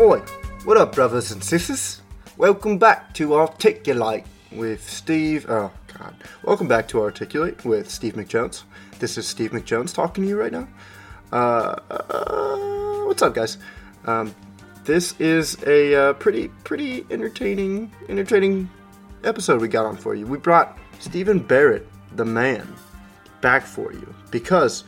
Oi, 0.00 0.18
what 0.64 0.76
up, 0.76 0.92
brothers 0.92 1.30
and 1.30 1.42
sisters? 1.42 2.02
Welcome 2.36 2.78
back 2.78 3.14
to 3.14 3.36
Articulate 3.36 4.24
with 4.50 4.90
Steve. 4.90 5.46
Oh, 5.48 5.70
God. 5.96 6.16
Welcome 6.42 6.66
back 6.66 6.88
to 6.88 7.00
Articulate 7.00 7.64
with 7.64 7.88
Steve 7.88 8.14
McJones. 8.14 8.64
This 8.98 9.16
is 9.16 9.28
Steve 9.28 9.52
McJones 9.52 9.94
talking 9.94 10.24
to 10.24 10.28
you 10.28 10.36
right 10.36 10.50
now. 10.50 10.66
Uh, 11.32 11.76
uh, 11.90 13.04
what's 13.06 13.22
up, 13.22 13.36
guys? 13.36 13.58
Um, 14.04 14.34
this 14.82 15.14
is 15.20 15.62
a 15.64 15.94
uh, 15.94 16.12
pretty, 16.14 16.48
pretty 16.64 17.06
entertaining, 17.08 17.92
entertaining 18.08 18.68
episode 19.22 19.60
we 19.60 19.68
got 19.68 19.86
on 19.86 19.96
for 19.96 20.16
you. 20.16 20.26
We 20.26 20.38
brought 20.38 20.76
Stephen 20.98 21.38
Barrett, 21.38 21.86
the 22.16 22.24
man, 22.24 22.66
back 23.40 23.62
for 23.62 23.92
you 23.92 24.12
because 24.32 24.82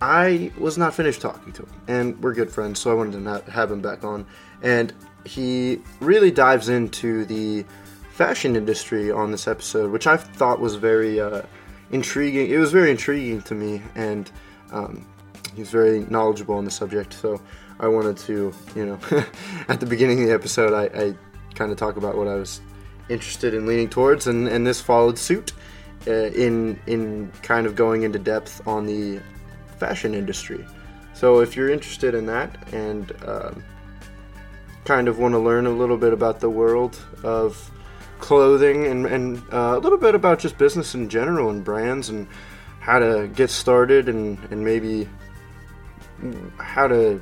I 0.00 0.52
was 0.58 0.76
not 0.76 0.94
finished 0.94 1.20
talking 1.20 1.52
to 1.54 1.62
him, 1.62 1.72
and 1.88 2.22
we're 2.22 2.34
good 2.34 2.50
friends, 2.50 2.80
so 2.80 2.90
I 2.90 2.94
wanted 2.94 3.12
to 3.12 3.20
not 3.20 3.48
have 3.48 3.70
him 3.70 3.80
back 3.80 4.04
on. 4.04 4.26
And 4.62 4.92
he 5.24 5.80
really 6.00 6.30
dives 6.30 6.68
into 6.68 7.24
the 7.24 7.64
fashion 8.10 8.56
industry 8.56 9.10
on 9.10 9.30
this 9.30 9.48
episode, 9.48 9.90
which 9.90 10.06
I 10.06 10.16
thought 10.16 10.60
was 10.60 10.74
very 10.74 11.20
uh, 11.20 11.42
intriguing. 11.90 12.50
It 12.50 12.58
was 12.58 12.72
very 12.72 12.90
intriguing 12.90 13.42
to 13.42 13.54
me, 13.54 13.82
and 13.94 14.30
um, 14.70 15.06
he's 15.54 15.70
very 15.70 16.00
knowledgeable 16.00 16.56
on 16.56 16.64
the 16.64 16.70
subject. 16.70 17.14
So 17.14 17.40
I 17.80 17.88
wanted 17.88 18.18
to, 18.18 18.52
you 18.74 18.86
know, 18.86 18.98
at 19.68 19.80
the 19.80 19.86
beginning 19.86 20.20
of 20.22 20.28
the 20.28 20.34
episode, 20.34 20.74
I, 20.74 21.06
I 21.06 21.14
kind 21.54 21.72
of 21.72 21.78
talk 21.78 21.96
about 21.96 22.16
what 22.16 22.28
I 22.28 22.34
was 22.34 22.60
interested 23.08 23.54
in 23.54 23.66
leaning 23.66 23.88
towards, 23.88 24.26
and, 24.26 24.46
and 24.46 24.66
this 24.66 24.80
followed 24.80 25.18
suit 25.18 25.52
uh, 26.06 26.10
in 26.10 26.78
in 26.86 27.32
kind 27.42 27.66
of 27.66 27.74
going 27.74 28.02
into 28.02 28.18
depth 28.18 28.66
on 28.66 28.86
the 28.86 29.20
fashion 29.78 30.14
industry. 30.14 30.66
So 31.12 31.40
if 31.40 31.56
you're 31.56 31.70
interested 31.70 32.14
in 32.14 32.26
that 32.26 32.56
and 32.72 33.12
um, 33.26 33.64
kind 34.84 35.08
of 35.08 35.18
want 35.18 35.32
to 35.32 35.38
learn 35.38 35.66
a 35.66 35.70
little 35.70 35.96
bit 35.96 36.12
about 36.12 36.40
the 36.40 36.50
world 36.50 37.00
of 37.22 37.70
clothing 38.18 38.86
and, 38.86 39.06
and 39.06 39.42
uh, 39.52 39.74
a 39.76 39.78
little 39.78 39.98
bit 39.98 40.14
about 40.14 40.38
just 40.38 40.58
business 40.58 40.94
in 40.94 41.08
general 41.08 41.50
and 41.50 41.64
brands 41.64 42.08
and 42.08 42.26
how 42.80 42.98
to 42.98 43.28
get 43.34 43.50
started 43.50 44.08
and, 44.08 44.38
and 44.50 44.64
maybe 44.64 45.08
how 46.58 46.86
to, 46.86 47.20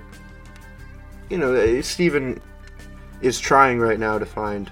you 1.31 1.39
know, 1.39 1.81
Stephen 1.81 2.41
is 3.23 3.41
trying 3.41 3.79
right 3.79 3.99
now 3.99 4.19
to 4.19 4.27
find 4.27 4.71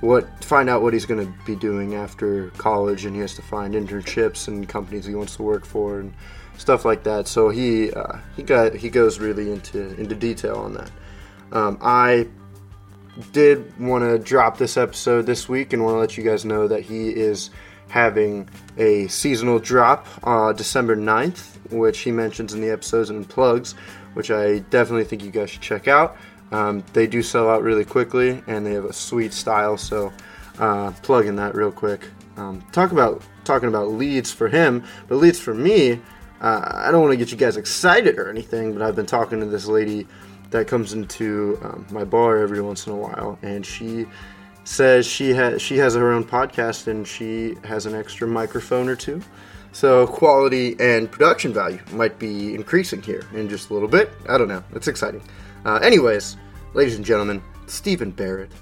what 0.00 0.44
find 0.44 0.68
out 0.68 0.82
what 0.82 0.92
he's 0.92 1.06
going 1.06 1.24
to 1.24 1.32
be 1.44 1.56
doing 1.56 1.94
after 1.94 2.50
college 2.50 3.04
and 3.04 3.14
he 3.14 3.20
has 3.20 3.34
to 3.34 3.42
find 3.42 3.74
internships 3.74 4.48
and 4.48 4.68
companies 4.68 5.06
he 5.06 5.14
wants 5.14 5.36
to 5.36 5.42
work 5.42 5.64
for 5.64 6.00
and 6.00 6.12
stuff 6.58 6.84
like 6.84 7.02
that. 7.04 7.28
So 7.28 7.48
he 7.48 7.92
uh, 7.92 8.18
he 8.36 8.42
got 8.42 8.74
he 8.74 8.90
goes 8.90 9.18
really 9.18 9.50
into 9.50 9.94
into 10.00 10.14
detail 10.14 10.56
on 10.56 10.74
that. 10.74 10.90
Um, 11.52 11.78
i 11.80 12.26
did 13.32 13.78
want 13.80 14.04
to 14.04 14.18
drop 14.18 14.58
this 14.58 14.76
episode 14.76 15.26
this 15.26 15.48
week 15.48 15.72
and 15.72 15.82
want 15.82 15.94
to 15.94 15.98
let 15.98 16.16
you 16.18 16.24
guys 16.24 16.44
know 16.44 16.68
that 16.68 16.82
he 16.82 17.08
is 17.08 17.50
having 17.88 18.48
a 18.76 19.06
seasonal 19.06 19.58
drop 19.58 20.06
uh, 20.24 20.52
december 20.52 20.96
9th 20.96 21.56
which 21.70 22.00
he 22.00 22.12
mentions 22.12 22.52
in 22.52 22.60
the 22.60 22.68
episodes 22.68 23.10
and 23.10 23.28
plugs 23.28 23.72
which 24.14 24.30
i 24.30 24.58
definitely 24.70 25.04
think 25.04 25.22
you 25.22 25.30
guys 25.30 25.48
should 25.48 25.62
check 25.62 25.88
out 25.88 26.16
um, 26.52 26.84
they 26.92 27.06
do 27.06 27.22
sell 27.22 27.48
out 27.48 27.62
really 27.62 27.84
quickly, 27.84 28.42
and 28.46 28.64
they 28.64 28.72
have 28.72 28.84
a 28.84 28.92
sweet 28.92 29.32
style. 29.32 29.76
So, 29.76 30.12
uh, 30.58 30.92
plug 31.02 31.26
in 31.26 31.36
that 31.36 31.54
real 31.54 31.72
quick. 31.72 32.08
Um, 32.36 32.62
talk 32.72 32.92
about 32.92 33.22
talking 33.44 33.68
about 33.68 33.88
leads 33.88 34.30
for 34.30 34.48
him, 34.48 34.84
but 35.08 35.16
leads 35.16 35.38
for 35.38 35.54
me. 35.54 36.00
Uh, 36.40 36.60
I 36.64 36.90
don't 36.90 37.00
want 37.00 37.12
to 37.12 37.16
get 37.16 37.30
you 37.30 37.38
guys 37.38 37.56
excited 37.56 38.18
or 38.18 38.28
anything, 38.28 38.72
but 38.72 38.82
I've 38.82 38.96
been 38.96 39.06
talking 39.06 39.40
to 39.40 39.46
this 39.46 39.66
lady 39.66 40.06
that 40.50 40.68
comes 40.68 40.92
into 40.92 41.58
um, 41.62 41.86
my 41.90 42.04
bar 42.04 42.38
every 42.38 42.60
once 42.60 42.86
in 42.86 42.92
a 42.92 42.96
while, 42.96 43.38
and 43.42 43.64
she 43.64 44.06
says 44.64 45.06
she 45.06 45.30
has 45.30 45.62
she 45.62 45.78
has 45.78 45.94
her 45.94 46.12
own 46.12 46.24
podcast 46.24 46.88
and 46.88 47.06
she 47.06 47.54
has 47.64 47.86
an 47.86 47.94
extra 47.94 48.26
microphone 48.26 48.88
or 48.88 48.96
two. 48.96 49.22
So 49.72 50.06
quality 50.06 50.74
and 50.80 51.10
production 51.10 51.52
value 51.52 51.78
might 51.92 52.18
be 52.18 52.54
increasing 52.54 53.02
here 53.02 53.26
in 53.34 53.48
just 53.48 53.70
a 53.70 53.74
little 53.74 53.88
bit. 53.88 54.10
I 54.28 54.38
don't 54.38 54.48
know. 54.48 54.64
It's 54.74 54.88
exciting. 54.88 55.22
Uh, 55.64 55.76
anyways, 55.82 56.36
ladies 56.74 56.96
and 56.96 57.04
gentlemen, 57.04 57.42
Stephen 57.66 58.10
Barrett. 58.10 58.52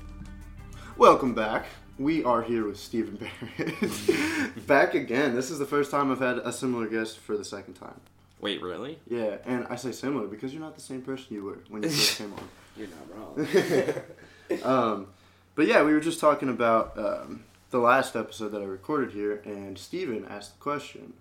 Welcome 0.96 1.34
back. 1.34 1.66
We 1.98 2.24
are 2.24 2.42
here 2.42 2.66
with 2.66 2.78
Stephen 2.78 3.16
Barrett. 3.16 4.66
back 4.66 4.94
again. 4.94 5.34
This 5.34 5.50
is 5.50 5.58
the 5.58 5.66
first 5.66 5.90
time 5.90 6.10
I've 6.10 6.20
had 6.20 6.38
a 6.38 6.52
similar 6.52 6.86
guest 6.86 7.18
for 7.18 7.36
the 7.36 7.44
second 7.44 7.74
time. 7.74 8.00
Wait, 8.40 8.62
really? 8.62 8.98
Yeah, 9.08 9.36
and 9.44 9.66
I 9.68 9.76
say 9.76 9.92
similar 9.92 10.26
because 10.26 10.52
you're 10.52 10.62
not 10.62 10.74
the 10.74 10.80
same 10.80 11.02
person 11.02 11.34
you 11.34 11.44
were 11.44 11.58
when 11.68 11.82
you 11.82 11.88
first 11.90 12.18
came 12.18 12.32
on. 12.32 12.48
You're 12.76 12.88
not 12.88 14.62
wrong. 14.62 14.62
um, 14.64 15.06
but 15.54 15.66
yeah, 15.66 15.82
we 15.82 15.92
were 15.92 16.00
just 16.00 16.20
talking 16.20 16.48
about 16.48 16.98
um, 16.98 17.44
the 17.70 17.78
last 17.78 18.16
episode 18.16 18.50
that 18.50 18.60
I 18.60 18.66
recorded 18.66 19.12
here, 19.12 19.42
and 19.44 19.78
Stephen 19.78 20.26
asked 20.28 20.58
the 20.58 20.62
question 20.62 21.14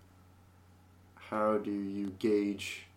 How 1.29 1.57
do 1.57 1.71
you 1.71 2.13
gauge 2.19 2.87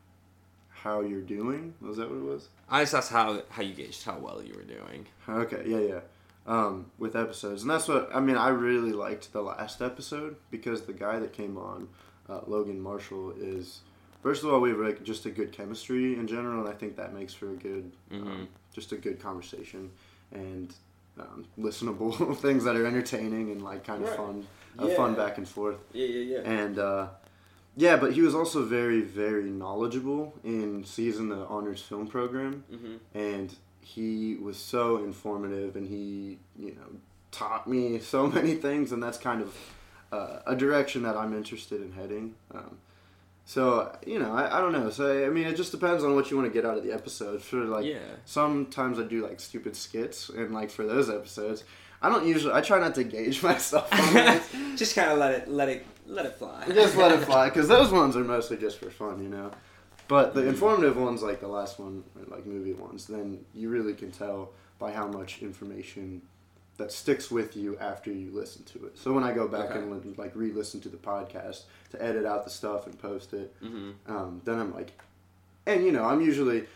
how 0.83 1.01
you're 1.01 1.21
doing? 1.21 1.75
Was 1.81 1.97
that 1.97 2.09
what 2.09 2.19
it 2.19 2.25
was? 2.25 2.49
I 2.71 2.83
just 2.83 2.95
asked 2.95 3.13
how 3.13 3.43
how 3.49 3.63
you 3.63 3.75
gauged 3.75 4.05
how 4.05 4.19
well 4.19 4.43
you 4.43 4.55
were 4.55 4.63
doing. 4.63 5.07
Okay, 5.29 5.63
yeah, 5.67 5.79
yeah. 5.79 6.01
Um, 6.47 6.87
with 6.99 7.17
episodes, 7.17 7.63
and 7.63 7.71
that's 7.71 7.89
what 7.89 8.09
I 8.15 8.21
mean. 8.21 8.37
I 8.37 8.49
really 8.49 8.93
liked 8.93 9.33
the 9.33 9.43
last 9.43 9.83
episode 9.83 10.37
because 10.51 10.83
the 10.83 10.93
guy 10.93 11.19
that 11.19 11.33
came 11.33 11.57
on, 11.59 11.89
uh, 12.29 12.41
Logan 12.47 12.81
Marshall, 12.81 13.35
is 13.39 13.81
first 14.23 14.45
of 14.45 14.53
all 14.53 14.61
we 14.61 14.71
have 14.71 14.79
like 14.79 15.03
just 15.03 15.27
a 15.27 15.31
good 15.31 15.51
chemistry 15.51 16.15
in 16.15 16.27
general, 16.29 16.61
and 16.61 16.69
I 16.69 16.77
think 16.77 16.97
that 16.97 17.13
makes 17.13 17.35
for 17.35 17.51
a 17.51 17.55
good, 17.55 17.91
mm-hmm. 18.13 18.27
um, 18.27 18.49
just 18.73 18.93
a 18.93 18.97
good 18.97 19.21
conversation 19.21 19.91
and 20.33 20.73
um, 21.19 21.47
listenable 21.59 22.37
things 22.39 22.65
that 22.65 22.77
are 22.77 22.87
entertaining 22.87 23.51
and 23.51 23.63
like 23.63 23.85
kind 23.85 24.03
of 24.05 24.11
right. 24.11 24.17
fun, 24.17 24.47
uh, 24.79 24.87
yeah. 24.87 24.97
fun 24.97 25.15
back 25.15 25.39
and 25.39 25.49
forth. 25.49 25.79
Yeah, 25.93 26.07
yeah, 26.07 26.39
yeah. 26.39 26.51
And 26.51 26.79
uh, 26.79 27.09
yeah, 27.77 27.97
but 27.97 28.13
he 28.15 28.23
was 28.23 28.35
also 28.35 28.65
very, 28.65 29.03
very 29.03 29.51
knowledgeable 29.51 30.35
in 30.43 30.85
season 30.85 31.29
the 31.29 31.47
honors 31.47 31.83
film 31.83 32.07
program, 32.07 32.65
mm-hmm. 32.73 32.97
and 33.15 33.55
he 33.81 34.37
was 34.37 34.57
so 34.57 34.97
informative, 34.99 35.77
and 35.77 35.87
he, 35.87 36.39
you 36.59 36.75
know, 36.75 36.99
taught 37.31 37.69
me 37.69 37.99
so 37.99 38.27
many 38.39 38.55
things, 38.55 38.93
and 38.93 39.03
that's 39.03 39.19
kind 39.19 39.43
of 39.43 39.55
uh, 40.11 40.39
a 40.47 40.57
direction 40.57 41.03
that 41.03 41.17
I'm 41.17 41.35
interested 41.37 41.83
in 41.83 41.93
heading. 41.93 42.35
Um, 42.55 42.79
so 43.45 43.97
you 44.05 44.19
know, 44.19 44.35
I, 44.35 44.59
I 44.59 44.61
don't 44.61 44.73
know. 44.73 44.89
So 44.89 45.27
I 45.27 45.29
mean, 45.29 45.47
it 45.47 45.57
just 45.57 45.71
depends 45.71 46.03
on 46.03 46.15
what 46.15 46.31
you 46.31 46.37
want 46.37 46.53
to 46.53 46.53
get 46.53 46.69
out 46.69 46.79
of 46.79 46.83
the 46.83 46.93
episode. 46.93 47.43
For 47.43 47.59
like, 47.59 47.85
yeah. 47.85 47.99
sometimes 48.25 48.99
I 48.99 49.05
do 49.05 49.23
like 49.23 49.39
stupid 49.39 49.77
skits, 49.77 50.31
and 50.31 50.55
like 50.55 50.71
for 50.71 50.85
those 50.85 51.11
episodes, 51.11 51.63
I 52.07 52.09
don't 52.09 52.25
usually. 52.25 52.55
I 52.55 52.61
try 52.61 52.79
not 52.79 52.95
to 52.95 53.05
gauge 53.05 53.43
myself 53.51 53.93
on 53.93 54.77
just 54.77 54.95
kind 54.95 55.11
of 55.11 55.19
let 55.19 55.33
it, 55.33 55.49
let 55.49 55.69
it 55.69 55.85
let 56.07 56.25
it 56.25 56.39
fly. 56.39 56.65
just 56.73 56.97
let 56.97 57.11
it 57.11 57.25
fly 57.25 57.49
because 57.49 57.67
those 57.67 57.91
ones 57.91 58.17
are 58.17 58.25
mostly 58.25 58.57
just 58.57 58.79
for 58.79 58.91
fun, 58.91 59.23
you 59.23 59.29
know. 59.29 59.51
But 60.09 60.35
the 60.35 60.47
informative 60.47 60.97
ones, 60.97 61.21
like 61.21 61.41
the 61.41 61.49
last 61.49 61.81
one, 61.81 62.05
like 62.29 62.47
movie 62.47 62.75
ones, 62.75 63.09
then 63.09 63.45
you 63.55 63.71
really 63.71 63.93
can 63.93 64.13
tell 64.13 64.51
by 64.79 64.93
how 64.93 65.09
much 65.09 65.43
information 65.43 66.23
that 66.77 66.93
sticks 66.93 67.29
with 67.29 67.57
you 67.57 67.77
after 67.79 68.13
you 68.13 68.31
listen 68.33 68.63
to 68.65 68.87
it. 68.87 68.97
So 68.97 69.13
when 69.13 69.25
I 69.25 69.33
go 69.33 69.49
back 69.49 69.71
okay. 69.71 69.81
and 69.81 70.17
like 70.17 70.37
re-listen 70.37 70.81
to 70.83 70.89
the 70.89 70.99
podcast 70.99 71.63
to 71.91 72.01
edit 72.01 72.25
out 72.25 72.45
the 72.45 72.51
stuff 72.51 72.87
and 72.87 72.97
post 72.97 73.33
it, 73.33 73.53
mm-hmm. 73.61 73.91
um, 74.07 74.43
then 74.45 74.61
I'm 74.61 74.73
like, 74.73 74.93
and 75.67 75.85
you 75.85 75.91
know, 75.91 76.05
I'm 76.05 76.21
usually 76.21 76.67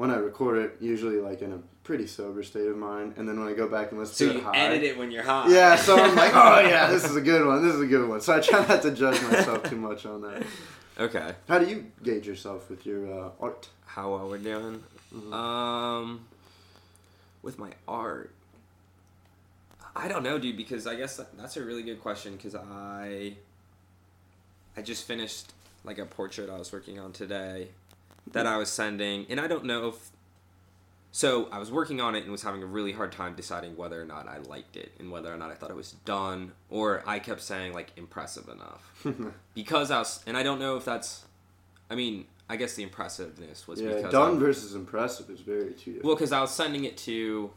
when 0.00 0.10
I 0.10 0.16
record 0.16 0.56
it, 0.56 0.76
usually 0.80 1.20
like 1.20 1.42
in 1.42 1.52
a 1.52 1.58
pretty 1.84 2.06
sober 2.06 2.42
state 2.42 2.66
of 2.66 2.74
mind, 2.78 3.12
and 3.18 3.28
then 3.28 3.38
when 3.38 3.46
I 3.46 3.52
go 3.52 3.68
back 3.68 3.90
and 3.90 4.00
listen 4.00 4.28
so 4.28 4.32
to 4.32 4.38
it 4.38 4.42
high, 4.42 4.56
edit 4.56 4.82
it 4.82 4.96
when 4.96 5.10
you're 5.10 5.22
high. 5.22 5.52
Yeah, 5.52 5.76
so 5.76 5.94
I'm 5.94 6.16
like, 6.16 6.32
oh 6.34 6.60
yeah, 6.60 6.86
this 6.86 7.04
is 7.04 7.16
a 7.16 7.20
good 7.20 7.46
one. 7.46 7.62
This 7.62 7.74
is 7.74 7.82
a 7.82 7.86
good 7.86 8.08
one. 8.08 8.22
So 8.22 8.34
I 8.34 8.40
try 8.40 8.66
not 8.66 8.80
to 8.80 8.92
judge 8.92 9.20
myself 9.24 9.68
too 9.68 9.76
much 9.76 10.06
on 10.06 10.22
that. 10.22 10.42
Okay. 10.98 11.34
How 11.48 11.58
do 11.58 11.66
you 11.66 11.84
gauge 12.02 12.26
yourself 12.26 12.70
with 12.70 12.86
your 12.86 13.12
uh, 13.12 13.30
art? 13.42 13.68
How 13.84 14.12
well 14.14 14.26
we're 14.30 14.38
doing? 14.38 14.82
Mm-hmm. 15.14 15.34
Um, 15.34 16.26
with 17.42 17.58
my 17.58 17.72
art, 17.86 18.30
I 19.94 20.08
don't 20.08 20.22
know, 20.22 20.38
dude. 20.38 20.56
Because 20.56 20.86
I 20.86 20.94
guess 20.94 21.20
that's 21.36 21.58
a 21.58 21.62
really 21.62 21.82
good 21.82 22.00
question. 22.00 22.36
Because 22.36 22.54
I, 22.54 23.34
I 24.78 24.80
just 24.80 25.06
finished 25.06 25.52
like 25.84 25.98
a 25.98 26.06
portrait 26.06 26.48
I 26.48 26.56
was 26.56 26.72
working 26.72 26.98
on 26.98 27.12
today 27.12 27.68
that 28.32 28.46
I 28.46 28.56
was 28.56 28.68
sending, 28.68 29.26
and 29.28 29.40
I 29.40 29.46
don't 29.46 29.64
know 29.64 29.88
if. 29.88 30.10
So 31.12 31.48
I 31.50 31.58
was 31.58 31.72
working 31.72 32.00
on 32.00 32.14
it 32.14 32.22
and 32.22 32.30
was 32.30 32.42
having 32.42 32.62
a 32.62 32.66
really 32.66 32.92
hard 32.92 33.10
time 33.10 33.34
deciding 33.34 33.76
whether 33.76 34.00
or 34.00 34.04
not 34.04 34.28
I 34.28 34.38
liked 34.38 34.76
it 34.76 34.92
and 35.00 35.10
whether 35.10 35.34
or 35.34 35.36
not 35.36 35.50
I 35.50 35.54
thought 35.54 35.70
it 35.70 35.76
was 35.76 35.92
done, 36.04 36.52
or 36.68 37.02
I 37.04 37.18
kept 37.18 37.40
saying 37.42 37.72
like 37.72 37.90
impressive 37.96 38.48
enough 38.48 39.34
because 39.54 39.90
I 39.90 39.98
was, 39.98 40.22
and 40.26 40.36
I 40.36 40.42
don't 40.42 40.60
know 40.60 40.76
if 40.76 40.84
that's. 40.84 41.24
I 41.90 41.96
mean, 41.96 42.26
I 42.48 42.56
guess 42.56 42.74
the 42.74 42.82
impressiveness 42.82 43.68
was 43.68 43.80
yeah, 43.80 43.94
because 43.94 44.12
done 44.12 44.36
I, 44.36 44.38
versus 44.38 44.74
impressive 44.74 45.30
is 45.30 45.40
very 45.40 45.72
two. 45.72 46.00
Well, 46.02 46.14
because 46.14 46.32
I 46.32 46.40
was 46.40 46.52
sending 46.52 46.84
it 46.84 46.96
to 46.98 47.50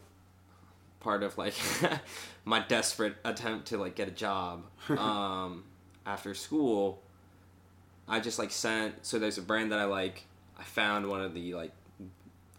part 0.99 1.21
of 1.21 1.37
like 1.37 1.53
my 2.45 2.59
desperate 2.59 3.15
attempt 3.25 3.67
to 3.67 3.77
like 3.77 3.95
get 3.95 4.07
a 4.07 4.11
job 4.11 4.63
um, 4.89 5.63
after 6.05 6.33
school. 6.33 7.01
I 8.07 8.19
just 8.19 8.37
like 8.37 8.51
sent 8.51 9.05
so 9.05 9.17
there's 9.17 9.37
a 9.37 9.41
brand 9.41 9.71
that 9.71 9.79
I 9.79 9.85
like 9.85 10.25
I 10.59 10.63
found 10.63 11.07
one 11.09 11.21
of 11.21 11.33
the 11.33 11.53
like 11.53 11.71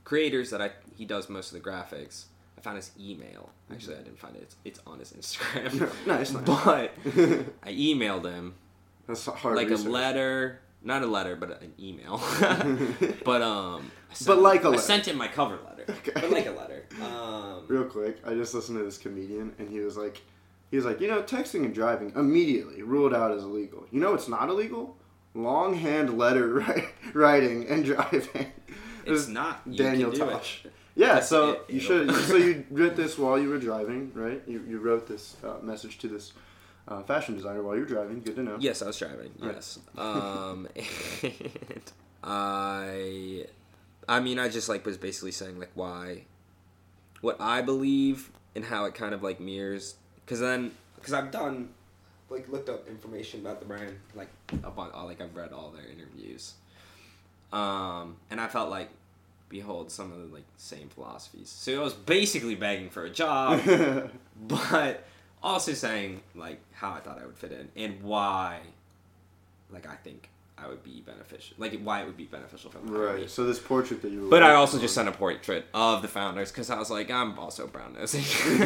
creators 0.05 0.51
that 0.51 0.61
I 0.61 0.71
he 0.97 1.05
does 1.05 1.29
most 1.29 1.53
of 1.53 1.63
the 1.63 1.69
graphics. 1.69 2.25
I 2.57 2.61
found 2.61 2.77
his 2.77 2.91
email. 3.01 3.51
Actually, 3.73 3.97
I 3.97 4.03
didn't 4.03 4.19
find 4.19 4.37
it. 4.37 4.43
It's, 4.43 4.57
it's 4.65 4.81
on 4.87 4.99
his 4.99 5.13
Instagram. 5.13 5.91
No, 6.07 6.15
it's 6.15 6.33
not. 6.33 6.45
But 6.45 6.93
I 7.65 7.73
emailed 7.73 8.25
him 8.31 8.55
That's 9.07 9.27
hard. 9.27 9.57
like 9.57 9.69
research. 9.69 9.87
a 9.87 9.91
letter, 9.91 10.61
not 10.83 11.03
a 11.03 11.07
letter, 11.07 11.37
but 11.37 11.63
an 11.63 11.73
email. 11.81 12.23
but 13.25 13.43
um, 13.43 13.91
sent, 14.13 14.27
But 14.29 14.39
like 14.43 14.63
a 14.65 14.69
I 14.69 14.71
letter. 14.71 14.83
sent 14.83 15.09
him 15.09 15.17
my 15.17 15.29
cover 15.29 15.59
letter. 15.67 15.85
Okay. 15.89 16.13
But 16.15 16.31
like 16.31 16.47
a 16.47 16.53
letter. 16.53 16.85
Um, 17.03 17.65
Real 17.69 17.85
quick, 17.85 18.19
I 18.27 18.35
just 18.35 18.55
listened 18.55 18.79
to 18.79 18.85
this 18.85 18.99
comedian, 18.99 19.55
and 19.59 19.69
he 19.69 19.81
was 19.81 19.97
like, 19.97 20.23
he 20.71 20.77
was 20.77 20.85
like, 20.87 21.01
you 21.01 21.09
know, 21.09 21.23
texting 21.23 21.65
and 21.65 21.75
driving 21.75 22.13
immediately 22.17 22.83
ruled 22.83 23.15
out 23.15 23.31
as 23.33 23.43
illegal. 23.43 23.87
You 23.91 24.01
know, 24.01 24.15
it's 24.15 24.29
not 24.29 24.49
illegal. 24.49 24.97
Longhand 25.35 26.17
letter 26.17 26.49
wri- 26.61 26.89
writing 27.13 27.67
and 27.69 27.85
driving. 27.85 28.53
it's 29.05 29.29
not. 29.29 29.63
You 29.67 29.77
Daniel 29.77 30.13
Tosh. 30.13 30.63
It. 30.65 30.73
Yeah, 30.97 31.15
That's 31.15 31.29
so 31.29 31.53
it, 31.53 31.65
you 31.69 31.81
should. 31.81 32.15
so 32.27 32.37
you 32.37 32.65
wrote 32.71 32.97
this 32.97 33.19
while 33.19 33.39
you 33.39 33.49
were 33.49 33.59
driving, 33.59 34.13
right? 34.15 34.41
You, 34.47 34.65
you 34.69 34.79
wrote 34.79 35.09
this 35.09 35.37
uh, 35.43 35.57
message 35.61 35.99
to 35.99 36.09
this 36.09 36.33
uh, 36.87 37.03
fashion 37.03 37.35
designer 37.35 37.63
while 37.63 37.75
you 37.75 37.81
were 37.81 37.89
driving. 37.89 38.21
Good 38.21 38.37
to 38.37 38.43
know. 38.43 38.57
Yes, 38.61 38.81
I 38.81 38.87
was 38.87 38.99
driving. 38.99 39.33
Right. 39.41 39.55
Yes. 39.55 39.79
Um, 39.99 40.69
and 41.23 41.93
I, 42.23 43.47
I 44.09 44.21
mean, 44.21 44.39
I 44.39 44.49
just 44.49 44.69
like 44.69 44.87
was 44.87 44.97
basically 44.97 45.33
saying 45.33 45.59
like 45.59 45.73
why, 45.75 46.27
what 47.21 47.37
I 47.41 47.61
believe 47.63 48.31
and 48.55 48.65
how 48.65 48.85
it 48.85 48.95
kind 48.95 49.15
of 49.15 49.23
like 49.23 49.41
mirrors. 49.41 49.97
Because 50.25 50.41
then, 50.41 50.73
because 50.97 51.13
I've 51.13 51.31
done, 51.31 51.71
like, 52.31 52.49
looked 52.49 52.69
up 52.69 52.89
information 52.89 53.41
about 53.41 53.61
the 53.61 53.67
brand, 53.67 53.99
like 54.15 54.29
about 54.63 54.93
all, 54.93 55.07
like 55.07 55.21
I've 55.21 55.35
read 55.35 55.53
all 55.53 55.71
their 55.71 55.87
interviews, 55.87 56.55
um, 57.53 58.17
and 58.31 58.41
I 58.41 58.47
felt 58.49 58.71
like, 58.71 58.89
behold, 59.49 59.91
some 59.91 60.13
of 60.13 60.19
the 60.19 60.35
like 60.35 60.45
same 60.57 60.89
philosophies. 60.89 61.49
So 61.49 61.81
I 61.81 61.85
was 61.85 61.95
basically 61.95 62.55
begging 62.55 62.91
for 62.91 63.05
a 63.05 63.11
job 63.11 63.61
but 64.49 65.05
also 65.43 65.73
saying 65.73 66.23
like 66.35 66.61
how 66.73 66.93
I 66.93 67.01
thought 67.01 67.21
I 67.21 67.27
would 67.27 67.37
fit 67.37 67.53
in 67.53 67.69
and 67.77 68.03
why, 68.03 68.61
like 69.71 69.87
I 69.89 69.95
think 69.97 70.29
I 70.57 70.69
would 70.69 70.83
be 70.83 71.03
beneficial, 71.05 71.57
like 71.59 71.79
why 71.83 72.01
it 72.03 72.07
would 72.07 72.17
be 72.17 72.25
beneficial 72.25 72.71
for 72.71 72.79
the 72.79 72.85
company. 72.87 73.07
Right. 73.21 73.31
So 73.31 73.45
this 73.45 73.59
portrait 73.59 74.03
that 74.03 74.11
you. 74.11 74.23
Were 74.23 74.29
But 74.31 74.43
I 74.43 74.55
also 74.55 74.77
on- 74.77 74.83
just 74.83 74.95
sent 74.95 75.09
a 75.09 75.13
portrait 75.13 75.67
of 75.75 76.01
the 76.03 76.09
founders 76.09 76.51
because 76.51 76.71
I 76.71 76.79
was 76.79 76.91
like, 76.91 77.11
I'm 77.11 77.39
also 77.39 77.67
brown 77.67 77.95
nosing. 77.95 78.23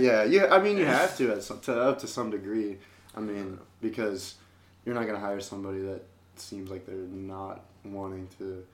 yeah, 0.00 0.24
you. 0.24 0.46
I 0.46 0.60
mean, 0.60 0.78
you 0.78 0.84
have 1.00 1.16
to 1.18 1.32
at 1.32 1.42
some, 1.42 1.60
to 1.60 1.80
up 1.80 1.98
to 2.00 2.06
some 2.06 2.30
degree. 2.30 2.78
I 3.14 3.20
mean, 3.20 3.58
because 3.80 4.36
you're 4.84 4.94
not 4.94 5.06
gonna 5.06 5.20
hire 5.20 5.40
somebody 5.40 5.80
that 5.80 6.02
seems 6.36 6.70
like 6.70 6.86
they're 6.86 6.96
not 6.96 7.64
wanting 7.84 8.28
to 8.38 8.64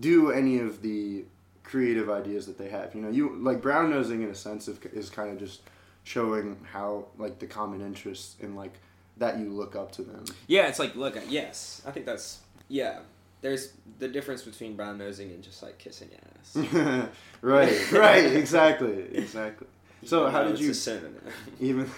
do 0.00 0.30
any 0.30 0.58
of 0.58 0.82
the 0.82 1.24
creative 1.62 2.10
ideas 2.10 2.46
that 2.46 2.58
they 2.58 2.68
have. 2.68 2.94
You 2.94 3.00
know, 3.00 3.08
you 3.08 3.36
like 3.36 3.60
brown 3.62 3.90
nosing 3.90 4.22
in 4.22 4.30
a 4.30 4.34
sense 4.34 4.68
of, 4.68 4.84
is 4.86 5.10
kind 5.10 5.30
of 5.30 5.38
just 5.38 5.62
showing 6.04 6.56
how 6.70 7.06
like 7.18 7.38
the 7.38 7.46
common 7.46 7.80
interests 7.80 8.36
in 8.40 8.54
like 8.54 8.74
that 9.16 9.38
you 9.38 9.50
look 9.50 9.76
up 9.76 9.92
to 9.92 10.02
them. 10.02 10.24
yeah, 10.46 10.68
it's 10.68 10.78
like 10.78 10.94
look, 10.94 11.16
at 11.16 11.30
yes, 11.30 11.82
I 11.86 11.90
think 11.90 12.06
that's 12.06 12.40
yeah. 12.68 13.00
There's 13.40 13.74
the 13.98 14.08
difference 14.08 14.42
between 14.42 14.74
brown 14.74 14.96
nosing 14.96 15.30
and 15.30 15.42
just 15.42 15.62
like 15.62 15.76
kissing 15.76 16.08
ass. 16.14 16.56
right, 17.42 17.92
right, 17.92 18.24
exactly, 18.36 19.02
exactly. 19.12 19.66
So 20.02 20.30
how 20.30 20.44
did 20.44 20.58
you 20.58 20.72
even? 21.60 21.90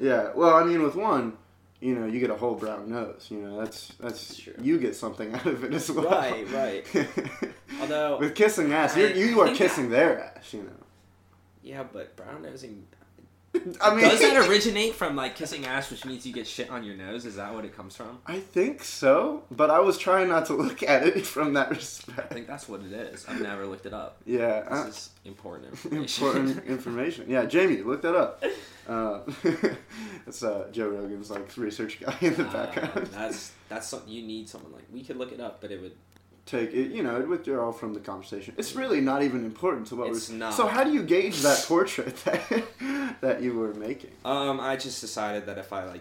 yeah, 0.00 0.30
well, 0.34 0.56
I 0.56 0.64
mean, 0.64 0.82
with 0.82 0.96
one, 0.96 1.34
you 1.80 1.94
know, 1.94 2.06
you 2.06 2.18
get 2.20 2.30
a 2.30 2.36
whole 2.36 2.54
brown 2.54 2.90
nose. 2.90 3.28
You 3.30 3.38
know, 3.38 3.60
that's 3.60 3.92
that's 4.00 4.36
True. 4.36 4.54
you 4.60 4.78
get 4.78 4.96
something 4.96 5.34
out 5.34 5.46
of 5.46 5.64
it 5.64 5.72
as 5.74 5.90
well. 5.90 6.10
Right, 6.10 6.50
right. 6.52 7.08
Although 7.80 8.18
with 8.18 8.34
kissing 8.34 8.72
ass, 8.72 8.96
you're, 8.96 9.10
I 9.10 9.12
you 9.12 9.40
are 9.40 9.46
think 9.46 9.58
kissing 9.58 9.90
their 9.90 10.20
ass. 10.20 10.52
You 10.52 10.62
know. 10.64 10.84
yeah, 11.62 11.84
but 11.90 12.16
brown 12.16 12.42
nosing 12.42 12.86
I 13.80 13.94
mean, 13.94 14.04
Does 14.04 14.20
that 14.20 14.36
originate 14.48 14.94
from 14.94 15.16
like 15.16 15.34
kissing 15.34 15.64
ass, 15.66 15.90
which 15.90 16.04
means 16.04 16.26
you 16.26 16.32
get 16.32 16.46
shit 16.46 16.68
on 16.70 16.84
your 16.84 16.96
nose? 16.96 17.24
Is 17.24 17.36
that 17.36 17.52
what 17.54 17.64
it 17.64 17.74
comes 17.76 17.96
from? 17.96 18.18
I 18.26 18.40
think 18.40 18.84
so, 18.84 19.42
but 19.50 19.70
I 19.70 19.80
was 19.80 19.96
trying 19.98 20.28
not 20.28 20.46
to 20.46 20.54
look 20.54 20.82
at 20.82 21.06
it 21.06 21.26
from 21.34 21.54
that 21.54 21.70
respect. 21.70 22.18
I 22.30 22.34
think 22.34 22.46
that's 22.46 22.68
what 22.68 22.80
it 22.82 22.92
is. 22.92 23.26
I've 23.26 23.40
never 23.40 23.66
looked 23.66 23.86
it 23.86 23.94
up. 23.94 24.18
Yeah, 24.26 24.60
This 24.60 24.70
uh, 24.72 24.88
is 24.88 25.10
important 25.24 25.68
information. 25.70 26.26
important 26.26 26.66
information. 26.66 27.24
Yeah, 27.28 27.46
Jamie, 27.46 27.82
look 27.82 28.02
that 28.02 28.14
up. 28.14 28.44
Uh, 28.88 29.20
that's 30.24 30.42
uh, 30.42 30.68
Joe 30.72 30.88
Rogan's 30.88 31.30
like 31.30 31.54
research 31.56 32.00
guy 32.00 32.16
in 32.20 32.34
the 32.34 32.46
Uh, 32.46 32.52
background. 32.52 33.06
that's 33.08 33.52
that's 33.68 33.86
something 33.86 34.08
you 34.10 34.22
need 34.26 34.48
someone 34.48 34.72
like 34.72 34.84
we 34.92 35.02
could 35.04 35.16
look 35.16 35.32
it 35.32 35.40
up, 35.40 35.60
but 35.60 35.70
it 35.70 35.80
would. 35.82 35.92
Take 36.48 36.72
it, 36.72 36.92
you 36.92 37.02
know, 37.02 37.20
it 37.20 37.28
withdraw 37.28 37.70
from 37.72 37.92
the 37.92 38.00
conversation. 38.00 38.54
It's 38.56 38.74
really 38.74 39.02
not 39.02 39.22
even 39.22 39.44
important 39.44 39.86
to 39.88 39.96
what 39.96 40.08
It's 40.08 40.30
we're. 40.30 40.38
not. 40.38 40.54
So 40.54 40.66
how 40.66 40.82
do 40.82 40.90
you 40.90 41.02
gauge 41.02 41.42
that 41.42 41.62
portrait 41.68 42.16
that 42.24 43.18
that 43.20 43.42
you 43.42 43.52
were 43.52 43.74
making? 43.74 44.12
Um, 44.24 44.58
I 44.58 44.76
just 44.76 45.02
decided 45.02 45.44
that 45.44 45.58
if 45.58 45.74
I 45.74 45.84
like, 45.84 46.00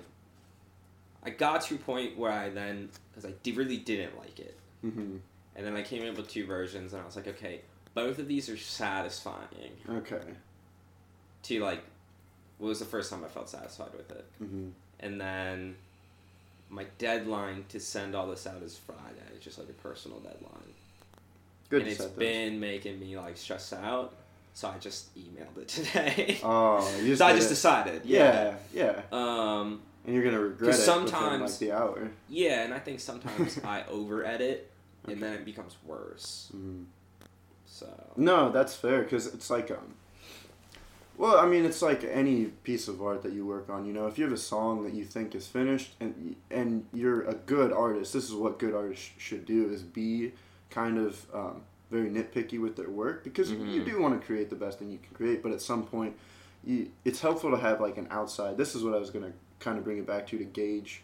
I 1.22 1.32
got 1.32 1.64
to 1.64 1.76
a 1.76 1.78
point 1.78 2.18
where 2.18 2.32
I 2.32 2.48
then 2.50 2.88
because 3.10 3.30
I 3.30 3.34
really 3.52 3.76
didn't 3.78 4.18
like 4.18 4.40
it, 4.40 4.58
hmm 4.82 5.18
and 5.54 5.66
then 5.66 5.76
I 5.76 5.82
came 5.82 6.08
up 6.10 6.16
with 6.16 6.30
two 6.30 6.46
versions, 6.46 6.94
and 6.94 7.02
I 7.02 7.06
was 7.06 7.18
like, 7.18 7.28
okay, 7.28 7.62
both 7.94 8.18
of 8.18 8.28
these 8.30 8.48
are 8.48 8.56
satisfying. 8.58 9.72
Okay. 9.90 10.22
To 11.44 11.60
like, 11.60 11.84
what 12.58 12.68
was 12.70 12.80
the 12.80 12.86
first 12.86 13.10
time 13.12 13.26
I 13.26 13.28
felt 13.28 13.50
satisfied 13.50 13.92
with 13.98 14.12
it? 14.12 14.26
hmm 14.40 14.70
and 15.02 15.20
then 15.22 15.76
my 16.70 16.86
deadline 16.98 17.66
to 17.70 17.80
send 17.80 18.16
all 18.16 18.28
this 18.28 18.46
out 18.48 18.62
is 18.62 18.78
Friday. 18.78 19.02
It's 19.36 19.44
just 19.46 19.58
like 19.60 19.70
a 19.70 19.74
personal 19.74 20.20
deadline, 20.20 20.74
Good 21.70 21.82
and 21.84 21.90
it's 21.92 22.00
set 22.00 22.10
those. 22.16 22.20
been 22.20 22.60
making 22.60 23.00
me 23.00 23.18
like 23.18 23.38
stressed 23.38 23.74
out. 23.74 24.14
So 24.54 24.68
I 24.70 24.78
just 24.80 25.14
emailed 25.16 25.58
it 25.62 25.68
today. 25.68 26.40
Oh, 26.44 26.80
you 27.00 27.08
just 27.10 27.20
so 27.20 27.26
I 27.28 27.34
just 27.34 27.48
it. 27.48 27.50
decided, 27.50 28.02
Yeah, 28.06 28.56
yeah. 28.74 29.02
yeah. 29.12 29.18
Um, 29.60 29.82
And 30.06 30.16
you're 30.16 30.24
gonna 30.24 30.40
regret 30.40 30.70
it 30.70 30.72
'Cause 30.72 30.80
within 30.88 31.02
like 31.02 31.10
sometimes- 31.12 31.58
the 31.60 31.72
hour. 31.74 32.10
yeah, 32.28 32.64
and 32.64 32.74
I 32.74 32.80
think 32.80 33.00
sometimes 33.00 33.60
I 33.64 33.84
over 33.88 34.26
edit, 34.26 34.72
and 35.08 35.22
then 35.22 35.34
it 35.34 35.46
becomes 35.46 35.76
worse. 35.86 36.52
Mhm. 36.56 36.86
So 37.68 37.88
No, 38.18 38.52
that's 38.52 38.74
fair 38.76 39.04
because 39.04 39.28
it's 39.28 39.50
like 39.50 39.70
um. 39.72 39.94
Well, 41.18 41.38
I 41.40 41.48
mean, 41.48 41.66
it's 41.66 41.82
like 41.82 42.04
any 42.04 42.46
piece 42.64 42.88
of 42.88 43.02
art 43.02 43.24
that 43.24 43.34
you 43.34 43.46
work 43.46 43.70
on. 43.70 43.86
You 43.86 43.94
know, 43.94 44.06
if 44.08 44.18
you 44.20 44.24
have 44.26 44.34
a 44.34 44.38
song 44.38 44.84
that 44.84 44.94
you 44.94 45.04
think 45.04 45.34
is 45.34 45.48
finished 45.48 45.96
and 46.00 46.36
and 46.52 46.86
you're 46.94 47.24
a 47.24 47.34
good 47.34 47.72
artist, 47.74 48.14
this 48.14 48.26
is 48.26 48.34
what 48.34 48.60
good 48.60 48.76
artists 48.76 49.04
sh- 49.06 49.12
should 49.18 49.46
do: 49.46 49.70
is 49.70 49.82
be 49.82 50.34
kind 50.70 50.98
of 51.00 51.26
um, 51.34 51.62
very 51.90 52.10
nitpicky 52.10 52.62
with 52.62 52.76
their 52.76 52.90
work 52.90 53.24
because 53.24 53.50
you 53.52 53.58
Mhm. 53.58 53.86
do 53.86 54.02
want 54.02 54.20
to 54.20 54.26
create 54.26 54.50
the 54.52 54.56
best 54.56 54.78
thing 54.78 54.92
you 54.92 55.00
can 55.00 55.16
create. 55.16 55.42
But 55.42 55.54
at 55.54 55.62
some 55.62 55.84
point, 55.88 56.16
you 56.64 56.92
it's 57.04 57.22
helpful 57.22 57.50
to 57.52 57.58
have 57.58 57.82
like 57.82 57.98
an 57.98 58.08
outside. 58.12 58.56
This 58.58 58.76
is 58.76 58.84
what 58.84 58.94
I 58.94 59.00
was 59.00 59.10
gonna 59.10 59.34
kind 59.60 59.78
of 59.80 59.84
bring 59.84 59.98
it 59.98 60.06
back 60.06 60.28
to 60.28 60.38
to 60.38 60.44
gauge 60.44 61.02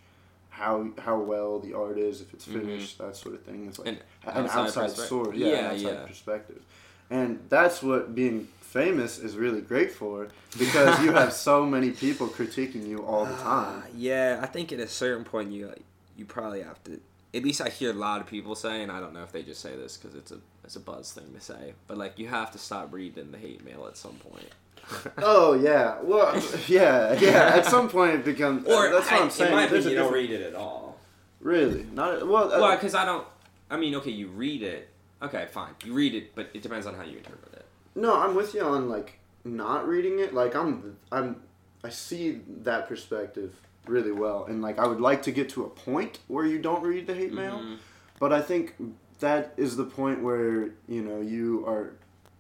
how 0.51 0.89
how 0.99 1.17
well 1.19 1.57
the 1.59 1.73
art 1.73 1.97
is, 1.97 2.21
if 2.21 2.35
it's 2.35 2.45
Mhm. 2.47 2.53
finished, 2.61 2.99
that 2.99 3.15
sort 3.15 3.33
of 3.33 3.41
thing. 3.41 3.65
It's 3.67 3.79
like 3.79 3.87
An 3.87 3.97
an 4.25 4.45
outside 4.45 4.83
outside, 4.83 5.07
source, 5.07 5.35
yeah, 5.35 5.47
an 5.47 5.65
outside 5.71 5.93
yeah. 6.01 6.05
perspective, 6.05 6.61
and 7.09 7.39
that's 7.49 7.81
what 7.81 8.13
being 8.13 8.47
famous 8.73 9.19
is 9.19 9.37
really 9.37 9.61
great 9.61 9.91
for 9.91 10.27
because 10.57 10.99
you 11.03 11.11
have 11.13 11.31
so 11.31 11.65
many 11.75 11.91
people 11.91 12.27
critiquing 12.27 12.87
you 12.87 13.05
all 13.05 13.25
the 13.25 13.35
time. 13.35 13.83
Ah, 13.83 13.83
yeah, 13.95 14.39
I 14.41 14.47
think 14.47 14.71
at 14.71 14.79
a 14.79 14.87
certain 14.87 15.23
point 15.23 15.51
you 15.51 15.67
like, 15.67 15.83
you 16.17 16.25
probably 16.25 16.63
have 16.63 16.83
to. 16.85 16.99
At 17.35 17.43
least 17.43 17.61
I 17.61 17.69
hear 17.69 17.91
a 17.91 17.93
lot 17.93 18.21
of 18.21 18.27
people 18.27 18.55
saying. 18.55 18.89
I 18.89 18.99
don't 18.99 19.13
know 19.13 19.23
if 19.23 19.31
they 19.31 19.43
just 19.43 19.61
say 19.61 19.75
this 19.75 19.97
because 19.97 20.15
it's 20.15 20.31
a 20.31 20.39
it's 20.63 20.75
a 20.75 20.79
buzz 20.79 21.11
thing 21.13 21.31
to 21.33 21.39
say, 21.41 21.73
but 21.87 21.97
like 21.97 22.17
you 22.19 22.27
have 22.27 22.51
to 22.51 22.57
stop 22.57 22.91
reading 22.91 23.31
the 23.31 23.37
hate 23.37 23.63
mail 23.63 23.85
at 23.87 23.95
some 23.97 24.15
point. 24.15 24.49
Oh 25.19 25.53
yeah, 25.53 25.97
well, 26.01 26.35
yeah, 26.67 27.13
yeah. 27.19 27.53
At 27.55 27.65
some 27.65 27.87
point, 27.89 28.15
it 28.15 28.25
becomes. 28.25 28.67
or 28.67 28.89
that's 28.91 29.09
what 29.09 29.21
I, 29.21 29.23
I'm 29.23 29.29
saying. 29.29 29.51
in 29.51 29.55
my 29.57 29.63
opinion, 29.65 29.89
you 29.89 29.95
don't 29.95 30.13
read 30.13 30.29
it 30.29 30.41
at 30.41 30.55
all. 30.55 30.97
Really, 31.39 31.85
not 31.93 32.27
well. 32.27 32.51
uh, 32.51 32.59
Well, 32.59 32.75
because 32.75 32.93
I 32.93 33.05
don't. 33.05 33.25
I 33.69 33.77
mean, 33.77 33.95
okay, 33.95 34.11
you 34.11 34.27
read 34.27 34.61
it. 34.61 34.89
Okay, 35.21 35.47
fine, 35.51 35.73
you 35.85 35.93
read 35.93 36.13
it, 36.15 36.35
but 36.35 36.49
it 36.53 36.61
depends 36.61 36.85
on 36.85 36.95
how 36.95 37.03
you 37.03 37.17
interpret 37.17 37.53
it. 37.53 37.62
No, 37.95 38.19
I'm 38.19 38.35
with 38.35 38.53
you 38.53 38.61
on 38.61 38.89
like 38.89 39.19
not 39.43 39.87
reading 39.87 40.19
it. 40.19 40.33
Like 40.33 40.55
I'm, 40.55 40.97
I'm, 41.11 41.41
I 41.83 41.89
see 41.89 42.41
that 42.63 42.87
perspective 42.87 43.53
really 43.85 44.11
well, 44.11 44.45
and 44.45 44.61
like 44.61 44.79
I 44.79 44.87
would 44.87 45.01
like 45.01 45.23
to 45.23 45.31
get 45.31 45.49
to 45.49 45.63
a 45.65 45.69
point 45.69 46.19
where 46.27 46.45
you 46.45 46.59
don't 46.59 46.81
read 46.83 47.05
the 47.07 47.13
hate 47.13 47.33
mail, 47.33 47.59
Mhm. 47.59 47.77
but 48.19 48.31
I 48.31 48.41
think 48.41 48.75
that 49.19 49.53
is 49.57 49.75
the 49.75 49.83
point 49.85 50.21
where 50.23 50.69
you 50.87 51.01
know 51.01 51.21
you 51.21 51.65
are 51.67 51.93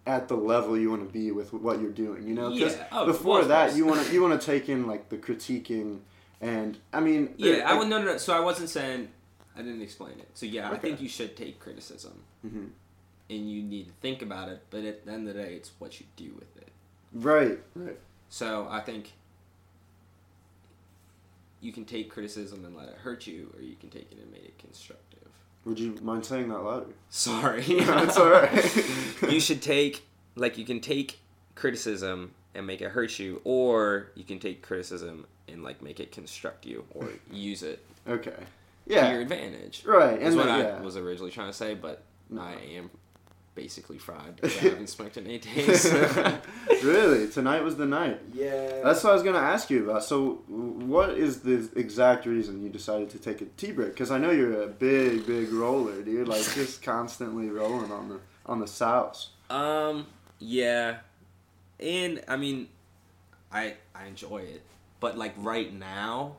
at 0.05 0.27
the 0.27 0.35
level 0.35 0.77
you 0.77 0.89
want 0.89 1.05
to 1.07 1.11
be 1.13 1.31
with 1.31 1.53
what 1.53 1.81
you're 1.81 1.91
doing. 1.91 2.27
You 2.27 2.33
know, 2.33 2.49
because 2.53 2.75
Yeah. 2.75 2.87
Oh, 2.91 3.05
before 3.05 3.39
well, 3.39 3.47
that 3.49 3.75
you 3.75 3.85
want 3.85 4.05
to 4.05 4.13
you 4.13 4.21
want 4.21 4.39
to 4.39 4.45
take 4.45 4.69
in 4.69 4.87
like 4.87 5.09
the 5.09 5.17
critiquing, 5.17 5.99
and 6.41 6.77
I 6.93 6.99
mean, 7.01 7.33
Yeah, 7.37 7.51
there- 7.57 7.67
I 7.67 7.73
would 7.77 7.87
no 7.89 7.99
no 7.99 8.05
no. 8.13 8.17
So 8.17 8.33
I 8.33 8.39
wasn't 8.39 8.69
saying 8.69 9.09
I 9.55 9.61
didn't 9.61 9.81
explain 9.81 10.19
it. 10.19 10.29
So 10.33 10.45
yeah, 10.45 10.71
I 10.71 10.77
think 10.77 10.99
you 11.01 11.09
should 11.09 11.35
take 11.37 11.59
criticism, 11.59 12.23
Mhm. 12.45 12.69
And 13.29 13.49
you 13.49 13.63
need 13.63 13.87
to 13.87 13.93
think 14.01 14.21
about 14.21 14.49
it. 14.49 14.63
But 14.69 14.83
at 14.83 15.05
the 15.05 15.11
end 15.11 15.27
of 15.27 15.35
the 15.35 15.41
day, 15.41 15.53
it's 15.55 15.71
what 15.79 15.99
you 15.99 16.05
do 16.15 16.31
with 16.35 16.55
it. 16.57 16.69
Right, 17.13 17.59
right. 17.75 17.97
So 18.29 18.67
I 18.69 18.79
think 18.81 19.13
you 21.61 21.71
can 21.71 21.85
take 21.85 22.09
criticism 22.09 22.65
and 22.65 22.75
let 22.75 22.89
it 22.89 22.95
hurt 22.95 23.25
you, 23.27 23.53
or 23.55 23.61
you 23.61 23.75
can 23.79 23.89
take 23.89 24.11
it 24.11 24.17
and 24.21 24.31
make 24.31 24.43
it 24.43 24.57
constructive. 24.57 25.19
Would 25.65 25.79
you 25.79 25.95
mind 26.01 26.25
saying 26.25 26.49
that 26.49 26.59
louder? 26.59 26.87
Sorry. 27.09 27.63
It's 27.67 28.17
all 28.17 28.29
right. 28.31 28.85
you 29.31 29.39
should 29.39 29.61
take 29.61 30.05
like 30.35 30.57
you 30.57 30.65
can 30.65 30.81
take 30.81 31.19
criticism 31.55 32.33
and 32.55 32.67
make 32.67 32.81
it 32.81 32.89
hurt 32.89 33.17
you, 33.19 33.39
or 33.43 34.11
you 34.15 34.23
can 34.23 34.39
take 34.39 34.61
criticism 34.61 35.25
and 35.47 35.63
like 35.63 35.81
make 35.81 35.99
it 35.99 36.11
construct 36.11 36.65
you, 36.65 36.83
or 36.93 37.07
use 37.31 37.63
it 37.63 37.83
okay. 38.07 38.33
Yeah. 38.85 39.07
To 39.07 39.13
your 39.13 39.21
advantage. 39.21 39.83
Right. 39.85 40.19
That's 40.19 40.25
And 40.25 40.35
what 40.35 40.45
then, 40.47 40.55
I 40.55 40.63
yeah. 40.63 40.81
was 40.81 40.97
originally 40.97 41.31
trying 41.31 41.47
to 41.47 41.53
say, 41.53 41.73
but 41.75 42.03
No. 42.29 42.41
I 42.41 42.55
am 42.75 42.89
basically 43.55 43.97
fried. 43.97 44.39
I 44.43 44.47
haven't 44.47 44.87
smoked 44.87 45.17
in 45.17 45.27
eight 45.27 45.43
days. 45.53 45.85
really, 46.83 47.27
tonight 47.29 47.63
was 47.63 47.75
the 47.75 47.85
night. 47.85 48.19
yeah. 48.33 48.81
That's 48.83 49.03
what 49.03 49.11
I 49.11 49.13
was 49.13 49.23
gonna 49.23 49.37
ask 49.39 49.69
you 49.69 49.89
about. 49.89 50.03
So, 50.03 50.43
what 50.47 51.11
is 51.11 51.41
the 51.41 51.69
exact 51.75 52.25
reason 52.25 52.63
you 52.63 52.69
decided 52.69 53.09
to 53.11 53.19
take 53.19 53.41
a 53.41 53.45
tea 53.45 53.71
break? 53.71 53.89
Because 53.89 54.11
I 54.11 54.17
know 54.17 54.31
you're 54.31 54.63
a 54.63 54.67
big, 54.67 55.25
big 55.25 55.51
roller, 55.51 56.01
dude. 56.01 56.27
Like 56.27 56.43
just 56.55 56.81
constantly 56.81 57.49
rolling 57.49 57.91
on 57.91 58.09
the 58.09 58.19
on 58.45 58.59
the 58.59 58.67
south. 58.67 59.27
Um. 59.49 60.07
Yeah. 60.39 60.97
And 61.79 62.23
I 62.27 62.37
mean, 62.37 62.67
I 63.51 63.75
I 63.95 64.05
enjoy 64.05 64.39
it, 64.39 64.61
but 64.99 65.17
like 65.17 65.33
right 65.37 65.73
now, 65.73 66.37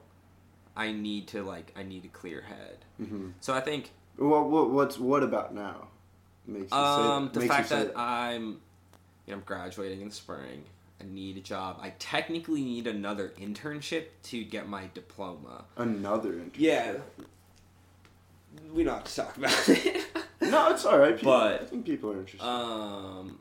I 0.76 0.92
need 0.92 1.28
to 1.28 1.42
like 1.42 1.73
I 1.76 1.83
need 1.83 2.04
a 2.04 2.09
clear 2.09 2.42
head. 2.42 2.78
Mm-hmm. 3.00 3.28
So 3.40 3.54
I 3.54 3.61
think 3.61 3.90
What, 4.16 4.49
what 4.50 4.71
what's 4.71 4.99
what 4.99 5.23
about 5.23 5.54
now? 5.54 5.88
Makes 6.46 6.72
you 6.72 6.78
um 6.78 7.30
say, 7.32 7.40
the 7.40 7.46
fact 7.46 7.68
that 7.70 7.92
I'm 7.96 8.60
you 9.26 9.32
know 9.32 9.34
I'm 9.34 9.40
graduating 9.46 10.00
in 10.02 10.08
the 10.08 10.14
spring. 10.14 10.64
I 11.00 11.04
need 11.06 11.36
a 11.36 11.40
job. 11.40 11.78
I 11.82 11.90
technically 11.98 12.62
need 12.62 12.86
another 12.86 13.32
internship 13.40 14.04
to 14.24 14.44
get 14.44 14.68
my 14.68 14.88
diploma. 14.94 15.64
another. 15.76 16.32
Internship. 16.32 16.50
Yeah. 16.56 16.94
We 18.72 18.84
don't 18.84 18.94
have 18.94 19.04
to 19.04 19.14
talk 19.16 19.36
about 19.36 19.68
it. 19.68 20.06
No, 20.40 20.70
it's 20.70 20.84
all 20.84 20.98
right. 20.98 21.16
People, 21.16 21.32
But- 21.32 21.62
I 21.62 21.64
think 21.64 21.84
people 21.84 22.12
are 22.12 22.18
interested. 22.18 22.46
um. 22.46 23.38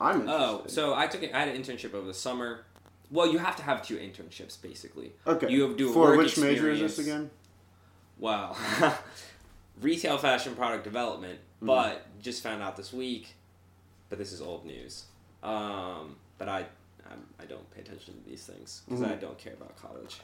I'm 0.00 0.22
interested. 0.22 0.42
Oh, 0.42 0.62
so 0.66 0.94
I 0.94 1.06
took 1.06 1.22
it. 1.22 1.32
I 1.32 1.40
had 1.40 1.48
an 1.48 1.62
internship 1.62 1.94
over 1.94 2.06
the 2.06 2.12
summer. 2.14 2.64
Well, 3.10 3.30
you 3.30 3.38
have 3.38 3.54
to 3.56 3.62
have 3.62 3.86
two 3.86 3.96
internships 3.96 4.60
basically. 4.60 5.12
okay. 5.26 5.48
you 5.48 5.62
have 5.62 5.70
to 5.72 5.76
do 5.76 5.92
For 5.92 6.16
which 6.16 6.36
major 6.38 6.68
is 6.70 6.80
this 6.80 6.98
again? 6.98 7.30
Wow. 8.18 8.56
Retail 9.84 10.18
fashion 10.18 10.54
product 10.56 10.82
development, 10.84 11.38
Mm. 11.62 11.66
but 11.66 12.20
just 12.20 12.42
found 12.42 12.62
out 12.62 12.76
this 12.76 12.92
week. 12.92 13.34
But 14.08 14.18
this 14.18 14.32
is 14.32 14.40
old 14.40 14.64
news. 14.64 15.04
Um, 15.42 16.16
but 16.38 16.48
I, 16.48 16.66
I'm, 17.10 17.22
I 17.38 17.44
don't 17.44 17.68
pay 17.74 17.80
attention 17.82 18.14
to 18.14 18.28
these 18.28 18.44
things 18.44 18.82
because 18.86 19.02
I 19.02 19.08
Mhm. 19.12 19.20
don't 19.20 19.38
care 19.38 19.52
about 19.52 19.76
college. 19.76 20.20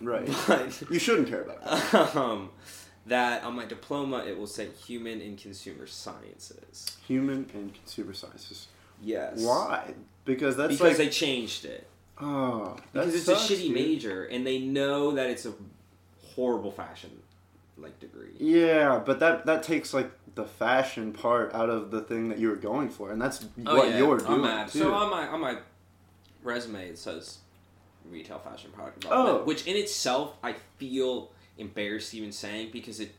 Right. 0.00 0.28
But 0.46 0.90
you 0.90 0.98
shouldn't 0.98 1.28
care 1.28 1.42
about 1.42 1.62
that. 1.92 2.16
um, 2.16 2.50
that 3.06 3.42
on 3.44 3.54
my 3.56 3.64
diploma 3.64 4.18
it 4.26 4.38
will 4.38 4.46
say 4.46 4.68
human 4.86 5.20
and 5.20 5.36
consumer 5.38 5.86
sciences. 5.86 6.86
Human 7.08 7.50
and 7.54 7.74
consumer 7.74 8.14
sciences. 8.14 8.68
Yes. 9.02 9.40
Why? 9.40 9.94
Because 10.24 10.56
that's 10.56 10.72
because 10.74 10.88
like 10.90 10.96
they 10.98 11.08
changed 11.08 11.64
it. 11.64 11.86
oh, 12.20 12.76
that 12.92 13.04
Because 13.06 13.14
it's 13.14 13.24
sucks, 13.24 13.50
a 13.50 13.54
shitty 13.54 13.62
dude. 13.68 13.72
major, 13.74 14.24
and 14.24 14.46
they 14.46 14.58
know 14.60 15.12
that 15.12 15.28
it's 15.30 15.46
a 15.46 15.54
horrible 16.34 16.70
fashion 16.70 17.19
like 17.82 17.98
degree. 18.00 18.30
Yeah, 18.38 19.00
but 19.04 19.20
that 19.20 19.46
that 19.46 19.62
takes 19.62 19.92
like 19.94 20.10
the 20.34 20.44
fashion 20.44 21.12
part 21.12 21.54
out 21.54 21.68
of 21.70 21.90
the 21.90 22.00
thing 22.00 22.28
that 22.28 22.38
you 22.38 22.48
were 22.48 22.56
going 22.56 22.88
for, 22.88 23.10
and 23.10 23.20
that's 23.20 23.44
Oh, 23.66 23.76
what 23.76 23.88
yeah, 23.90 23.98
you're 23.98 24.18
doing 24.18 24.66
too. 24.68 24.78
So 24.80 24.94
on 24.94 25.10
my 25.10 25.26
on 25.28 25.40
my 25.40 25.58
resume 26.42 26.88
it 26.88 26.98
says 26.98 27.38
retail 28.08 28.38
fashion 28.38 28.70
product 28.72 29.00
development, 29.00 29.40
Oh. 29.42 29.44
which 29.44 29.66
in 29.66 29.76
itself 29.76 30.36
I 30.42 30.54
feel 30.78 31.32
embarrassed 31.58 32.14
even 32.14 32.32
saying 32.32 32.70
because 32.72 33.00
it. 33.00 33.14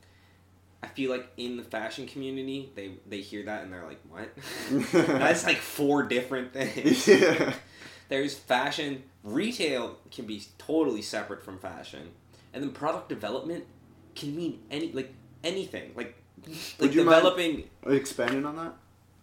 I 0.84 0.88
feel 0.88 1.12
like 1.12 1.30
in 1.38 1.58
the 1.58 1.64
fashion 1.64 2.08
community, 2.08 2.72
they 2.74 2.94
they 3.08 3.22
hear 3.22 3.44
that 3.44 3.64
and 3.64 3.72
they're 3.72 3.86
like, 3.86 4.00
"What?" 4.10 4.30
That's 5.08 5.46
like 5.46 5.58
four 5.58 6.02
different 6.04 6.54
things. 6.58 7.08
yeah. 7.08 7.54
There's 8.10 8.34
fashion, 8.34 9.04
retail 9.24 9.98
can 10.12 10.26
be 10.26 10.42
totally 10.58 11.02
separate 11.04 11.44
from 11.44 11.60
fashion, 11.60 12.10
and 12.52 12.64
then 12.64 12.72
product 12.72 13.10
development 13.10 13.66
can 14.22 14.36
mean 14.36 14.60
any 14.72 14.92
like 14.94 15.14
anything 15.44 15.92
like 15.96 16.16
like 16.48 16.58
Would 16.80 16.96
you 16.96 17.04
mind- 17.04 17.16
developing. 17.18 17.70
Expanding 17.86 18.46
on 18.46 18.56
that. 18.56 18.74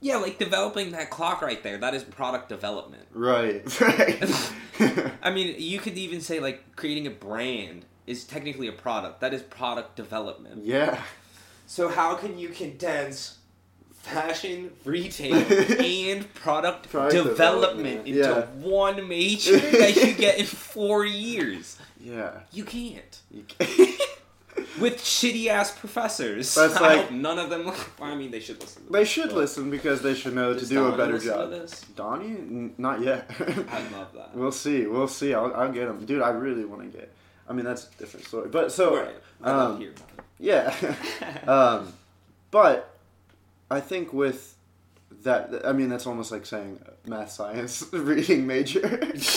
Yeah, 0.01 0.17
like 0.19 0.39
developing 0.39 0.93
that 0.93 1.11
clock 1.11 1.43
right 1.43 1.61
there. 1.63 1.79
That 1.79 1.93
is 1.95 2.05
product 2.05 2.49
development. 2.49 3.07
Right. 3.13 3.63
Right. 3.81 5.13
I 5.23 5.31
mean, 5.33 5.57
you 5.59 5.81
could 5.81 5.99
even 5.99 6.21
say 6.21 6.39
like 6.39 6.77
creating 6.77 7.07
a 7.09 7.11
brand 7.11 7.85
is 8.07 8.23
technically 8.25 8.69
a 8.69 8.73
product. 8.73 9.21
That 9.21 9.35
is 9.35 9.43
product 9.43 9.97
development. 9.97 10.65
yeah. 10.65 11.03
So 11.67 11.89
how 11.89 12.15
can 12.15 12.39
you 12.39 12.49
condense 12.51 13.39
fashion, 13.93 14.71
retail, 14.85 15.35
and 15.81 16.33
product, 16.35 16.89
Product 16.91 17.13
development, 17.13 18.05
development, 18.05 18.07
into 18.07 18.21
yeah. 18.21 18.47
one 18.67 19.07
major 19.09 19.59
that 19.59 19.97
you 19.97 20.15
get 20.15 20.39
in 20.39 20.47
four 20.47 21.05
years? 21.05 21.77
Yeah. 22.01 22.31
You 22.53 22.65
can't. 22.65 23.21
You 23.31 23.45
ca- 23.59 23.97
With 24.81 24.99
shitty 24.99 25.47
ass 25.49 25.77
professors. 25.77 26.55
That's 26.55 26.77
I 26.81 26.81
like- 26.81 27.01
hope 27.07 27.11
none 27.13 27.39
of 27.39 27.51
them. 27.51 27.65
Well, 27.67 27.77
I 28.01 28.15
mean, 28.15 28.31
they 28.31 28.41
should 28.41 28.61
listen. 28.61 28.87
To 28.87 28.93
they 28.93 29.05
should 29.05 29.33
listen 29.33 29.71
because 29.71 30.03
they 30.03 30.15
should 30.15 30.35
know 30.35 30.55
to 30.55 30.67
do 30.67 30.87
a 30.87 30.97
better 30.97 31.19
job. 31.19 31.51
this? 31.51 31.81
Donnie, 31.97 32.27
N- 32.27 32.75
not 32.79 33.01
yet. 33.03 33.31
I 33.41 33.83
love 33.97 34.13
that. 34.15 34.31
we'll 34.35 34.53
see. 34.53 34.87
We'll 34.87 35.09
see. 35.09 35.35
I'll, 35.35 35.55
I'll 35.55 35.73
get 35.73 35.89
him, 35.89 36.05
dude. 36.07 36.23
I 36.23 36.31
really 36.31 36.65
want 36.65 36.83
to 36.91 36.99
get. 36.99 37.13
I 37.49 37.53
mean, 37.55 37.65
that's 37.65 37.89
a 37.89 37.99
different 37.99 38.27
story. 38.27 38.49
But 38.49 38.73
so 38.73 38.97
right. 38.97 39.15
Um, 39.43 39.75
to 39.79 39.83
hear 39.83 39.93
about 39.93 40.25
yeah. 40.39 40.95
um, 41.51 41.93
but 42.51 42.95
I 43.71 43.81
think 43.81 44.13
with 44.13 44.55
that, 45.23 45.63
I 45.65 45.73
mean, 45.73 45.89
that's 45.89 46.07
almost 46.07 46.31
like 46.31 46.47
saying 46.47 46.79
math 47.07 47.31
science 47.33 47.85
reading 47.93 48.47
major. 48.47 48.81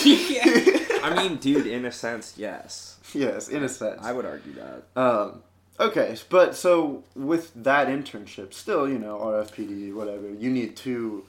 yeah. 0.04 0.78
I 1.02 1.14
mean, 1.14 1.36
dude, 1.36 1.66
in 1.66 1.84
a 1.84 1.92
sense, 1.92 2.34
yes. 2.36 2.98
yes, 3.14 3.48
in 3.48 3.62
a 3.64 3.68
sense. 3.68 4.00
I 4.02 4.12
would 4.12 4.24
argue 4.24 4.54
that. 4.54 5.00
Um, 5.00 5.42
okay, 5.80 6.16
but 6.28 6.54
so 6.56 7.04
with 7.14 7.52
that 7.62 7.88
internship, 7.88 8.54
still, 8.54 8.88
you 8.88 8.98
know, 8.98 9.18
RFPD, 9.18 9.94
whatever, 9.94 10.30
you 10.30 10.50
need 10.50 10.76
two. 10.76 11.24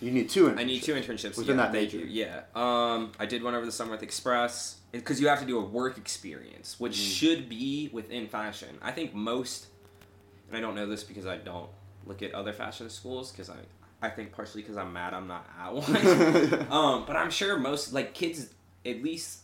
You 0.00 0.10
need 0.10 0.28
two 0.28 0.44
internships. 0.50 0.58
I 0.58 0.64
need 0.64 0.82
two 0.82 0.92
internships 0.94 1.38
Within 1.38 1.56
yeah, 1.56 1.62
that 1.62 1.72
major. 1.72 1.96
Yeah. 1.98 2.40
Um, 2.54 3.12
I 3.18 3.24
did 3.24 3.42
one 3.42 3.54
over 3.54 3.64
the 3.64 3.72
summer 3.72 3.92
with 3.92 4.02
Express 4.02 4.76
because 4.92 5.22
you 5.22 5.28
have 5.28 5.40
to 5.40 5.46
do 5.46 5.58
a 5.58 5.64
work 5.64 5.96
experience, 5.96 6.78
which 6.78 6.92
Mm. 6.98 7.16
should 7.18 7.48
be 7.48 7.88
within 7.94 8.26
fashion. 8.28 8.76
I 8.82 8.92
think 8.92 9.14
most, 9.14 9.68
and 10.48 10.56
I 10.58 10.60
don't 10.60 10.74
know 10.74 10.86
this 10.86 11.02
because 11.02 11.24
I 11.26 11.38
don't 11.38 11.70
look 12.04 12.20
at 12.22 12.34
other 12.34 12.52
fashion 12.52 12.90
schools 12.90 13.32
because 13.32 13.48
I, 13.48 13.56
I 14.02 14.10
think 14.10 14.32
partially 14.32 14.60
because 14.60 14.76
I'm 14.76 14.92
mad 14.92 15.14
I'm 15.14 15.28
not 15.28 15.46
at 15.58 15.72
one. 15.72 16.66
um, 16.70 17.04
but 17.06 17.16
I'm 17.16 17.30
sure 17.30 17.58
most 17.58 17.94
like 17.94 18.12
kids, 18.12 18.50
at 18.86 19.02
least 19.02 19.40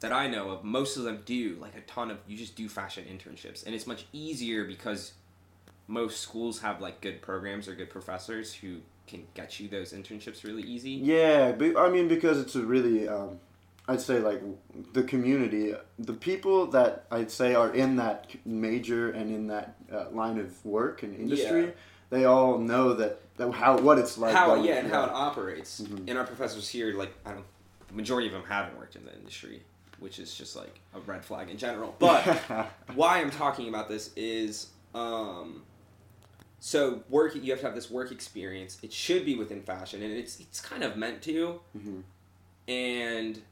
that 0.00 0.12
I 0.12 0.26
know 0.28 0.50
of, 0.50 0.62
most 0.64 0.96
of 0.96 1.04
them 1.04 1.22
do 1.24 1.56
like 1.60 1.74
a 1.76 1.80
ton 1.82 2.10
of. 2.10 2.18
You 2.28 2.36
just 2.36 2.54
do 2.56 2.68
fashion 2.68 3.04
internships, 3.04 3.64
and 3.64 3.74
it's 3.74 3.86
much 3.86 4.06
easier 4.12 4.64
because 4.64 5.12
most 5.88 6.20
schools 6.20 6.60
have 6.60 6.80
like 6.80 7.00
good 7.00 7.22
programs 7.22 7.68
or 7.68 7.74
good 7.74 7.90
professors 7.90 8.52
who 8.52 8.78
can 9.06 9.24
get 9.34 9.60
you 9.60 9.68
those 9.68 9.92
internships 9.92 10.42
really 10.44 10.62
easy. 10.62 10.90
Yeah, 10.90 11.52
but, 11.52 11.76
I 11.76 11.88
mean 11.90 12.08
because 12.08 12.40
it's 12.40 12.56
a 12.56 12.62
really, 12.62 13.08
um, 13.08 13.38
I'd 13.86 14.00
say 14.00 14.18
like 14.18 14.42
the 14.92 15.04
community, 15.04 15.74
the 15.98 16.12
people 16.12 16.66
that 16.68 17.04
I'd 17.10 17.30
say 17.30 17.54
are 17.54 17.72
in 17.72 17.96
that 17.96 18.26
major 18.44 19.10
and 19.12 19.30
in 19.30 19.46
that 19.46 19.76
uh, 19.92 20.10
line 20.10 20.38
of 20.38 20.64
work 20.66 21.04
and 21.04 21.14
industry, 21.16 21.66
Yeah. 21.66 21.70
they 22.10 22.24
all 22.24 22.58
know 22.58 22.94
that, 22.94 23.20
that 23.36 23.52
how 23.52 23.78
what 23.78 23.98
it's 23.98 24.18
like. 24.18 24.34
how 24.34 24.56
yeah, 24.56 24.78
and 24.78 24.90
how 24.90 25.04
it 25.04 25.10
operates. 25.12 25.80
Mhm. 25.82 26.08
And 26.08 26.18
our 26.18 26.26
professors 26.26 26.68
here, 26.68 26.92
like 26.94 27.12
I 27.24 27.30
don't, 27.30 27.44
majority 27.92 28.26
of 28.26 28.32
them 28.32 28.42
haven't 28.48 28.76
worked 28.78 28.96
in 28.96 29.04
the 29.04 29.14
industry, 29.14 29.62
which 29.98 30.18
is 30.18 30.34
just 30.34 30.56
like 30.56 30.80
a 30.94 31.00
red 31.00 31.24
flag 31.24 31.48
in 31.50 31.56
general. 31.56 31.94
But 31.98 32.22
why 32.94 33.20
I'm 33.20 33.30
talking 33.30 33.68
about 33.68 33.88
this 33.88 34.10
is 34.16 34.68
um 34.94 35.62
so 36.58 37.02
work 37.08 37.34
you 37.34 37.50
have 37.52 37.60
to 37.60 37.66
have 37.66 37.74
this 37.74 37.90
work 37.90 38.10
experience. 38.12 38.78
It 38.82 38.92
should 38.92 39.24
be 39.24 39.36
within 39.36 39.62
fashion 39.62 40.02
and 40.02 40.12
it's 40.12 40.40
it's 40.40 40.60
kind 40.60 40.82
of 40.82 40.96
meant 40.96 41.22
to 41.22 41.60
Mhm. 41.76 42.02
and 42.68 43.42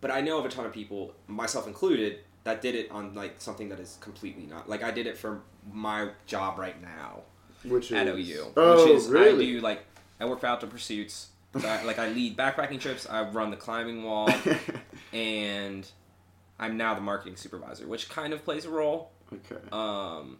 but 0.00 0.10
I 0.10 0.20
know 0.20 0.38
of 0.38 0.44
a 0.44 0.48
ton 0.50 0.66
of 0.66 0.72
people, 0.72 1.14
myself 1.28 1.66
included, 1.66 2.18
that 2.44 2.60
did 2.60 2.74
it 2.74 2.90
on 2.90 3.14
like 3.14 3.36
something 3.40 3.70
that 3.70 3.80
is 3.80 3.96
completely 4.00 4.44
not 4.46 4.68
like 4.68 4.82
I 4.82 4.90
did 4.90 5.06
it 5.06 5.16
for 5.16 5.40
my 5.72 6.10
job 6.26 6.58
right 6.58 6.80
now 6.82 7.22
which 7.64 7.90
at 7.92 8.06
is- 8.06 8.28
OU. 8.28 8.52
Oh, 8.56 8.84
which 8.86 8.94
is 8.96 9.08
really? 9.08 9.46
I 9.48 9.52
do 9.52 9.60
like 9.60 9.84
I 10.20 10.26
work 10.26 10.40
for 10.40 10.46
Outdoor 10.46 10.70
Pursuits. 10.70 11.28
So 11.60 11.68
I, 11.68 11.82
like 11.84 11.98
I 11.98 12.08
lead 12.08 12.36
backpacking 12.36 12.80
trips. 12.80 13.08
I 13.08 13.22
run 13.30 13.50
the 13.50 13.56
climbing 13.56 14.02
wall, 14.04 14.28
and 15.12 15.86
I'm 16.58 16.76
now 16.76 16.94
the 16.94 17.00
marketing 17.00 17.36
supervisor, 17.36 17.86
which 17.86 18.08
kind 18.08 18.32
of 18.32 18.44
plays 18.44 18.64
a 18.64 18.70
role. 18.70 19.10
okay, 19.32 19.60
Um, 19.72 20.38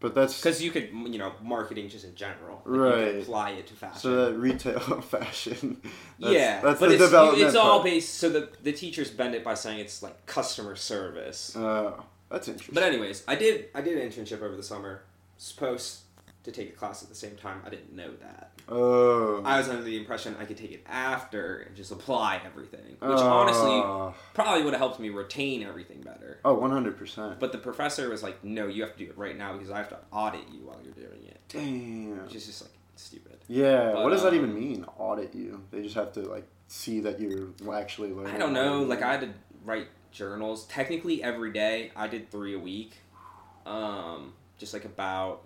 but 0.00 0.14
that's 0.14 0.38
because 0.40 0.62
you 0.62 0.70
could 0.70 0.90
you 0.92 1.18
know 1.18 1.32
marketing 1.42 1.88
just 1.88 2.04
in 2.04 2.14
general, 2.14 2.62
like, 2.64 2.80
Right. 2.80 3.22
apply 3.22 3.50
it 3.50 3.66
to 3.68 3.74
fashion. 3.74 4.00
so 4.00 4.26
that 4.26 4.34
retail 4.38 4.78
fashion. 5.02 5.80
That's, 6.18 6.32
yeah, 6.32 6.60
that's 6.60 6.80
but 6.80 6.88
the 6.88 6.94
it's, 6.94 7.04
development. 7.04 7.42
it's 7.46 7.56
all 7.56 7.80
part. 7.80 7.84
based. 7.84 8.14
So 8.14 8.28
the 8.28 8.48
the 8.62 8.72
teachers 8.72 9.10
bend 9.10 9.34
it 9.34 9.44
by 9.44 9.54
saying 9.54 9.80
it's 9.80 10.02
like 10.02 10.24
customer 10.26 10.76
service. 10.76 11.54
Oh, 11.56 12.04
That's 12.30 12.48
interesting. 12.48 12.74
But 12.74 12.84
anyways, 12.84 13.24
I 13.28 13.34
did 13.34 13.66
I 13.74 13.80
did 13.80 13.98
an 13.98 14.08
internship 14.10 14.40
over 14.42 14.56
the 14.56 14.62
summer. 14.62 15.02
Supposed 15.36 16.00
to 16.44 16.52
take 16.52 16.70
a 16.70 16.72
class 16.72 17.02
at 17.02 17.08
the 17.08 17.14
same 17.14 17.36
time. 17.36 17.60
I 17.66 17.70
didn't 17.70 17.92
know 17.94 18.10
that. 18.20 18.52
Oh, 18.70 19.42
I 19.44 19.58
was 19.58 19.68
under 19.68 19.82
the 19.82 19.96
impression 19.96 20.36
I 20.38 20.44
could 20.44 20.56
take 20.56 20.72
it 20.72 20.84
after 20.86 21.58
and 21.66 21.74
just 21.76 21.90
apply 21.92 22.40
everything, 22.44 22.96
which 23.00 23.18
honestly 23.18 23.70
Oh. 23.70 24.14
probably 24.34 24.62
would 24.64 24.72
have 24.74 24.80
helped 24.80 25.00
me 25.00 25.08
retain 25.10 25.62
everything 25.62 26.00
better. 26.00 26.38
Oh, 26.44 26.50
oh, 26.50 26.54
one 26.60 26.70
hundred 26.70 26.96
percent. 26.96 27.40
But 27.40 27.52
the 27.52 27.58
professor 27.58 28.08
was 28.08 28.22
like, 28.22 28.44
"No, 28.44 28.66
you 28.66 28.82
have 28.82 28.92
to 28.92 28.98
do 29.04 29.10
it 29.10 29.18
right 29.18 29.36
now 29.36 29.52
because 29.54 29.70
I 29.70 29.78
have 29.78 29.88
to 29.90 29.98
audit 30.12 30.42
you 30.52 30.60
while 30.66 30.80
you're 30.82 30.92
doing 30.92 31.24
it," 31.26 31.40
Damn. 31.48 32.22
which 32.24 32.34
is 32.34 32.46
just 32.46 32.62
like 32.62 32.72
stupid. 32.96 33.38
Yeah, 33.48 33.92
But, 33.94 34.04
what 34.04 34.10
does 34.10 34.22
that 34.22 34.28
um, 34.32 34.34
even 34.36 34.54
mean? 34.54 34.84
Audit 34.98 35.34
you? 35.34 35.62
They 35.70 35.82
just 35.82 35.94
have 35.94 36.12
to 36.14 36.20
like 36.22 36.46
see 36.66 37.00
that 37.00 37.20
you're 37.20 37.48
actually 37.72 38.12
learning. 38.12 38.34
I 38.34 38.38
don't 38.38 38.52
know. 38.52 38.82
Like 38.82 39.02
I 39.02 39.12
had 39.12 39.20
to 39.22 39.30
write 39.64 39.88
journals 40.10 40.66
technically 40.66 41.22
every 41.22 41.52
day. 41.52 41.90
I 41.96 42.08
did 42.08 42.30
three 42.30 42.54
a 42.54 42.58
week, 42.58 42.96
um, 43.66 44.32
just 44.58 44.72
like 44.74 44.84
about 44.84 45.42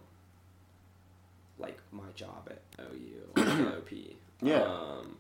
like 1.59 1.79
my 1.93 2.05
job 2.15 2.51
at 2.51 2.61
OU 2.85 3.77
OP. 3.79 3.91
Yeah. 4.45 4.63
Um, 4.65 5.19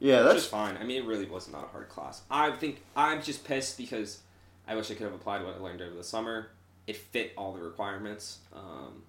yeah, 0.00 0.20
Which 0.22 0.24
that's 0.32 0.44
is 0.44 0.46
fine. 0.46 0.78
I 0.78 0.84
mean, 0.84 1.02
it 1.02 1.06
really 1.06 1.26
was 1.26 1.50
not 1.52 1.64
a 1.64 1.66
hard 1.68 1.90
class. 1.90 2.22
I 2.30 2.52
think 2.52 2.82
I'm 2.96 3.22
just 3.22 3.44
pissed 3.44 3.76
because 3.76 4.20
I 4.66 4.74
wish 4.76 4.90
I 4.90 4.94
could 4.94 5.04
have 5.04 5.12
applied 5.12 5.44
what 5.44 5.54
I 5.56 5.58
learned 5.58 5.82
over 5.82 5.94
the 5.94 6.02
summer. 6.04 6.48
It 6.86 6.96
fit 6.96 7.32
all 7.36 7.52
the 7.52 7.60
requirements. 7.60 8.38
Um, 8.54 9.02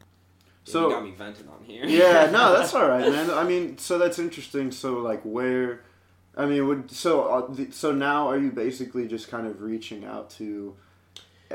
So- 0.66 0.90
you 0.90 0.96
got 0.96 1.04
me 1.06 1.12
venting 1.12 1.48
on 1.48 1.64
here. 1.64 1.86
yeah. 1.86 2.30
No, 2.30 2.52
that's 2.58 2.74
all 2.76 2.90
right, 2.90 3.10
man. 3.10 3.30
I 3.32 3.46
mean, 3.46 3.78
so 3.78 3.98
that's 3.98 4.20
interesting. 4.20 4.70
So 4.74 4.96
like, 5.00 5.22
where? 5.24 5.82
I 6.36 6.46
mean, 6.46 6.68
would 6.68 6.92
so 6.92 7.24
uh, 7.24 7.54
the, 7.54 7.72
so 7.72 7.94
now 7.94 8.28
are 8.28 8.38
you 8.38 8.52
basically 8.52 9.08
just 9.08 9.30
kind 9.30 9.48
of 9.48 9.62
reaching 9.62 10.04
out 10.04 10.30
to, 10.32 10.76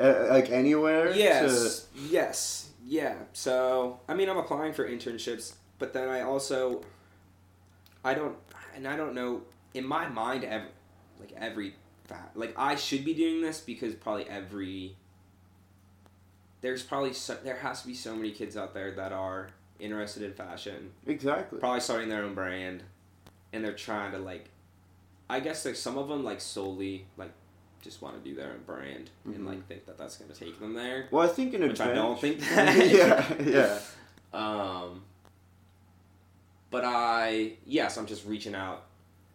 uh, 0.00 0.29
like 0.31 0.49
anywhere? 0.50 1.12
Yes. 1.15 1.87
Yes. 2.09 2.70
Yeah. 2.90 3.14
So 3.32 4.00
I 4.09 4.14
mean, 4.14 4.28
I'm 4.28 4.37
applying 4.37 4.73
for 4.73 4.87
internships, 4.87 5.54
but 5.78 5.92
then 5.92 6.09
I 6.09 6.23
also, 6.23 6.82
I 8.04 8.14
don't, 8.14 8.37
and 8.75 8.87
I 8.87 8.97
don't 8.97 9.14
know. 9.14 9.42
In 9.75 9.87
my 9.87 10.09
mind, 10.09 10.42
every, 10.42 10.70
like 11.20 11.32
every, 11.37 11.75
like 12.35 12.52
I 12.59 12.75
should 12.75 13.04
be 13.04 13.14
doing 13.14 13.42
this 13.42 13.61
because 13.61 13.94
probably 13.94 14.28
every. 14.28 14.97
There's 16.62 16.82
probably 16.82 17.12
so, 17.12 17.38
there 17.44 17.59
has 17.59 17.82
to 17.82 17.87
be 17.87 17.94
so 17.94 18.16
many 18.16 18.32
kids 18.32 18.56
out 18.56 18.75
there 18.75 18.90
that 18.90 19.12
are 19.12 19.50
interested 19.78 20.25
in 20.25 20.32
fashion, 20.32 20.90
exactly. 21.06 21.61
probably 21.61 21.80
starting 21.80 22.09
their 22.09 22.25
own 22.25 22.35
brand, 22.35 22.82
and 23.52 23.64
they're 23.64 23.73
trying 23.73 24.11
to 24.12 24.18
like, 24.18 24.50
I 25.28 25.38
guess 25.38 25.62
there's 25.62 25.80
some 25.80 25.97
of 25.97 26.09
them 26.09 26.25
like 26.25 26.40
solely 26.40 27.06
like, 27.16 27.30
just 27.83 28.03
want 28.03 28.23
to 28.23 28.29
do 28.29 28.35
their 28.37 28.51
own 28.53 28.61
brand 28.67 29.11
Mhm. 29.27 29.35
and 29.37 29.47
like 29.47 29.67
think 29.67 29.87
that 29.87 29.97
that's 29.99 30.17
gonna 30.17 30.35
take 30.35 30.59
them 30.61 30.75
there. 30.75 31.07
Well, 31.11 31.29
I 31.29 31.33
think 31.33 31.55
in 31.55 31.63
a. 31.63 31.69
Which 31.69 31.81
I 31.81 31.95
don't 31.95 32.21
think 32.21 32.41
that. 32.55 32.89
yeah, 32.89 33.35
yeah. 33.43 33.79
Um, 34.33 35.03
but 36.71 36.85
I 36.85 37.55
yes, 37.67 37.97
I'm 37.97 38.07
just 38.07 38.25
reaching 38.27 38.55
out 38.55 38.85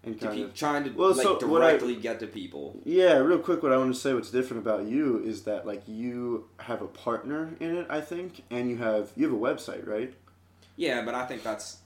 And 0.06 0.18
to 0.20 0.26
kind 0.28 0.38
pe- 0.38 0.44
of 0.44 0.54
trying 0.54 0.84
to 0.86 0.92
Well, 0.92 1.14
like 1.14 1.22
so 1.24 1.34
what 1.48 1.62
I- 1.64 1.72
directly 1.72 1.96
get 1.98 2.20
to 2.22 2.28
people. 2.28 2.80
Yeah, 2.86 3.18
real 3.18 3.40
quick, 3.40 3.62
what 3.62 3.74
I 3.74 3.78
want 3.78 3.94
to 3.94 4.00
say, 4.00 4.14
what's 4.14 4.32
different 4.32 4.64
about 4.66 4.86
you 4.86 5.20
is 5.24 5.44
that 5.44 5.66
like 5.68 5.84
you 5.88 6.48
have 6.60 6.82
a 6.82 6.88
partner 6.88 7.56
in 7.60 7.76
it, 7.76 7.88
I 7.90 8.00
think, 8.02 8.44
and 8.50 8.70
you 8.70 8.78
have 8.78 9.12
you 9.18 9.26
have 9.26 9.34
a 9.34 9.38
website, 9.40 9.86
right? 9.88 10.14
Yeah, 10.78 11.04
but 11.04 11.14
I 11.16 11.26
think 11.26 11.44
that's. 11.44 11.78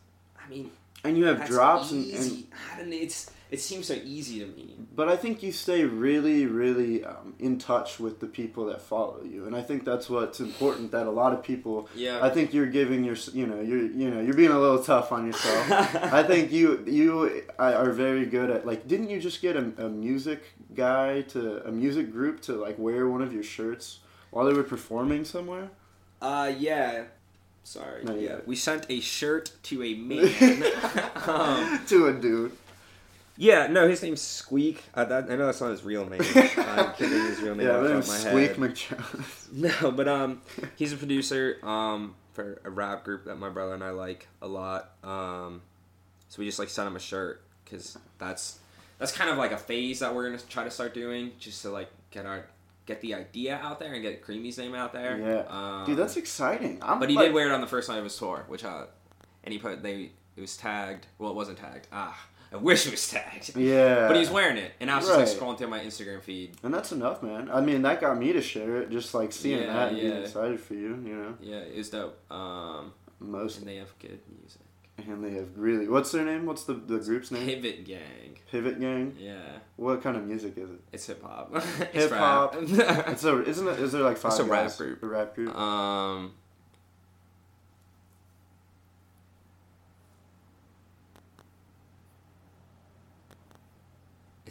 I 0.43 0.47
mean, 0.49 0.71
And 1.03 1.17
you 1.17 1.25
have 1.25 1.45
drops 1.47 1.91
and, 1.91 2.05
and. 2.13 2.43
I 2.73 2.77
don't. 2.79 2.93
It's 2.93 3.31
it 3.51 3.59
seems 3.59 3.87
so 3.87 3.95
easy 4.03 4.39
to 4.39 4.45
me. 4.45 4.75
but 4.95 5.07
I 5.09 5.15
think 5.15 5.41
you 5.41 5.51
stay 5.51 5.83
really, 5.83 6.45
really 6.45 7.03
um, 7.03 7.33
in 7.39 7.57
touch 7.57 7.99
with 7.99 8.19
the 8.19 8.27
people 8.27 8.65
that 8.65 8.81
follow 8.81 9.21
you, 9.23 9.45
and 9.47 9.55
I 9.55 9.61
think 9.61 9.85
that's 9.85 10.09
what's 10.09 10.39
important. 10.39 10.91
That 10.91 11.07
a 11.07 11.11
lot 11.11 11.33
of 11.33 11.41
people, 11.43 11.89
Yeah. 11.95 12.19
I 12.21 12.29
think 12.29 12.53
you're 12.53 12.67
giving 12.67 13.03
your, 13.03 13.15
you 13.33 13.47
know, 13.47 13.59
you're, 13.61 13.85
you 14.01 14.09
know, 14.11 14.21
you're 14.21 14.35
being 14.35 14.51
a 14.51 14.59
little 14.59 14.83
tough 14.83 15.11
on 15.11 15.25
yourself. 15.25 15.71
I 16.19 16.21
think 16.23 16.51
you, 16.51 16.83
you 16.85 17.43
are 17.57 17.91
very 17.91 18.25
good 18.25 18.49
at 18.51 18.65
like. 18.67 18.87
Didn't 18.87 19.09
you 19.09 19.19
just 19.19 19.41
get 19.41 19.55
a, 19.55 19.65
a 19.85 19.89
music 19.89 20.41
guy 20.75 21.21
to 21.33 21.65
a 21.67 21.71
music 21.71 22.11
group 22.11 22.41
to 22.41 22.53
like 22.53 22.77
wear 22.77 23.07
one 23.09 23.21
of 23.21 23.33
your 23.33 23.43
shirts 23.43 23.99
while 24.31 24.45
they 24.45 24.53
were 24.53 24.63
performing 24.63 25.25
somewhere? 25.25 25.69
Uh, 26.21 26.51
yeah. 26.57 27.03
Sorry. 27.63 28.03
No, 28.03 28.15
yeah. 28.15 28.29
yeah. 28.29 28.35
We 28.45 28.55
sent 28.55 28.85
a 28.89 28.99
shirt 28.99 29.51
to 29.63 29.83
a 29.83 29.93
man. 30.09 30.63
um, 31.27 31.79
to 31.87 32.07
a 32.07 32.13
dude. 32.13 32.51
Yeah. 33.39 33.67
No, 33.67 33.87
his 33.87 34.03
name's 34.03 34.21
Squeak. 34.21 34.83
I, 34.93 35.05
that, 35.05 35.31
I 35.31 35.35
know 35.35 35.45
that's 35.47 35.61
not 35.61 35.71
his 35.71 35.83
real 35.83 36.05
name. 36.07 36.21
I'm 36.57 36.93
kidding. 36.93 37.25
His 37.25 37.41
real 37.41 37.55
name. 37.55 37.67
Yeah, 37.67 37.77
off 37.77 37.81
my 37.81 37.87
the 37.87 37.93
name's 37.93 38.07
my 38.09 38.15
Squeak 38.15 38.49
head. 38.49 38.57
McJones. 38.57 39.53
No, 39.81 39.91
but 39.91 40.07
um, 40.07 40.41
he's 40.75 40.93
a 40.93 40.97
producer 40.97 41.57
um 41.63 42.15
for 42.33 42.61
a 42.63 42.69
rap 42.69 43.03
group 43.03 43.25
that 43.25 43.37
my 43.37 43.49
brother 43.49 43.73
and 43.73 43.83
I 43.83 43.91
like 43.91 44.27
a 44.41 44.47
lot. 44.47 44.91
Um, 45.03 45.61
so 46.27 46.39
we 46.39 46.45
just 46.45 46.59
like 46.59 46.69
sent 46.69 46.87
him 46.87 46.95
a 46.95 46.99
shirt 46.99 47.41
because 47.65 47.97
that's 48.17 48.59
that's 48.97 49.11
kind 49.11 49.29
of 49.29 49.37
like 49.37 49.51
a 49.51 49.57
phase 49.57 49.99
that 49.99 50.13
we're 50.13 50.25
gonna 50.29 50.41
try 50.49 50.63
to 50.65 50.71
start 50.71 50.93
doing 50.93 51.31
just 51.39 51.61
to 51.63 51.69
like 51.69 51.89
get 52.11 52.25
our 52.25 52.45
get 52.85 53.01
the 53.01 53.13
idea 53.13 53.59
out 53.61 53.79
there 53.79 53.93
and 53.93 54.01
get 54.01 54.23
Creamy's 54.25 54.57
name 54.57 54.73
out 54.75 54.93
there. 54.93 55.17
Yeah. 55.17 55.43
Um, 55.47 55.85
Dude, 55.85 55.97
that's 55.97 56.17
exciting. 56.17 56.79
I'm 56.81 56.99
But 56.99 57.09
he 57.09 57.15
like, 57.15 57.27
did 57.27 57.33
wear 57.33 57.47
it 57.47 57.51
on 57.51 57.61
the 57.61 57.67
first 57.67 57.87
night 57.87 57.97
of 57.99 58.03
his 58.03 58.17
tour, 58.17 58.45
which 58.47 58.63
uh, 58.65 58.85
and 59.43 59.53
he 59.53 59.59
put 59.59 59.81
they 59.83 60.11
it 60.35 60.41
was 60.41 60.57
tagged. 60.57 61.05
Well, 61.17 61.31
it 61.31 61.35
wasn't 61.35 61.57
tagged. 61.59 61.87
Ah, 61.91 62.19
I 62.51 62.57
wish 62.57 62.87
it 62.87 62.91
was 62.91 63.07
tagged. 63.09 63.55
Yeah. 63.55 64.07
But 64.07 64.17
he's 64.17 64.29
wearing 64.29 64.57
it, 64.57 64.71
and 64.79 64.89
I 64.89 64.97
was 64.97 65.07
just 65.07 65.17
like 65.19 65.27
scrolling 65.27 65.57
through 65.57 65.67
my 65.67 65.79
Instagram 65.79 66.21
feed. 66.21 66.57
And 66.63 66.73
that's 66.73 66.91
enough, 66.91 67.21
man. 67.21 67.49
I 67.53 67.61
mean, 67.61 67.81
that 67.83 68.01
got 68.01 68.17
me 68.17 68.33
to 68.33 68.41
share 68.41 68.77
it. 68.81 68.89
Just 68.89 69.13
like 69.13 69.31
seeing 69.31 69.61
Yeah, 69.61 69.73
that 69.73 69.87
and 69.89 69.97
being 70.01 70.11
yeah. 70.13 70.19
excited 70.19 70.59
for 70.59 70.73
you, 70.73 71.01
you 71.05 71.15
know. 71.15 71.35
Yeah, 71.41 71.57
it 71.57 71.77
was 71.77 71.89
dope. 71.89 72.19
Um, 72.31 72.93
Most 73.19 73.59
and 73.59 73.67
they 73.67 73.75
have 73.75 73.93
good 73.99 74.19
music. 74.39 74.61
and 74.97 75.23
they 75.23 75.31
have 75.31 75.47
really. 75.57 75.87
What's 75.87 76.11
their 76.11 76.25
name? 76.25 76.45
What's 76.47 76.63
the 76.63 76.73
the 76.73 76.97
group's 76.99 77.29
name? 77.31 77.45
Pivot 77.45 77.85
Gang. 77.85 78.37
Pivot 78.51 78.79
Gang. 78.79 79.15
Yeah, 79.19 79.37
What 79.75 80.01
kind 80.01 80.17
of 80.17 80.25
music 80.25 80.57
is 80.57 80.69
it? 80.71 80.79
it's 80.91 81.05
hip 81.05 81.21
hop. 81.23 81.53
Hip 81.93 82.11
hop. 82.11 82.55
rap. 82.55 83.07
It's 83.09 83.23
a 83.25 83.43
isn't 83.45 83.67
it? 83.67 83.79
Is 83.79 83.91
there 83.91 84.01
like 84.01 84.17
five? 84.17 84.31
It's 84.31 84.39
a 84.39 84.43
rap 84.43 84.63
guys? 84.63 84.75
group. 84.77 85.03
A 85.03 85.05
rap 85.07 85.35
group. 85.35 85.55
um. 85.55 86.33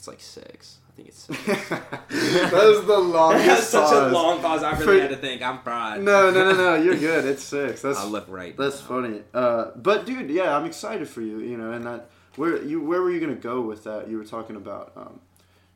Like 0.09 0.21
six. 0.21 0.79
I 0.89 0.93
think 0.97 1.09
it's 1.09 1.19
six. 1.27 1.69
that 1.69 2.53
was 2.53 2.85
the 2.87 2.99
longest 2.99 3.47
That's 3.47 3.67
such 3.69 3.93
a 3.93 4.09
long 4.09 4.41
pause. 4.41 4.63
I 4.63 4.73
really 4.79 4.85
For- 4.97 5.01
had 5.03 5.11
to 5.11 5.17
think. 5.17 5.43
I'm 5.43 5.61
fried. 5.61 6.03
No, 6.03 6.31
no, 6.31 6.51
no, 6.51 6.57
no. 6.57 6.75
You're 6.83 6.97
good. 6.97 7.25
It's 7.25 7.43
six. 7.45 7.83
That's 7.83 7.99
I'll 7.99 8.09
look 8.09 8.27
right. 8.29 8.57
That's 8.57 8.81
now. 8.83 8.87
funny. 8.89 9.23
Uh, 9.33 9.67
but 9.77 10.07
dude, 10.07 10.31
yeah, 10.31 10.57
I'm 10.57 10.67
excited 10.67 11.09
for 11.09 11.21
you. 11.21 11.39
You 11.41 11.57
know, 11.57 11.71
and 11.73 11.85
that 11.87 12.11
where 12.37 12.63
you 12.63 12.81
where 12.83 13.01
were 13.03 13.11
you 13.11 13.21
gonna 13.21 13.35
go 13.37 13.61
with 13.61 13.85
that? 13.85 14.09
You 14.09 14.19
were 14.19 14.25
talking 14.25 14.57
about 14.57 14.93
um, 14.97 15.21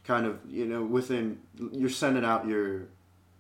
kind 0.05 0.27
of 0.27 0.39
you 0.49 0.65
know 0.67 0.83
within 0.83 1.39
you're 1.73 1.89
sending 1.91 2.25
out 2.25 2.47
your 2.49 2.89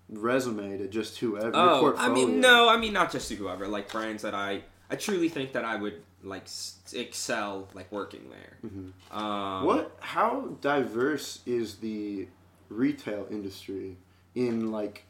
resume 0.08 0.78
to 0.78 0.88
just 0.88 1.18
whoever. 1.18 1.46
your 1.50 1.54
Oh, 1.54 1.94
I 1.96 2.08
mean, 2.10 2.40
no, 2.40 2.68
I 2.68 2.76
mean 2.76 2.92
not 2.92 3.10
just 3.10 3.28
to 3.28 3.34
whoever. 3.34 3.66
Like 3.66 3.90
brands 3.90 4.22
that 4.22 4.34
I, 4.34 4.62
I 4.90 4.96
truly 4.96 5.28
think 5.28 5.52
that 5.54 5.64
I 5.64 5.76
would 5.76 6.02
like 6.22 6.46
excel 6.92 7.68
like 7.74 7.90
working 7.90 8.30
there. 8.30 8.56
Mhm. 8.70 9.16
Um, 9.16 9.64
What? 9.66 9.96
How 10.00 10.40
diverse 10.60 11.40
is 11.46 11.76
the 11.76 12.28
retail 12.68 13.26
industry 13.30 13.96
in 14.34 14.70
like 14.72 15.04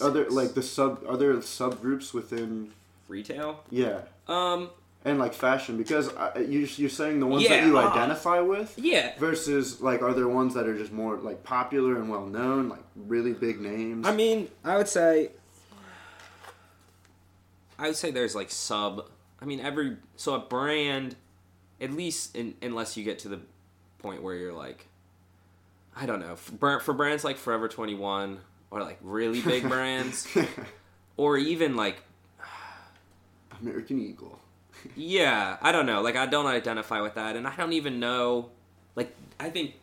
other 0.00 0.28
like 0.30 0.54
the 0.54 0.62
sub 0.62 1.04
other 1.08 1.34
subgroups 1.38 2.12
within? 2.14 2.72
retail? 3.08 3.64
Yeah. 3.70 4.02
Um, 4.28 4.70
And 5.04 5.18
like 5.18 5.34
fashion, 5.34 5.76
because 5.76 6.10
you, 6.36 6.60
you're 6.76 6.88
saying 6.88 7.18
the 7.20 7.26
ones 7.26 7.42
Yeah, 7.42 7.56
that 7.60 7.66
you 7.66 7.76
uh, 7.78 7.88
identify 7.90 8.38
with, 8.40 8.74
yeah. 8.76 9.18
versus 9.18 9.80
like 9.80 10.00
are 10.02 10.12
there 10.14 10.28
ones 10.28 10.54
that 10.54 10.66
are 10.68 10.76
just 10.78 10.92
more 10.92 11.16
like 11.16 11.42
popular 11.42 11.96
and 11.96 12.08
well 12.08 12.26
known 12.26 12.68
like 12.68 12.84
really 12.94 13.32
big 13.32 13.60
names 13.60 14.06
I 14.06 14.14
mean, 14.14 14.48
I 14.64 14.76
would 14.76 14.88
say. 14.88 15.30
I 17.78 17.86
would 17.86 17.96
say 17.96 18.10
there's 18.10 18.34
like 18.34 18.50
sub. 18.50 19.06
I 19.40 19.44
mean, 19.46 19.60
every 19.60 19.96
so 20.16 20.34
a 20.34 20.38
brand, 20.38 21.16
at 21.80 21.92
least 21.92 22.36
in, 22.36 22.54
unless 22.62 22.96
you 22.96 23.04
get 23.04 23.20
to 23.20 23.28
the 23.28 23.40
point 23.98 24.22
where 24.22 24.34
you're 24.34 24.52
like, 24.52 24.86
I 25.96 26.06
don't 26.06 26.20
know, 26.20 26.36
for, 26.36 26.80
for 26.80 26.94
brands 26.94 27.24
like 27.24 27.36
Forever 27.36 27.68
Twenty 27.68 27.94
One 27.94 28.40
or 28.70 28.80
like 28.82 28.98
really 29.02 29.40
big 29.40 29.62
brands, 29.68 30.26
or 31.16 31.36
even 31.36 31.76
like 31.76 32.02
american 33.60 34.00
eagle 34.00 34.38
Yeah, 34.96 35.58
I 35.60 35.72
don't 35.72 35.84
know. 35.84 36.00
Like 36.00 36.16
I 36.16 36.26
don't 36.26 36.46
identify 36.46 37.00
with 37.02 37.14
that, 37.14 37.36
and 37.36 37.46
I 37.46 37.54
don't 37.56 37.74
even 37.74 38.00
know. 38.00 38.50
Like 38.96 39.14
I 39.38 39.50
think 39.50 39.74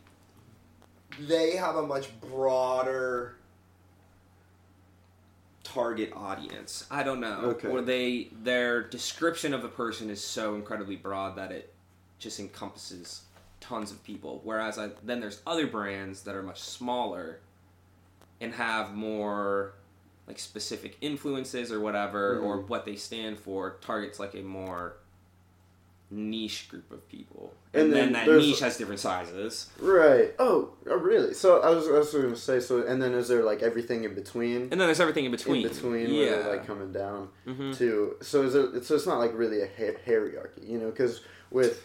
they 1.20 1.56
have 1.56 1.76
a 1.76 1.86
much 1.86 2.08
broader 2.20 3.36
target 5.72 6.12
audience. 6.14 6.86
I 6.90 7.02
don't 7.02 7.20
know. 7.20 7.40
Okay. 7.56 7.68
Or 7.68 7.80
they 7.82 8.28
their 8.42 8.82
description 8.82 9.52
of 9.54 9.64
a 9.64 9.68
person 9.68 10.10
is 10.10 10.22
so 10.22 10.54
incredibly 10.54 10.96
broad 10.96 11.36
that 11.36 11.52
it 11.52 11.72
just 12.18 12.40
encompasses 12.40 13.22
tons 13.60 13.90
of 13.90 14.02
people. 14.04 14.40
Whereas 14.44 14.78
I 14.78 14.90
then 15.02 15.20
there's 15.20 15.40
other 15.46 15.66
brands 15.66 16.22
that 16.22 16.34
are 16.34 16.42
much 16.42 16.60
smaller 16.60 17.40
and 18.40 18.54
have 18.54 18.94
more 18.94 19.74
like 20.26 20.38
specific 20.38 20.96
influences 21.00 21.72
or 21.72 21.80
whatever 21.80 22.38
or 22.38 22.58
Mhm. 22.58 22.68
what 22.68 22.84
they 22.84 22.96
stand 22.96 23.38
for 23.38 23.76
targets 23.80 24.18
like 24.20 24.34
a 24.34 24.42
more 24.42 24.96
niche 26.10 26.68
group 26.70 26.90
of 26.90 27.06
people 27.08 27.52
And 27.74 27.82
and, 27.84 27.92
then 27.92 28.12
then, 28.12 28.26
that 28.26 28.36
niche 28.38 28.60
has 28.60 28.78
different 28.78 28.98
sizes 29.00 29.68
Right. 29.78 30.34
Oh, 30.38 30.70
oh, 30.88 30.96
really? 30.96 31.34
So 31.34 31.60
I 31.60 31.68
was, 31.70 31.86
I 31.86 31.92
was 31.98 32.10
going 32.12 32.30
to 32.30 32.36
say. 32.36 32.60
So, 32.60 32.86
and 32.86 33.00
then 33.02 33.12
is 33.12 33.28
there 33.28 33.42
like 33.44 33.62
everything 33.62 34.04
in 34.04 34.14
between? 34.14 34.62
and 34.62 34.72
then 34.72 34.78
there's 34.78 35.00
everything 35.00 35.26
in 35.26 35.30
between 35.30 35.66
In 35.66 35.72
between, 35.72 36.10
yeah 36.14 36.46
like 36.48 36.66
coming 36.66 36.92
down 36.92 37.28
Mhm. 37.46 37.76
to. 37.78 38.16
So 38.22 38.42
is 38.42 38.54
it? 38.54 38.84
So 38.86 38.94
it's 38.94 39.06
not 39.06 39.18
like 39.18 39.32
really 39.34 39.60
a 39.60 39.68
hierarchy, 40.06 40.62
you 40.66 40.78
know? 40.78 40.86
Because 40.90 41.20
with 41.50 41.82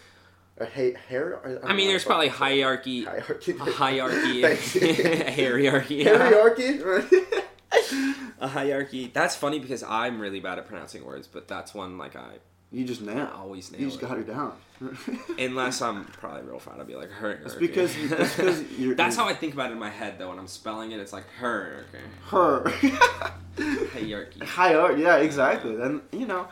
a 0.58 0.66
hi- 0.66 0.96
hierarchy. 1.10 1.58
I 1.64 1.74
mean, 1.74 1.88
there's 1.88 2.06
probably 2.06 2.28
hierarchy, 2.30 3.04
hierarchy. 3.06 3.52
a 3.60 3.64
hierarchy, 3.66 4.44
a 4.44 5.32
hierarchy, 5.36 6.04
hierarchy. 6.06 6.80
Right? 6.80 7.12
a 8.40 8.48
hierarchy. 8.48 9.12
That's 9.14 9.36
funny 9.36 9.60
because 9.60 9.84
I'm 9.84 10.20
really 10.20 10.40
bad 10.40 10.60
at 10.60 10.68
pronouncing 10.68 11.04
words, 11.06 11.28
but 11.28 11.48
that's 11.48 11.74
one 11.74 11.98
like 11.98 12.16
I 12.16 12.36
you 12.74 12.84
just 12.86 13.02
nail. 13.02 13.30
always 13.36 13.72
nail 13.72 13.80
You 13.82 13.88
just 13.88 14.00
it. 14.02 14.08
got 14.08 14.18
her 14.18 14.24
down. 14.24 14.54
Unless 15.40 15.82
I'm 15.82 16.04
probably 16.06 16.42
real 16.42 16.60
fat, 16.60 16.76
I'll 16.80 16.84
be 16.86 16.96
like 16.96 17.12
her. 17.12 17.32
It's 17.46 17.54
because 17.56 17.96
you- 17.96 18.10
it's 18.12 18.36
'cause 18.36 18.62
you're- 18.78 18.96
That's 18.96 19.16
how 19.16 19.28
I 19.28 19.34
think 19.34 19.54
about 19.54 19.70
it 19.70 19.74
in 19.74 19.80
my 19.80 19.90
head, 19.90 20.16
though. 20.18 20.30
When 20.30 20.40
I'm 20.40 20.48
spelling 20.48 20.92
it, 20.92 21.00
it's 21.00 21.14
like 21.14 21.30
her. 21.40 21.86
Okay. 21.94 22.04
her. 22.32 22.70
Hierarchy. 23.94 24.40
Hierarchy. 24.46 25.02
Yeah, 25.04 25.18
exactly. 25.18 25.76
Then 25.76 26.02
you 26.12 26.26
know, 26.26 26.48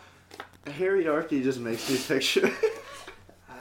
hierarchy 0.78 1.42
just 1.44 1.60
makes 1.60 1.90
me 1.90 1.98
picture. 1.98 2.50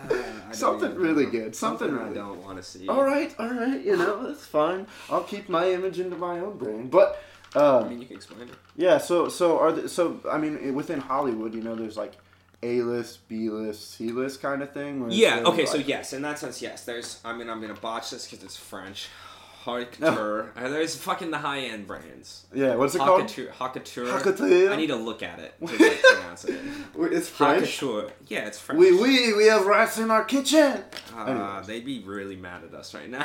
I 0.09 0.53
Something 0.53 0.95
really 0.97 1.25
know. 1.27 1.31
good. 1.31 1.57
Something 1.57 1.91
I 1.97 2.03
really- 2.03 2.15
don't 2.15 2.43
want 2.45 2.59
to 2.59 2.63
see. 2.63 2.89
all 2.89 3.05
right, 3.05 3.35
all 3.39 3.51
right. 3.51 3.81
You 3.85 3.97
know, 3.97 4.27
that's 4.29 4.45
fine. 4.47 4.87
I'll 5.09 5.23
keep 5.25 5.49
my 5.49 5.71
image 5.71 5.99
into 6.01 6.17
my 6.17 6.41
own 6.41 6.59
brain. 6.59 6.89
But 6.89 7.23
I 7.55 7.59
um, 7.59 7.89
mean, 7.89 8.01
you 8.01 8.07
can 8.07 8.17
explain 8.17 8.43
it. 8.49 8.55
yeah. 8.77 8.99
So 8.99 9.29
so 9.29 9.59
are 9.59 9.73
the, 9.73 9.89
so 9.89 10.21
I 10.31 10.39
mean 10.39 10.75
within 10.75 11.01
Hollywood, 11.01 11.55
you 11.55 11.63
know, 11.63 11.75
there's 11.75 11.97
like 11.97 12.15
A 12.63 12.83
list, 12.83 13.27
B 13.29 13.49
list, 13.49 13.93
C 13.93 14.11
list 14.13 14.43
kind 14.43 14.63
of 14.63 14.73
thing. 14.73 15.07
Yeah. 15.11 15.41
Okay. 15.47 15.65
So 15.67 15.79
yes, 15.79 16.13
in 16.13 16.23
that 16.23 16.39
sense, 16.39 16.61
yes. 16.61 16.85
There's. 16.85 17.21
I 17.25 17.33
mean, 17.33 17.49
I'm 17.49 17.61
gonna 17.61 17.75
botch 17.75 18.11
this 18.11 18.27
because 18.29 18.45
it's 18.45 18.57
French. 18.57 19.09
Haute. 19.61 19.99
And 20.01 20.73
there's 20.73 20.97
fucking 20.97 21.31
the 21.31 21.37
high 21.37 21.61
end 21.61 21.87
brands. 21.87 22.47
yeah. 22.55 22.77
What's 22.77 22.95
it 22.95 22.99
Haute 23.03 23.09
called? 23.09 23.21
couture. 23.29 23.51
Haute 23.53 23.75
couture. 23.75 24.07
Haute 24.11 24.23
couture. 24.23 24.73
I 24.73 24.77
need 24.77 24.87
to 24.87 24.97
look 24.97 25.23
at 25.23 25.39
it 25.39 25.55
to 25.61 25.67
pronounce 26.15 26.47
it. 26.47 26.59
It's 26.99 27.29
French. 27.29 27.65
couture. 27.79 28.11
Yeah, 28.29 28.47
it's 28.47 28.59
French. 28.59 28.81
We 28.81 28.93
we 28.99 29.35
we 29.35 29.45
have 29.49 29.67
rats 29.67 29.99
in 29.99 30.11
our 30.11 30.25
kitchen. 30.25 30.83
Uh, 31.15 31.25
Anyways. 31.27 31.67
they'd 31.67 31.85
be 31.85 32.01
really 32.01 32.37
mad 32.37 32.65
at 32.65 32.73
us 32.73 32.95
right 32.95 33.11
now. 33.11 33.23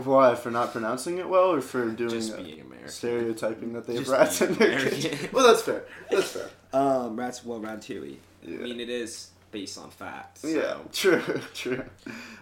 Why 0.00 0.34
for 0.34 0.50
not 0.50 0.72
pronouncing 0.72 1.18
it 1.18 1.28
well, 1.28 1.52
or 1.52 1.60
for 1.60 1.90
doing 1.90 2.08
Just 2.10 2.32
uh, 2.32 2.36
being 2.38 2.62
American. 2.62 2.88
stereotyping 2.88 3.74
that 3.74 3.86
they 3.86 3.96
have 3.96 4.04
Just 4.06 4.12
rats 4.16 4.40
in 4.40 4.54
their 4.54 4.78
kitchen? 4.80 5.28
Well, 5.30 5.46
that's 5.46 5.60
fair. 5.62 5.84
That's 6.10 6.30
fair. 6.32 6.48
Um, 6.72 7.16
rats. 7.16 7.42
Well, 7.44 7.58
ratatouille. 7.60 8.16
Yeah. 8.46 8.58
I 8.58 8.62
mean, 8.62 8.80
it 8.80 8.88
is 8.88 9.30
based 9.50 9.78
on 9.78 9.90
facts. 9.90 10.42
So, 10.42 10.48
Yeah, 10.48 10.76
true, 10.92 11.40
true. 11.54 11.84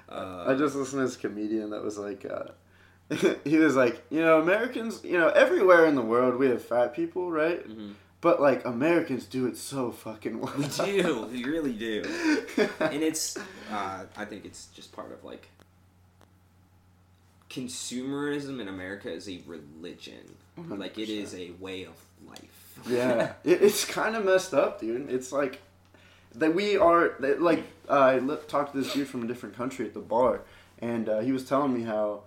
Uh, 0.08 0.44
I 0.48 0.54
just 0.54 0.74
listened 0.76 1.00
to 1.00 1.06
this 1.06 1.16
comedian 1.16 1.70
that 1.70 1.82
was 1.82 1.96
like, 1.98 2.24
uh, 2.26 2.48
he 3.44 3.58
was 3.58 3.76
like, 3.76 4.02
you 4.10 4.20
know, 4.20 4.40
Americans, 4.40 5.02
you 5.04 5.18
know, 5.18 5.28
everywhere 5.28 5.86
in 5.86 5.94
the 5.94 6.02
world 6.02 6.36
we 6.36 6.48
have 6.48 6.64
fat 6.64 6.94
people, 6.94 7.30
right? 7.30 7.66
mhm. 7.68 7.94
But 8.20 8.40
like 8.40 8.64
Americans 8.64 9.26
do 9.26 9.46
it 9.46 9.56
so 9.58 9.90
fucking 9.92 10.40
well. 10.40 10.54
We 10.56 10.64
do. 10.66 11.26
We 11.30 11.44
really 11.44 11.74
do. 11.74 12.02
And 12.80 13.02
it's. 13.02 13.36
Uh, 13.70 14.04
I 14.16 14.24
think 14.24 14.46
it's 14.46 14.66
just 14.68 14.92
part 14.92 15.12
of 15.12 15.22
like. 15.24 15.48
Consumerism 17.50 18.60
in 18.60 18.68
America 18.68 19.12
is 19.12 19.28
a 19.28 19.40
religion. 19.46 20.34
Like 20.56 20.98
it 20.98 21.08
is 21.08 21.34
a 21.34 21.50
way 21.60 21.84
of 21.84 21.94
life. 22.26 22.80
yeah, 22.88 23.34
it, 23.44 23.62
it's 23.62 23.84
kind 23.84 24.16
of 24.16 24.24
messed 24.24 24.54
up, 24.54 24.80
dude. 24.80 25.10
It's 25.10 25.30
like 25.30 25.60
that 26.36 26.54
we 26.54 26.76
are 26.76 27.14
that, 27.20 27.40
like 27.42 27.64
I 27.88 28.18
talked 28.48 28.72
to 28.72 28.78
this 28.80 28.92
dude 28.92 29.08
from 29.08 29.22
a 29.22 29.26
different 29.26 29.56
country 29.56 29.86
at 29.86 29.94
the 29.94 30.00
bar, 30.00 30.40
and 30.78 31.08
uh, 31.08 31.20
he 31.20 31.32
was 31.32 31.44
telling 31.44 31.72
me 31.74 31.82
how 31.82 32.22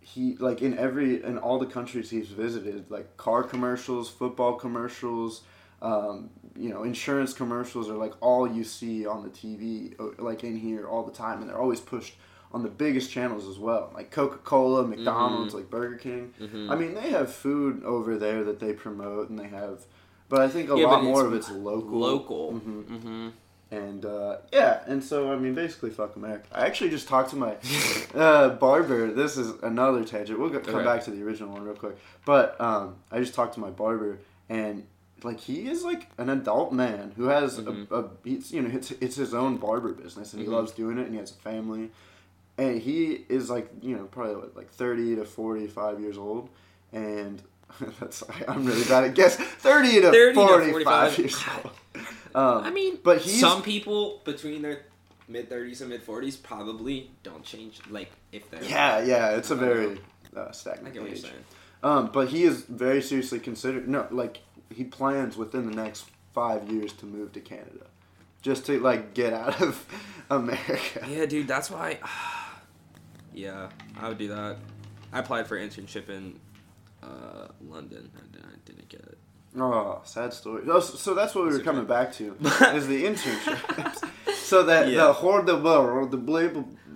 he 0.00 0.36
like 0.36 0.62
in 0.62 0.76
every 0.78 1.22
in 1.22 1.38
all 1.38 1.58
the 1.58 1.66
countries 1.66 2.10
he's 2.10 2.28
visited, 2.28 2.90
like 2.90 3.16
car 3.16 3.42
commercials, 3.42 4.08
football 4.10 4.54
commercials. 4.54 5.42
Um, 5.80 6.30
you 6.56 6.70
know, 6.70 6.82
insurance 6.82 7.32
commercials 7.32 7.88
are 7.88 7.94
like 7.96 8.14
all 8.20 8.50
you 8.50 8.64
see 8.64 9.06
on 9.06 9.22
the 9.22 9.28
TV, 9.28 9.94
uh, 10.00 10.20
like 10.20 10.42
in 10.42 10.56
here 10.56 10.88
all 10.88 11.04
the 11.04 11.12
time, 11.12 11.40
and 11.40 11.48
they're 11.48 11.60
always 11.60 11.78
pushed 11.80 12.14
on 12.50 12.62
the 12.64 12.68
biggest 12.68 13.12
channels 13.12 13.46
as 13.46 13.58
well, 13.58 13.90
like 13.94 14.10
Coca 14.10 14.38
Cola, 14.38 14.82
McDonald's, 14.84 15.52
like 15.54 15.68
Burger 15.70 15.96
King. 15.96 16.32
Mhm. 16.40 16.70
I 16.70 16.74
mean, 16.76 16.94
they 16.94 17.10
have 17.10 17.32
food 17.32 17.84
over 17.84 18.16
there 18.16 18.42
that 18.42 18.58
they 18.58 18.72
promote, 18.72 19.28
and 19.28 19.38
they 19.38 19.48
have, 19.48 19.84
but 20.28 20.40
I 20.40 20.48
think 20.48 20.70
a 20.70 20.76
Yeah, 20.76 20.86
lot 20.86 21.02
more 21.04 21.24
of 21.26 21.32
it's 21.34 21.50
local. 21.50 21.98
Local. 21.98 22.52
Mhm. 22.54 22.84
Mm-hmm. 22.84 23.28
And 23.70 24.04
uh, 24.06 24.38
yeah, 24.50 24.80
and 24.86 25.04
so 25.04 25.30
I 25.30 25.36
mean, 25.36 25.54
basically, 25.54 25.90
fuck 25.90 26.16
America. 26.16 26.46
I 26.52 26.64
actually 26.64 26.88
just 26.88 27.06
talked 27.06 27.30
to 27.30 27.36
my 27.36 27.56
uh, 28.14 28.50
barber. 28.50 29.12
This 29.12 29.36
is 29.36 29.52
another 29.62 30.04
tangent. 30.04 30.38
We'll 30.38 30.48
go, 30.48 30.60
come 30.60 30.76
Okay. 30.76 30.84
back 30.84 31.04
to 31.04 31.10
the 31.10 31.22
original 31.22 31.50
one 31.52 31.64
real 31.64 31.74
quick. 31.74 31.98
But 32.24 32.58
um, 32.60 32.96
I 33.12 33.20
just 33.20 33.34
talked 33.34 33.54
to 33.54 33.60
my 33.60 33.68
barber, 33.68 34.20
and 34.48 34.86
like 35.22 35.38
he 35.40 35.68
is 35.68 35.84
like 35.84 36.08
an 36.16 36.30
adult 36.30 36.72
man 36.72 37.12
who 37.16 37.24
has 37.24 37.58
Mhm. 37.60 37.90
a, 37.90 37.96
a 37.98 38.04
you 38.24 38.62
know 38.62 38.70
it's 38.74 38.90
it's 38.92 39.16
his 39.16 39.34
own 39.34 39.58
barber 39.58 39.92
business, 39.92 40.32
and 40.32 40.40
he 40.40 40.48
Mhm. 40.48 40.52
loves 40.52 40.72
doing 40.72 40.96
it, 40.96 41.02
and 41.04 41.12
he 41.12 41.18
has 41.18 41.32
a 41.32 41.34
family, 41.34 41.90
and 42.56 42.80
he 42.80 43.26
is 43.28 43.50
like 43.50 43.68
you 43.82 43.94
know 43.96 44.04
probably 44.04 44.36
what, 44.36 44.56
like 44.56 44.70
thirty 44.70 45.14
to 45.16 45.26
forty 45.26 45.66
five 45.66 46.00
years 46.00 46.16
old, 46.16 46.48
and. 46.92 47.42
That's 48.00 48.22
I'm 48.46 48.64
really 48.64 48.84
bad 48.84 49.04
at 49.04 49.14
guess. 49.14 49.36
Thirty 49.36 50.00
to 50.00 50.10
30 50.10 50.34
to 50.34 50.70
45 50.70 51.14
45. 51.14 51.18
years 51.18 51.44
old. 51.64 51.72
Um, 52.34 52.64
I 52.64 52.70
mean, 52.70 52.98
but 53.02 53.22
some 53.22 53.62
people 53.62 54.20
between 54.24 54.62
their 54.62 54.82
mid 55.28 55.48
thirties 55.48 55.80
and 55.80 55.90
mid 55.90 56.02
forties 56.02 56.36
probably 56.36 57.10
don't 57.22 57.44
change. 57.44 57.80
Like 57.90 58.10
if 58.32 58.50
they're 58.50 58.62
Yeah, 58.62 59.00
yeah, 59.02 59.30
it's 59.36 59.50
a 59.50 59.56
very 59.56 59.98
uh, 60.36 60.46
I 60.48 60.52
stagnant 60.52 60.94
get 60.94 61.02
what 61.02 61.10
you're 61.10 61.18
age. 61.18 61.22
saying. 61.22 61.44
Um, 61.82 62.10
but 62.12 62.28
he 62.28 62.44
is 62.44 62.62
very 62.62 63.00
seriously 63.02 63.38
considered. 63.38 63.88
No, 63.88 64.06
like 64.10 64.38
he 64.74 64.84
plans 64.84 65.36
within 65.36 65.70
the 65.70 65.76
next 65.76 66.06
five 66.34 66.70
years 66.70 66.92
to 66.94 67.06
move 67.06 67.32
to 67.32 67.40
Canada, 67.40 67.86
just 68.42 68.66
to 68.66 68.78
like 68.80 69.14
get 69.14 69.32
out 69.32 69.60
of 69.62 69.86
America. 70.30 71.06
Yeah, 71.08 71.26
dude, 71.26 71.46
that's 71.48 71.70
why. 71.70 71.98
yeah, 73.34 73.68
I 73.98 74.08
would 74.08 74.18
do 74.18 74.28
that. 74.28 74.56
I 75.12 75.20
applied 75.20 75.46
for 75.46 75.58
internship 75.58 76.08
in 76.08 76.38
uh, 77.02 77.48
London 77.66 78.10
and 78.16 78.44
I 78.44 78.56
didn't 78.64 78.88
get 78.88 79.00
it. 79.00 79.18
Oh, 79.58 80.00
sad 80.04 80.32
story. 80.32 80.62
Oh, 80.68 80.80
so, 80.80 80.94
so 80.96 81.14
that's 81.14 81.34
what 81.34 81.46
we 81.46 81.52
were 81.52 81.60
coming 81.60 81.86
back 81.86 82.12
to 82.14 82.34
is 82.74 82.86
the 82.86 83.04
internship. 83.04 84.04
so 84.34 84.62
that 84.64 84.88
Yeah. 84.88 85.06
the 85.06 85.12
horde 85.14 85.46
the 85.46 85.56
world 85.56 86.10
the 86.10 86.16
blade 86.16 86.52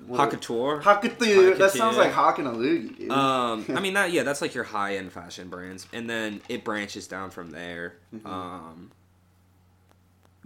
Hakator. 0.08 0.82
Hakatir. 0.82 1.56
That 1.56 1.70
sounds 1.70 1.96
like 1.96 2.12
hawking 2.12 2.46
a 2.46 2.50
loogie, 2.50 2.96
dude. 2.98 3.10
Um, 3.10 3.64
I 3.70 3.80
mean 3.86 3.94
that 3.94 4.12
yeah, 4.12 4.22
that's 4.24 4.42
like 4.42 4.54
your 4.54 4.64
high 4.64 4.96
end 4.96 5.12
fashion 5.12 5.48
brands, 5.48 5.86
and 5.92 6.10
then 6.10 6.42
it 6.50 6.64
branches 6.64 7.06
down 7.08 7.30
from 7.30 7.50
there. 7.50 7.94
Mhm. 8.14 8.26
Um, 8.26 8.90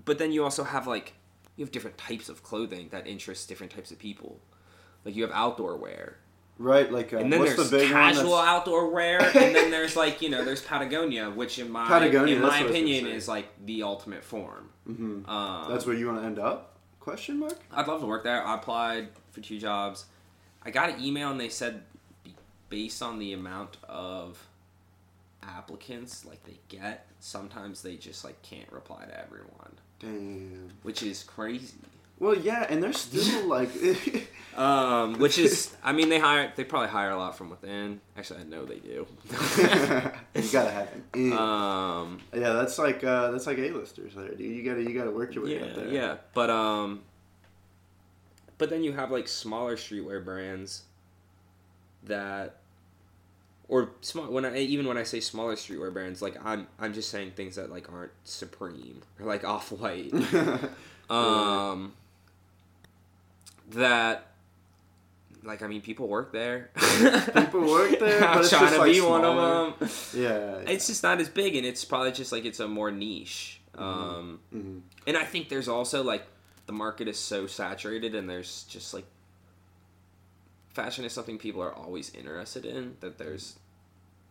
but 0.05 0.19
then 0.19 0.31
you 0.31 0.45
also 0.45 0.63
have 0.63 0.87
like 0.87 1.15
you 1.57 1.65
have 1.65 1.73
different 1.73 1.99
types 1.99 2.29
of 2.29 2.43
clothing 2.45 2.89
that 2.91 3.07
interest 3.07 3.49
different 3.49 3.73
types 3.73 3.91
of 3.91 3.99
people. 3.99 4.39
Like 5.05 5.17
you 5.17 5.23
have 5.23 5.33
outdoor 5.33 5.77
wear, 5.77 6.19
right? 6.59 6.91
Like 6.91 7.13
uh, 7.13 7.19
and 7.19 7.33
then 7.33 7.41
what's 7.41 7.57
there's 7.57 7.71
the 7.71 7.79
big 7.79 7.91
casual 7.91 8.35
outdoor 8.37 8.91
wear, 8.91 9.21
and 9.35 9.55
then 9.55 9.71
there's 9.71 9.97
like 9.97 10.23
you 10.23 10.29
know 10.31 10.45
there's 10.45 10.63
Patagonia, 10.63 11.31
which 11.31 11.59
in 11.59 11.71
my 11.71 11.87
Patagonia, 11.87 12.37
in 12.37 12.43
my 12.43 12.49
what 12.49 12.55
I 12.57 12.63
was 12.63 12.73
gonna 12.73 12.79
opinion 12.79 13.07
is 13.07 13.29
like 13.29 13.49
the 13.65 13.83
ultimate 13.83 14.25
form. 14.25 14.71
Mhm. 14.89 15.29
Um, 15.29 15.71
That's 15.71 15.87
where 15.87 15.97
you 15.97 16.07
want 16.07 16.21
to 16.21 16.27
end 16.27 16.39
up? 16.39 16.77
Question 17.01 17.39
mark. 17.39 17.59
I'd 17.73 17.87
love 17.87 18.01
to 18.01 18.07
work 18.07 18.25
there. 18.25 18.45
I 18.45 18.55
applied 18.55 19.09
for 19.31 19.41
two 19.41 19.59
jobs. 19.59 20.07
I 20.63 20.71
got 20.71 20.91
an 20.91 21.03
email 21.03 21.31
and 21.31 21.39
they 21.39 21.49
said 21.49 21.83
based 22.69 23.01
on 23.03 23.19
the 23.21 23.33
amount 23.33 23.77
of 23.89 24.45
applicants 25.43 26.25
like 26.25 26.43
they 26.45 26.59
get, 26.69 27.07
sometimes 27.21 27.83
they 27.83 27.95
just 27.97 28.25
like 28.25 28.41
can't 28.43 28.71
reply 28.73 29.05
to 29.05 29.21
everyone, 29.21 29.73
Damn. 30.01 30.69
which 30.83 31.03
is 31.03 31.23
crazy. 31.23 31.75
Well, 32.19 32.37
yeah, 32.37 32.67
and 32.69 32.83
they're 32.83 32.93
still 32.93 33.47
like. 33.49 33.71
Um, 34.57 35.19
which 35.19 35.37
is, 35.37 35.77
I 35.85 35.93
mean, 35.93 36.09
they 36.09 36.19
hire, 36.19 36.51
they 36.57 36.65
probably 36.65 36.89
hire 36.89 37.11
a 37.11 37.19
lot 37.19 37.37
from 37.37 37.51
within. 37.51 38.01
Actually, 38.17 38.41
I 38.41 38.45
know 38.45 38.65
they 38.65 38.79
do. 38.79 39.07
you 40.35 40.51
gotta 40.51 40.71
have 40.71 40.89
in. 41.15 41.35
um, 41.35 42.21
yeah, 42.33 42.55
that's 42.55 42.79
like 42.79 43.05
uh, 43.05 43.33
that's 43.33 43.47
like 43.47 43.59
A-listers 43.59 44.15
there, 44.15 44.29
dude. 44.31 44.41
You 44.41 44.63
gotta 44.63 44.83
you 44.83 44.99
gotta 44.99 45.11
work 45.11 45.35
your 45.35 45.45
way 45.45 45.59
yeah, 45.59 45.67
up 45.67 45.75
there. 45.75 45.89
yeah, 45.89 46.17
but 46.33 46.49
um, 46.49 47.03
but 48.57 48.71
then 48.71 48.83
you 48.83 48.93
have 48.95 49.11
like 49.11 49.29
smaller 49.29 49.77
streetwear 49.77 50.25
brands 50.25 50.85
that, 52.05 52.57
or 53.69 53.91
small. 54.01 54.27
When 54.31 54.47
I 54.47 54.57
even 54.57 54.87
when 54.87 54.97
I 54.97 55.03
say 55.03 55.21
smaller 55.21 55.57
streetwear 55.57 55.93
brands, 55.93 56.23
like 56.23 56.39
I'm 56.43 56.67
I'm 56.79 56.95
just 56.95 57.11
saying 57.11 57.33
things 57.33 57.57
that 57.57 57.71
like 57.71 57.93
aren't 57.93 58.13
Supreme 58.25 59.03
or 59.21 59.27
like 59.27 59.45
Off 59.45 59.71
White. 59.71 60.15
um, 61.11 61.93
that 63.71 64.27
like 65.43 65.63
I 65.63 65.69
mean, 65.69 65.81
people 65.81 66.09
work 66.09 66.33
there. 66.33 66.71
People 66.77 67.69
work 67.71 67.99
there, 68.01 68.25
I'm 68.29 68.41
it's 68.41 68.51
trying 68.51 68.73
to 68.73 68.79
like, 68.79 68.93
be 68.93 69.01
one 69.01 69.25
of 69.25 69.79
them. 69.81 69.89
Yeah. 70.15 70.57
It's 70.73 70.89
just 70.89 71.03
not 71.05 71.21
as 71.21 71.29
big, 71.29 71.55
and 71.55 71.65
it's 71.65 71.85
probably 71.85 72.11
just 72.13 72.33
like 72.33 72.45
it's 72.45 72.59
a 72.61 72.67
more 72.67 72.91
niche. 72.91 73.61
Um, 73.77 74.41
Mhm. 74.55 74.81
and 75.07 75.17
I 75.17 75.25
think 75.25 75.49
there's 75.49 75.69
also 75.69 76.03
like 76.03 76.27
the 76.67 76.73
market 76.73 77.07
is 77.07 77.19
so 77.19 77.47
saturated, 77.47 78.15
and 78.17 78.29
there's 78.29 78.65
just 78.65 78.93
like 78.95 79.05
fashion 80.71 81.05
is 81.05 81.13
something 81.13 81.39
people 81.39 81.63
are 81.63 81.73
always 81.75 82.13
interested 82.15 82.65
in. 82.65 82.97
That 83.01 83.19
there's 83.19 83.57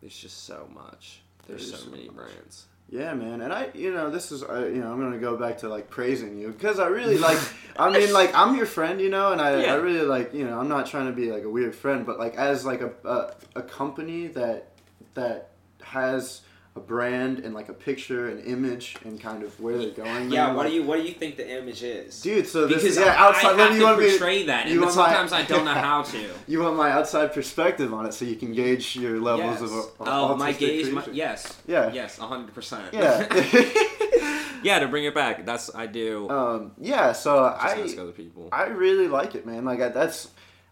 there's 0.01 0.17
just 0.17 0.43
so 0.45 0.67
much. 0.73 1.21
There's 1.47 1.69
There's 1.69 1.79
so 1.79 1.85
so 1.85 1.91
many 1.91 2.07
much. 2.07 2.15
brands. 2.15 2.65
Yeah, 2.89 3.13
man, 3.15 3.41
and 3.41 3.51
I, 3.51 3.69
you 3.73 3.91
know, 3.91 4.11
this 4.11 4.31
is, 4.31 4.43
I, 4.43 4.67
you 4.67 4.75
know, 4.75 4.91
I'm 4.91 4.99
gonna 4.99 5.17
go 5.17 5.35
back 5.35 5.57
to 5.59 5.69
like 5.69 5.89
praising 5.89 6.37
you 6.37 6.49
because 6.51 6.79
I 6.79 6.87
really 6.87 7.17
like. 7.17 7.39
I 7.77 7.89
mean, 7.89 8.13
like, 8.13 8.33
I'm 8.35 8.55
your 8.55 8.67
friend, 8.67 9.01
you 9.01 9.09
know, 9.09 9.31
and 9.31 9.41
I, 9.41 9.63
Yeah. 9.63 9.73
I 9.73 9.75
really 9.77 10.05
like, 10.05 10.33
you 10.33 10.45
know, 10.45 10.59
I'm 10.59 10.69
not 10.69 10.85
trying 10.85 11.07
to 11.07 11.11
be 11.11 11.31
like 11.31 11.43
a 11.43 11.49
weird 11.49 11.75
friend, 11.75 12.05
but 12.05 12.19
like 12.19 12.35
as 12.35 12.63
like 12.63 12.81
a 12.81 12.91
a, 13.03 13.33
a 13.55 13.61
company 13.63 14.27
that 14.27 14.71
that 15.15 15.49
has 15.81 16.41
a 16.77 16.79
brand 16.81 17.39
and 17.39 17.53
like 17.53 17.69
a 17.69 17.73
picture, 17.73 18.27
an 18.27 18.39
image, 18.39 18.97
and 19.05 19.19
kind 19.19 19.43
of 19.43 19.57
where 19.61 19.77
they're 19.77 19.91
going. 19.91 20.29
Yeah, 20.29 20.47
what 20.47 20.57
like- 20.57 20.67
do 20.69 20.73
you 20.73 20.83
what 20.83 20.97
do 20.97 21.03
you 21.03 21.13
think 21.13 21.37
the 21.37 21.57
image 21.57 21.83
is? 21.83 22.21
dude? 22.21 22.45
So 22.47 22.67
this 22.67 22.83
because 22.83 22.97
is 22.97 22.97
yeah, 22.97 23.13
I, 23.13 23.27
outside. 23.27 23.59
I 23.59 23.61
have 23.63 23.69
me- 23.71 23.75
to 23.75 23.79
you 23.79 23.83
want 23.85 23.99
me 23.99 24.05
to- 24.05 24.11
portray 24.11 24.43
that, 24.47 24.67
you 24.67 24.73
and 24.73 24.81
want 24.81 24.95
my- 24.95 25.05
sometimes 25.05 25.31
I 25.31 25.43
don't 25.43 25.63
know 25.65 25.73
how 25.73 26.01
to. 26.03 26.29
You 26.47 26.61
want 26.61 26.75
my 26.75 26.91
outside 26.91 27.33
perspective 27.33 27.93
on 27.93 28.05
it, 28.05 28.13
so 28.13 28.25
you 28.25 28.35
can 28.35 28.51
gauge 28.53 28.95
your 28.95 29.19
levels 29.19 29.61
Yes. 29.61 29.61
of. 29.61 29.71
of 29.71 29.91
oh, 30.01 30.35
my 30.35 30.51
gauge. 30.51 30.91
My, 30.91 31.03
yes. 31.11 31.57
Yeah. 31.65 31.91
Yes, 31.93 32.17
hundred 32.17 32.53
percent. 32.53 32.93
Yeah. 32.93 33.25
yeah, 34.63 34.79
to 34.79 34.87
bring 34.87 35.05
it 35.05 35.15
back, 35.15 35.45
that's 35.45 35.73
I 35.73 35.87
do. 35.87 36.29
um, 36.29 36.71
yeah. 36.77 37.13
So 37.13 37.45
I. 37.45 37.71
ask 37.83 37.97
other 37.97 38.11
people. 38.11 38.49
I 38.51 38.65
really 38.65 39.07
like 39.07 39.33
it, 39.35 39.45
man. 39.45 39.63
Like 39.65 39.81
I, 39.81 39.89
that's, 39.89 40.29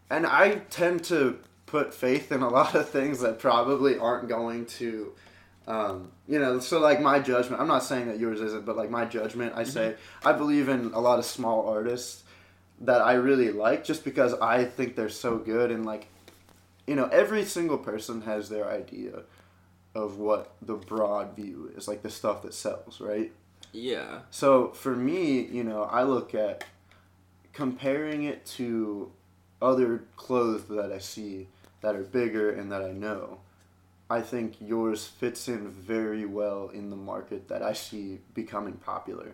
and 0.09 0.25
I 0.27 0.55
tend 0.69 1.05
to 1.05 1.39
put 1.65 1.93
faith 1.93 2.31
in 2.31 2.41
a 2.41 2.49
lot 2.49 2.75
of 2.75 2.89
things 2.89 3.21
that 3.21 3.39
probably 3.39 3.97
aren't 3.97 4.27
going 4.29 4.65
to, 4.67 5.13
um, 5.67 6.11
you 6.27 6.39
know. 6.39 6.59
So 6.59 6.79
like 6.79 7.01
my 7.01 7.19
judgment. 7.19 7.61
I'm 7.61 7.67
not 7.67 7.83
saying 7.83 8.07
that 8.07 8.19
yours 8.19 8.41
isn't, 8.41 8.65
but 8.65 8.75
like 8.75 8.89
my 8.89 9.05
judgment, 9.05 9.53
I 9.55 9.63
say 9.63 9.95
I 10.23 10.33
believe 10.33 10.69
in 10.69 10.91
a 10.93 10.99
lot 10.99 11.19
of 11.19 11.25
small 11.25 11.67
artists 11.67 12.23
that 12.81 13.01
I 13.01 13.13
really 13.13 13.51
like, 13.51 13.83
just 13.83 14.03
because 14.03 14.33
I 14.35 14.65
think 14.65 14.95
they're 14.95 15.09
so 15.09 15.37
good 15.37 15.71
and 15.71 15.85
like, 15.85 16.07
you 16.85 16.95
know, 16.95 17.05
every 17.05 17.45
single 17.45 17.77
person 17.77 18.21
has 18.23 18.49
their 18.49 18.69
idea 18.69 19.21
of 19.95 20.17
what 20.17 20.55
the 20.61 20.73
broad 20.73 21.35
view 21.35 21.71
is, 21.77 21.87
like 21.87 22.01
the 22.01 22.09
stuff 22.09 22.41
that 22.41 22.53
sells, 22.53 22.99
right? 22.99 23.31
yeah. 23.73 24.19
So 24.31 24.69
for 24.69 24.95
me, 24.95 25.41
you 25.41 25.63
know, 25.63 25.83
I 25.83 26.03
look 26.03 26.35
at 26.35 26.63
comparing 27.53 28.23
it 28.23 28.45
to 28.45 29.11
other 29.61 30.03
clothes 30.15 30.65
that 30.65 30.91
I 30.91 30.99
see 30.99 31.47
that 31.81 31.95
are 31.95 32.03
bigger 32.03 32.51
and 32.51 32.71
that 32.71 32.83
I 32.83 32.91
know. 32.91 33.39
I 34.13 34.21
think 34.21 34.55
yours 34.61 35.07
fits 35.07 35.47
in 35.47 35.71
very 35.71 36.25
well 36.25 36.69
in 36.69 36.89
the 36.91 36.95
market 36.95 37.47
that 37.47 37.63
I 37.63 37.73
see 37.73 38.19
becoming 38.35 38.73
popular. 38.73 39.29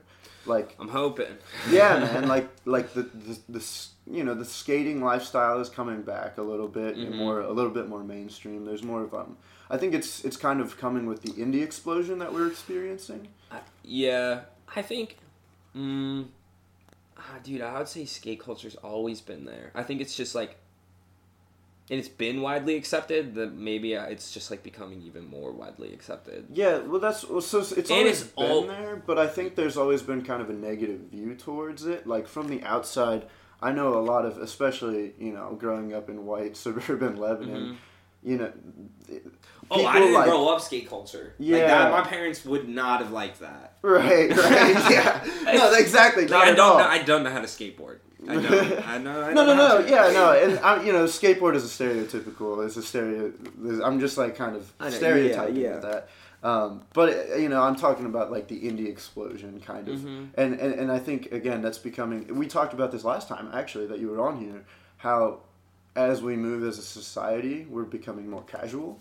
Like 0.46 0.76
I'm 0.80 0.88
hoping. 0.88 1.36
yeah, 1.70 2.00
man, 2.00 2.28
like 2.36 2.48
like 2.66 2.94
the, 2.94 3.04
the 3.04 3.38
the 3.50 3.64
you 4.10 4.24
know 4.24 4.34
the 4.34 4.46
skating 4.46 5.04
lifestyle 5.04 5.60
is 5.60 5.70
coming 5.70 6.02
back 6.02 6.38
a 6.38 6.42
little 6.42 6.70
bit 6.70 6.96
and 6.96 7.14
Mhm. 7.14 7.18
more 7.18 7.42
a 7.42 7.52
little 7.52 7.72
bit 7.80 7.90
more 7.90 8.04
mainstream. 8.04 8.64
There's 8.64 8.84
more 8.84 9.04
of 9.04 9.14
um, 9.14 9.36
I 9.70 9.76
think 9.78 9.94
it's 9.94 10.24
it's 10.24 10.38
kind 10.38 10.62
of 10.62 10.78
coming 10.78 11.06
with 11.08 11.22
the 11.24 11.34
indie 11.44 11.62
explosion 11.70 12.20
that 12.20 12.32
we're 12.34 12.48
experiencing. 12.48 13.28
Yeah, 13.84 14.42
I 14.76 14.82
think. 14.82 15.18
Mm, 15.76 16.28
ah, 17.18 17.38
dude, 17.44 17.62
I 17.62 17.78
would 17.78 17.88
say 17.90 18.06
skate 18.06 18.40
culture's 18.40 18.76
always 18.76 19.20
been 19.22 19.44
there. 19.46 19.72
I 19.76 19.84
think 19.84 20.00
it's 20.00 20.16
just 20.16 20.36
like. 20.36 20.56
And 21.92 21.98
it's 22.00 22.08
been 22.08 22.42
widely 22.42 22.76
accepted. 22.76 23.34
That 23.36 23.54
maybe 23.54 23.96
uh, 23.96 24.04
it's 24.06 24.32
just 24.32 24.52
like 24.52 24.62
becoming 24.62 25.02
even 25.02 25.26
more 25.28 25.52
widely 25.52 25.92
accepted. 25.94 26.46
Yeah, 26.54 26.78
well, 26.80 27.00
that's 27.00 27.28
well, 27.28 27.42
so 27.42 27.60
it's 27.60 27.72
And 27.72 27.92
always 27.92 28.22
it's 28.22 28.30
been 28.32 28.46
all- 28.52 28.68
there, 28.68 28.96
but 29.06 29.18
I 29.18 29.28
think 29.28 29.56
there's 29.56 29.76
always 29.78 30.02
been 30.04 30.24
kind 30.24 30.42
of 30.42 30.50
a 30.50 30.54
negative 30.54 31.00
view 31.12 31.34
towards 31.36 31.86
it. 31.88 32.06
Like 32.06 32.28
from 32.28 32.48
the 32.48 32.62
outside, 32.64 33.26
I 33.62 33.72
know 33.72 33.98
a 33.98 34.02
lot 34.06 34.26
of, 34.26 34.38
especially 34.38 35.14
you 35.20 35.34
know, 35.34 35.56
growing 35.60 35.94
up 35.94 36.10
in 36.10 36.26
white 36.28 36.56
suburban 36.64 37.18
Lebanon, 37.18 37.78
you 38.22 38.38
know. 38.38 38.54
Oh, 39.72 39.86
I 39.86 40.00
didn't 40.00 40.14
like- 40.14 40.26
grow 40.26 40.48
up 40.50 40.62
skate 40.62 40.88
culture. 40.90 41.34
Like 41.40 41.48
Yeah. 41.50 41.68
that, 41.68 41.92
my 41.92 42.02
parents 42.02 42.44
would 42.46 42.68
not 42.70 43.02
have 43.02 43.12
liked 43.12 43.40
that. 43.42 43.74
Right, 43.82 44.30
right, 44.30 44.92
yeah. 44.92 45.26
No, 45.54 45.74
exactly. 45.74 46.24
Like, 46.24 46.32
not 46.32 46.46
I 46.48 46.50
at 46.52 46.58
don't 46.58 46.72
all. 46.72 46.78
know. 46.80 46.86
I 46.86 47.02
don't 47.02 47.24
know 47.24 47.30
how 47.32 47.40
to 47.40 47.48
skateboard. 47.48 48.00
I 48.28 48.34
don't. 48.36 48.88
I 48.88 48.98
know. 48.98 49.22
I 49.22 49.34
no, 49.34 49.46
no, 49.46 49.56
know 49.56 49.68
no. 49.78 49.82
to. 49.84 49.90
Yeah, 49.90 50.12
no, 50.12 50.32
and 50.34 50.60
I, 50.60 50.84
you 50.84 50.92
know, 50.92 51.06
skateboard 51.06 51.56
is 51.56 51.64
a 51.64 51.84
stereotypical. 51.84 52.66
It's 52.66 52.76
a 52.78 52.84
stereo. 52.84 53.32
I'm 53.84 54.00
just 54.00 54.18
like 54.18 54.36
kind 54.36 54.56
of 54.56 54.74
know, 54.80 54.88
yeah, 54.88 54.92
stereotyping 54.92 55.56
yeah. 55.56 55.74
with 55.76 55.82
that. 55.84 56.10
Um, 56.42 56.82
but 56.94 57.40
you 57.40 57.50
know, 57.50 57.62
I'm 57.62 57.76
talking 57.76 58.06
about 58.06 58.32
like 58.32 58.48
the 58.48 58.60
indie 58.62 58.88
explosion 58.88 59.60
kind 59.60 59.88
of, 59.90 60.00
Mhm. 60.00 60.30
and, 60.36 60.54
and 60.60 60.74
and 60.74 60.92
I 60.92 61.00
think 61.00 61.32
again 61.32 61.62
that's 61.62 61.78
becoming. 61.78 62.34
We 62.36 62.48
talked 62.48 62.74
about 62.74 62.92
this 62.92 63.04
last 63.04 63.28
time 63.28 63.50
actually 63.54 63.88
that 63.88 64.00
you 64.00 64.10
were 64.10 64.22
on 64.22 64.38
here. 64.40 64.64
How, 64.98 65.40
as 65.96 66.22
we 66.22 66.36
move 66.36 66.64
as 66.68 66.78
a 66.78 66.82
society, 66.82 67.66
we're 67.70 67.84
becoming 67.84 68.30
more 68.30 68.44
casual. 68.44 69.00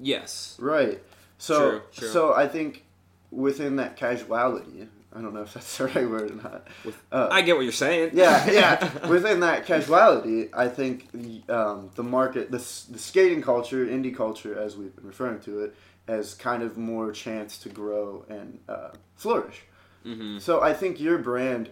Yes. 0.00 0.56
Right. 0.60 1.02
So 1.38 1.70
True, 1.70 1.82
true. 1.92 2.08
so 2.08 2.34
I 2.34 2.46
think 2.48 2.84
within 3.30 3.76
that 3.76 3.96
casuality, 3.96 4.88
I 5.14 5.20
don't 5.20 5.32
know 5.32 5.42
if 5.42 5.54
that's 5.54 5.78
the 5.78 5.86
right 5.86 6.08
word 6.08 6.30
or 6.32 6.34
not. 6.34 6.66
With- 6.84 7.00
uh, 7.12 7.28
I 7.30 7.42
get 7.42 7.56
what 7.56 7.62
you're 7.62 7.72
saying. 7.72 8.10
yeah, 8.14 8.50
yeah. 8.50 9.08
Within 9.08 9.40
that 9.40 9.64
casuality, 9.66 10.48
I 10.52 10.68
think 10.68 11.10
the, 11.12 11.42
um, 11.48 11.90
the 11.94 12.02
market, 12.02 12.50
the, 12.50 12.58
the 12.58 12.98
skating 12.98 13.42
culture, 13.42 13.86
indie 13.86 14.14
culture, 14.14 14.58
as 14.58 14.76
we've 14.76 14.94
been 14.94 15.06
referring 15.06 15.40
to 15.42 15.60
it, 15.60 15.74
has 16.08 16.34
kind 16.34 16.62
of 16.62 16.76
more 16.76 17.12
chance 17.12 17.56
to 17.58 17.68
grow 17.68 18.24
and 18.28 18.58
uh, 18.68 18.90
flourish. 19.16 19.62
hmm 20.02 20.38
So 20.38 20.60
I 20.60 20.74
think 20.74 21.00
your 21.00 21.18
brand, 21.18 21.70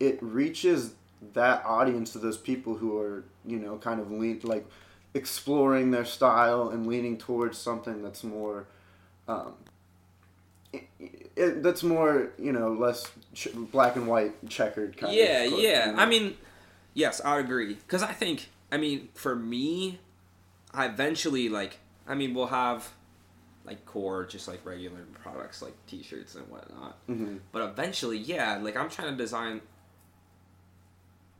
it 0.00 0.18
reaches 0.22 0.94
that 1.34 1.64
audience 1.64 2.14
of 2.14 2.22
those 2.22 2.36
people 2.38 2.76
who 2.76 2.98
are, 2.98 3.24
you 3.46 3.58
know, 3.58 3.76
kind 3.78 4.00
of 4.00 4.10
lean 4.10 4.40
like 4.42 4.66
exploring 5.14 5.90
their 5.90 6.04
style 6.04 6.68
and 6.68 6.86
leaning 6.86 7.16
towards 7.16 7.56
something 7.58 8.02
that's 8.02 8.22
more, 8.24 8.66
um, 9.28 9.54
it, 11.36 11.62
that's 11.62 11.82
more, 11.82 12.30
you 12.38 12.52
know, 12.52 12.72
less 12.72 13.10
ch- 13.34 13.48
black 13.54 13.96
and 13.96 14.06
white 14.06 14.48
checkered 14.48 14.96
kind 14.96 15.12
Yeah, 15.14 15.42
of. 15.42 15.48
clothing, 15.50 15.64
yeah. 15.70 15.86
you 15.86 15.92
know? 15.92 15.98
I 16.02 16.06
mean, 16.06 16.36
yes, 16.94 17.20
I 17.24 17.38
agree. 17.38 17.74
Because 17.74 18.02
I 18.02 18.12
think, 18.12 18.48
I 18.72 18.76
mean, 18.76 19.08
for 19.14 19.34
me, 19.36 19.98
I 20.72 20.86
eventually 20.86 21.48
like. 21.48 21.78
I 22.08 22.14
mean, 22.14 22.34
we'll 22.34 22.46
have 22.46 22.88
like 23.64 23.84
core, 23.84 24.24
just 24.24 24.46
like 24.46 24.64
regular 24.64 25.00
products 25.22 25.60
like 25.60 25.74
T-shirts 25.88 26.36
and 26.36 26.48
whatnot. 26.48 26.96
Mhm. 27.08 27.40
But 27.50 27.62
eventually, 27.62 28.18
yeah, 28.18 28.58
like 28.62 28.76
I'm 28.76 28.88
trying 28.88 29.10
to 29.10 29.16
design. 29.16 29.60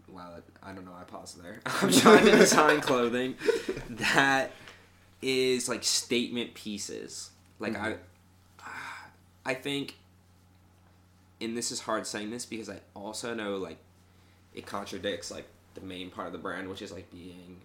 Wow, 0.08 0.34
I 0.62 0.72
don't 0.72 0.84
know. 0.84 0.94
I 0.98 1.04
paused 1.04 1.42
there. 1.42 1.60
I'm 1.66 1.90
trying 1.92 2.24
to 2.24 2.32
design 2.32 2.80
clothing 2.80 3.34
that 3.90 4.52
is 5.22 5.68
like 5.68 5.84
statement 5.84 6.54
pieces. 6.54 7.30
Like 7.58 7.74
Mhm. 7.74 7.80
I, 7.82 7.96
I 9.46 9.54
think, 9.54 9.96
and 11.40 11.56
this 11.56 11.70
is 11.70 11.80
hard 11.80 12.06
saying 12.06 12.30
this 12.30 12.44
because 12.44 12.68
I 12.68 12.80
also 12.94 13.32
know 13.32 13.56
like 13.56 13.78
it 14.54 14.66
contradicts 14.66 15.30
like 15.30 15.46
the 15.74 15.80
main 15.80 16.10
part 16.10 16.26
of 16.26 16.32
the 16.32 16.38
brand, 16.38 16.68
which 16.68 16.82
is 16.82 16.90
like 16.92 17.10
being 17.10 17.58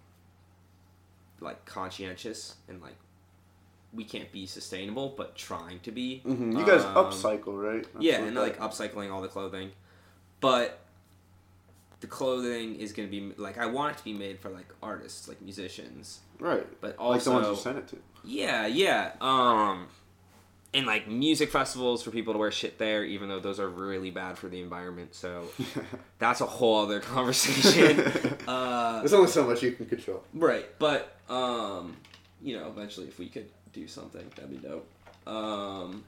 like 1.39 1.65
conscientious 1.65 2.55
and 2.69 2.81
like 2.81 2.95
we 3.93 4.03
can't 4.05 4.31
be 4.31 4.45
sustainable, 4.45 5.13
but 5.17 5.35
trying 5.35 5.79
to 5.81 5.91
be. 5.91 6.21
Mhm. 6.25 6.57
You 6.57 6.65
guys 6.65 6.83
Um, 6.85 6.95
upcycle, 6.95 7.61
right? 7.61 7.83
That's 7.91 8.05
yeah, 8.05 8.21
and 8.21 8.37
that- 8.37 8.41
like 8.41 8.59
upcycling 8.59 9.11
all 9.11 9.21
the 9.21 9.27
clothing, 9.27 9.71
but 10.39 10.79
the 11.99 12.07
clothing 12.07 12.75
is 12.75 12.93
gonna 12.93 13.07
be 13.09 13.33
like 13.37 13.57
I 13.57 13.65
want 13.65 13.95
it 13.95 13.97
to 13.99 14.03
be 14.03 14.13
made 14.13 14.39
for 14.39 14.49
like 14.49 14.67
artists, 14.83 15.27
like 15.27 15.41
musicians, 15.41 16.19
right, 16.39 16.65
but 16.79 16.99
like 16.99 17.23
the 17.23 17.31
ones 17.31 17.47
also 17.47 17.51
you 17.51 17.57
sent 17.57 17.77
it 17.79 17.87
to. 17.89 17.97
yeah, 18.23 18.65
yeah, 18.67 19.13
um, 19.19 19.87
and 20.73 20.85
like 20.85 21.07
music 21.07 21.51
festivals 21.51 22.01
for 22.01 22.11
people 22.11 22.33
to 22.33 22.39
wear 22.39 22.51
shit 22.51 22.77
there, 22.77 23.03
even 23.03 23.27
though 23.27 23.39
those 23.39 23.59
are 23.59 23.67
really 23.67 24.09
bad 24.09 24.37
for 24.37 24.47
the 24.47 24.61
environment. 24.61 25.13
So 25.13 25.45
that's 26.19 26.41
a 26.41 26.45
whole 26.45 26.81
other 26.81 26.99
conversation. 26.99 27.99
uh, 28.47 28.99
There's 28.99 29.13
only 29.13 29.29
so 29.29 29.45
much 29.45 29.61
you 29.63 29.73
can 29.73 29.85
control. 29.85 30.23
Right, 30.33 30.65
but 30.79 31.15
um, 31.29 31.97
you 32.41 32.57
know, 32.57 32.67
eventually, 32.67 33.07
if 33.07 33.19
we 33.19 33.27
could 33.27 33.49
do 33.73 33.87
something, 33.87 34.25
that'd 34.35 34.49
be 34.49 34.57
dope. 34.57 34.87
Um, 35.27 36.03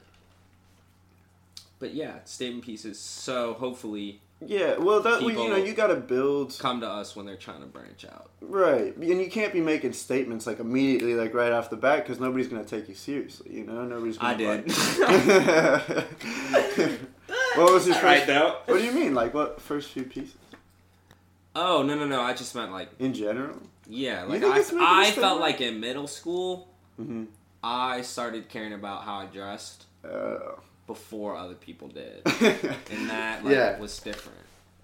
but 1.78 1.94
yeah, 1.94 2.24
statement 2.24 2.64
pieces. 2.64 2.98
So 2.98 3.54
hopefully, 3.54 4.20
Yeah, 4.40 4.76
well, 4.78 5.00
that 5.00 5.22
well, 5.22 5.30
you 5.30 5.48
know, 5.48 5.56
you 5.56 5.72
got 5.72 5.86
to 5.86 5.96
build 5.96 6.56
come 6.58 6.80
to 6.80 6.88
us 6.88 7.16
when 7.16 7.24
they're 7.24 7.36
trying 7.36 7.60
to 7.60 7.66
branch 7.66 8.04
out. 8.04 8.30
right, 8.42 8.94
and 8.96 9.20
you 9.20 9.30
can't 9.30 9.52
be 9.52 9.60
making 9.60 9.92
statements 9.94 10.46
like 10.46 10.58
immediately, 10.60 11.14
like 11.14 11.32
right 11.32 11.52
off 11.52 11.70
the 11.70 11.76
bat, 11.76 12.04
because 12.04 12.20
nobody's 12.20 12.48
gonna 12.48 12.64
take 12.64 12.88
you 12.88 12.94
seriously. 12.94 13.54
You 13.54 13.64
know, 13.64 13.84
nobody's. 13.84 14.18
Gonna 14.18 14.34
I 14.34 14.36
did. 14.36 14.70
what 17.56 17.72
was 17.72 17.86
your 17.86 17.94
first? 17.94 18.04
right, 18.04 18.26
though. 18.26 18.58
What 18.66 18.78
do 18.78 18.84
you 18.84 18.92
mean? 18.92 19.14
Like 19.14 19.34
what 19.34 19.60
first 19.60 19.90
few 19.90 20.04
pieces? 20.04 20.34
Oh 21.56 21.82
no 21.82 21.94
no 21.94 22.06
no! 22.06 22.20
I 22.20 22.34
just 22.34 22.54
meant 22.54 22.72
like 22.72 22.90
in 22.98 23.14
general? 23.14 23.56
yeah, 23.88 24.24
like 24.24 24.40
think 24.40 24.54
I, 24.54 24.58
it's 24.58 24.72
making 24.72 24.86
a 24.86 24.90
I 24.90 25.04
statement? 25.04 25.28
felt 25.28 25.40
like 25.40 25.60
in 25.60 25.80
middle 25.80 26.06
school 26.06 26.68
Mm-hmm. 27.00 27.24
I 27.62 28.02
started 28.02 28.48
caring 28.48 28.72
about 28.72 29.02
how 29.04 29.16
I 29.16 29.26
dressed 29.26 29.84
Uh, 30.04 30.38
before 30.86 31.36
other 31.36 31.54
people 31.54 31.88
did, 31.88 32.22
and 32.26 33.10
that 33.10 33.44
like 33.44 33.54
Yeah. 33.54 33.78
was 33.78 33.98
different. 34.00 34.38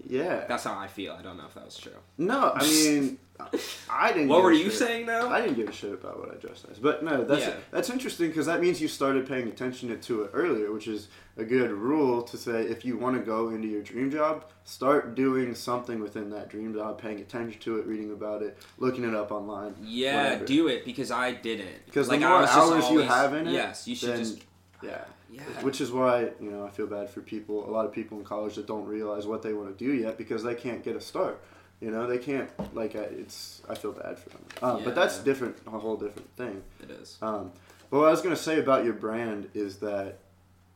yeah. 0.07 0.45
That's 0.47 0.63
how 0.63 0.77
I 0.77 0.87
feel. 0.87 1.13
I 1.13 1.21
don't 1.21 1.37
know 1.37 1.45
if 1.45 1.53
that 1.53 1.65
was 1.65 1.77
true. 1.77 1.91
No, 2.17 2.51
I 2.55 2.63
mean, 2.63 3.17
I 3.89 4.11
didn't. 4.13 4.29
What 4.29 4.43
were 4.43 4.51
you 4.51 4.65
shit. 4.69 4.73
saying 4.79 5.05
though? 5.05 5.29
I 5.29 5.41
didn't 5.41 5.55
give 5.55 5.69
a 5.69 5.71
shit 5.71 5.93
about 5.93 6.19
what 6.19 6.31
I 6.31 6.37
dressed 6.37 6.65
as, 6.71 6.79
but 6.79 7.03
no, 7.03 7.23
that's 7.23 7.41
Yeah. 7.45 7.53
that's 7.71 7.89
interesting 7.89 8.27
because 8.29 8.45
that 8.47 8.61
means 8.61 8.81
you 8.81 8.87
started 8.87 9.27
paying 9.27 9.47
attention 9.47 9.99
to 9.99 10.21
it 10.23 10.31
earlier, 10.33 10.71
which 10.71 10.87
is 10.87 11.07
a 11.37 11.43
good 11.43 11.71
rule 11.71 12.21
to 12.23 12.37
say 12.37 12.63
if 12.63 12.83
you 12.85 12.97
want 12.97 13.15
to 13.17 13.21
go 13.23 13.49
into 13.49 13.67
your 13.67 13.81
dream 13.81 14.11
job, 14.11 14.45
start 14.63 15.15
doing 15.15 15.55
something 15.55 15.99
within 16.01 16.29
that 16.31 16.49
dream 16.49 16.73
job, 16.73 16.99
paying 17.01 17.19
attention 17.19 17.59
to 17.61 17.77
it, 17.79 17.85
reading 17.87 18.11
about 18.11 18.41
it, 18.43 18.57
looking 18.79 19.03
it 19.05 19.13
up 19.15 19.31
online. 19.31 19.73
yeah, 19.81 20.23
whatever. 20.23 20.45
do 20.45 20.67
it 20.67 20.83
because 20.85 21.09
I 21.11 21.31
didn't. 21.31 21.85
Because 21.85 22.09
like, 22.09 22.19
the 22.19 22.25
I 22.25 22.29
more 22.29 22.47
hours 22.47 22.83
you 22.89 23.01
always- 23.01 23.07
have 23.07 23.33
in 23.33 23.47
it, 23.47 23.53
yes, 23.53 23.87
you 23.87 23.95
should 23.95 24.09
then- 24.09 24.19
just 24.19 24.39
Yeah. 24.83 25.03
Yeah. 25.31 25.41
Which 25.61 25.79
is 25.81 25.91
why 25.91 26.31
you 26.39 26.51
know 26.51 26.65
I 26.65 26.69
feel 26.69 26.87
bad 26.87 27.09
for 27.09 27.21
people. 27.21 27.67
A 27.67 27.71
lot 27.71 27.85
of 27.85 27.91
people 27.93 28.17
in 28.19 28.23
college 28.25 28.55
that 28.55 28.67
don't 28.67 28.85
realize 28.85 29.25
what 29.25 29.41
they 29.41 29.53
want 29.53 29.77
to 29.77 29.85
do 29.85 29.91
yet 29.93 30.17
because 30.17 30.43
they 30.43 30.55
can't 30.55 30.83
get 30.83 30.95
a 30.95 31.01
start. 31.01 31.41
You 31.79 31.89
know, 31.89 32.05
they 32.05 32.17
can't 32.19 32.49
like 32.75 32.93
it's. 32.95 33.61
I 33.69 33.75
feel 33.75 33.91
bad 33.93 34.19
for 34.19 34.29
them. 34.29 34.41
Um, 34.61 34.83
But 34.83 34.93
that's 34.95 35.19
different, 35.19 35.57
a 35.65 35.71
whole 35.71 35.95
different 35.97 36.29
thing. 36.35 36.61
It 36.83 36.91
is. 36.91 37.17
Um, 37.21 37.51
but 37.89 37.99
what 37.99 38.07
I 38.07 38.11
was 38.11 38.21
gonna 38.21 38.35
say 38.35 38.59
about 38.59 38.83
your 38.85 38.93
brand 38.93 39.49
is 39.53 39.77
that 39.77 40.19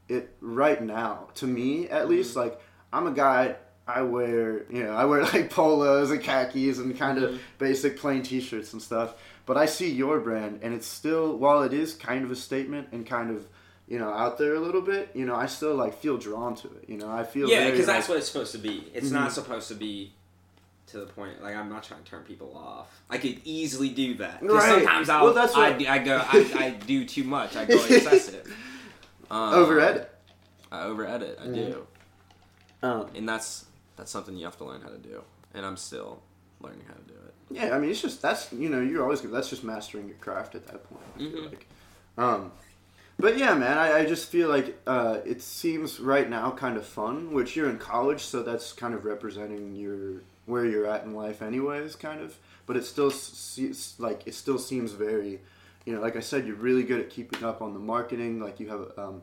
it 0.09 0.35
right 0.41 0.81
now, 0.81 1.27
to 1.35 1.47
me 1.47 1.89
at 1.89 2.07
least, 2.09 2.35
like 2.35 2.59
I'm 2.93 3.07
a 3.07 3.11
guy. 3.11 3.55
I 3.87 4.01
wear, 4.01 4.63
you 4.71 4.83
know, 4.83 4.93
I 4.93 5.05
wear 5.05 5.21
like 5.33 5.51
polos 5.51 6.09
and 6.09 6.19
khakis 6.19 6.79
and 6.79 6.97
kind 6.97 7.19
of 7.19 7.31
Mhm. 7.35 7.37
basic 7.59 7.99
plain 7.99 8.23
T-shirts 8.23 8.73
and 8.73 8.81
stuff. 8.81 9.13
But 9.45 9.57
I 9.57 9.67
see 9.67 9.91
your 9.91 10.19
brand, 10.19 10.61
and 10.63 10.73
it's 10.73 10.87
still, 10.87 11.37
while 11.37 11.61
it 11.61 11.71
is 11.71 11.93
kind 11.93 12.25
of 12.25 12.31
a 12.31 12.35
statement 12.35 12.87
and 12.91 13.05
kind 13.05 13.29
of, 13.29 13.45
you 13.87 13.99
know, 13.99 14.09
out 14.09 14.37
there 14.37 14.55
a 14.55 14.59
little 14.59 14.81
bit, 14.81 15.11
you 15.13 15.25
know, 15.25 15.35
I 15.35 15.45
still 15.45 15.75
like 15.75 15.99
feel 15.99 16.17
drawn 16.17 16.55
to 16.55 16.67
it. 16.67 16.85
You 16.89 16.97
know, 16.97 17.09
I 17.11 17.23
feel 17.23 17.47
Yeah, 17.49 17.69
because 17.69 17.87
like- 17.87 17.97
that's 17.97 18.09
what 18.09 18.17
it's 18.17 18.27
supposed 18.27 18.51
to 18.53 18.57
be. 18.57 18.89
It's 18.93 19.09
Mhm. 19.09 19.13
not 19.13 19.31
supposed 19.31 19.67
to 19.67 19.75
be 19.75 20.13
to 20.87 20.99
the 20.99 21.05
point. 21.05 21.41
Like 21.43 21.55
I'm 21.55 21.69
not 21.69 21.83
trying 21.83 22.03
to 22.03 22.09
turn 22.09 22.23
people 22.23 22.55
off. 22.55 22.87
I 23.09 23.17
could 23.17 23.41
easily 23.43 23.89
do 23.89 24.15
that 24.15 24.41
Right. 24.41 24.69
Sometimes 24.69 25.09
I'll, 25.09 25.25
Well, 25.25 25.33
that's 25.33 25.53
I, 25.55 25.71
what- 25.71 25.87
I 25.87 25.97
go. 25.99 26.17
I, 26.17 26.51
I 26.57 26.69
do 26.87 27.05
too 27.05 27.23
much. 27.23 27.55
I 27.55 27.65
go 27.65 27.75
excessive. 27.85 28.55
Um, 29.31 29.55
over 29.55 29.79
edit. 29.79 30.11
I 30.71 30.83
over 30.83 31.03
edit. 31.07 31.39
I 31.41 31.47
do, 31.47 31.87
Um, 32.83 33.07
and 33.15 33.27
that's 33.27 33.65
that's 33.95 34.11
something 34.11 34.37
you 34.37 34.45
have 34.45 34.57
to 34.57 34.65
learn 34.65 34.81
how 34.81 34.89
to 34.89 34.99
do. 34.99 35.23
And 35.55 35.65
I'm 35.65 35.77
still 35.77 36.21
learning 36.61 36.83
how 36.87 36.93
to 36.93 37.01
do 37.01 37.13
it. 37.25 37.33
Yeah, 37.49 37.75
I 37.75 37.79
mean, 37.79 37.89
it's 37.89 38.01
just 38.01 38.21
that's 38.21 38.53
you 38.53 38.69
know 38.69 38.79
you're 38.81 39.01
always 39.01 39.21
that's 39.21 39.49
just 39.49 39.63
mastering 39.63 40.07
your 40.07 40.17
craft 40.17 40.53
at 40.53 40.67
that 40.67 40.83
point. 40.87 41.01
I 41.15 41.17
feel 41.17 41.29
Mhm. 41.29 41.49
like, 41.49 41.67
um, 42.19 42.51
but 43.17 43.37
yeah, 43.37 43.53
man, 43.53 43.77
I, 43.77 43.99
I 43.99 44.05
just 44.05 44.29
feel 44.29 44.49
like 44.49 44.77
uh, 44.85 45.19
it 45.25 45.41
seems 45.41 45.99
right 45.99 46.29
now 46.29 46.51
kind 46.51 46.75
of 46.77 46.85
fun, 46.85 47.33
which 47.33 47.55
you're 47.55 47.69
in 47.69 47.77
college, 47.77 48.21
so 48.21 48.43
that's 48.43 48.73
kind 48.73 48.93
of 48.93 49.05
representing 49.05 49.75
your 49.75 50.21
where 50.45 50.65
you're 50.65 50.85
at 50.85 51.03
in 51.05 51.13
life, 51.15 51.41
anyways, 51.41 51.95
kind 51.95 52.21
of. 52.21 52.37
But 52.65 52.77
it 52.77 52.85
still 52.85 53.11
seems 53.11 53.95
like 53.99 54.23
it 54.25 54.33
still 54.33 54.57
seems 54.57 54.91
very, 54.91 55.39
you 55.85 55.93
know, 55.93 56.01
like 56.01 56.15
I 56.15 56.19
said, 56.19 56.45
you're 56.45 56.55
really 56.55 56.83
good 56.83 56.99
at 56.99 57.09
keeping 57.09 57.43
up 57.43 57.61
on 57.61 57.73
the 57.73 57.79
marketing. 57.79 58.39
Like 58.39 58.59
you 58.59 58.67
have, 58.69 58.91
um, 58.97 59.21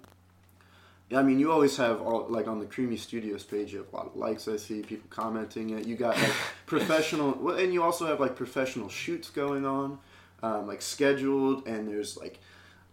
I 1.14 1.22
mean, 1.22 1.38
you 1.38 1.52
always 1.52 1.76
have 1.76 2.00
all 2.00 2.26
like 2.28 2.48
on 2.48 2.60
the 2.60 2.66
Creamy 2.66 2.96
Studios 2.96 3.44
page. 3.44 3.72
You 3.72 3.78
have 3.78 3.92
a 3.92 3.96
lot 3.96 4.06
of 4.06 4.16
likes. 4.16 4.48
I 4.48 4.56
see 4.56 4.82
people 4.82 5.08
commenting 5.10 5.70
it. 5.70 5.86
You 5.86 5.96
got 5.96 6.16
like 6.16 6.32
professional, 6.66 7.36
well, 7.40 7.56
and 7.56 7.72
you 7.74 7.82
also 7.82 8.06
have 8.06 8.20
like 8.20 8.36
professional 8.36 8.88
shoots 8.88 9.28
going 9.28 9.66
on, 9.66 9.98
um, 10.42 10.66
like 10.66 10.80
scheduled, 10.80 11.66
and 11.66 11.88
there's 11.88 12.16
like 12.16 12.40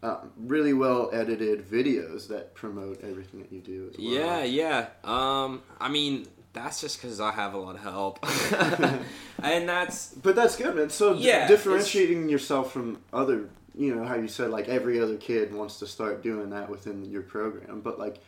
um, 0.01 0.31
really 0.37 0.73
well 0.73 1.09
edited 1.11 1.69
videos 1.69 2.27
that 2.29 2.53
promote 2.53 3.01
everything 3.03 3.41
that 3.41 3.51
you 3.51 3.59
do. 3.59 3.89
As 3.91 3.97
well. 3.97 4.07
Yeah, 4.07 4.43
yeah. 4.43 4.87
Um, 5.03 5.61
I 5.79 5.89
mean, 5.89 6.25
that's 6.53 6.81
just 6.81 7.01
because 7.01 7.19
I 7.19 7.31
have 7.31 7.53
a 7.53 7.57
lot 7.57 7.75
of 7.75 7.81
help, 7.81 8.19
and 9.43 9.67
that's 9.67 10.13
But 10.13 10.35
that's 10.35 10.55
good, 10.55 10.75
man. 10.75 10.89
So 10.89 11.13
d- 11.15 11.21
Yeah, 11.27 11.47
differentiating 11.47 12.29
yourself 12.29 12.71
from 12.71 13.01
other, 13.13 13.49
you 13.75 13.93
know, 13.93 14.05
how 14.05 14.15
you 14.15 14.27
said 14.27 14.49
like 14.51 14.67
every 14.67 14.99
other 15.01 15.17
kid 15.17 15.53
wants 15.53 15.79
to 15.79 15.87
start 15.87 16.23
doing 16.23 16.49
that 16.51 16.69
within 16.69 17.05
your 17.05 17.21
program, 17.21 17.81
but 17.81 17.99
like 17.99 18.19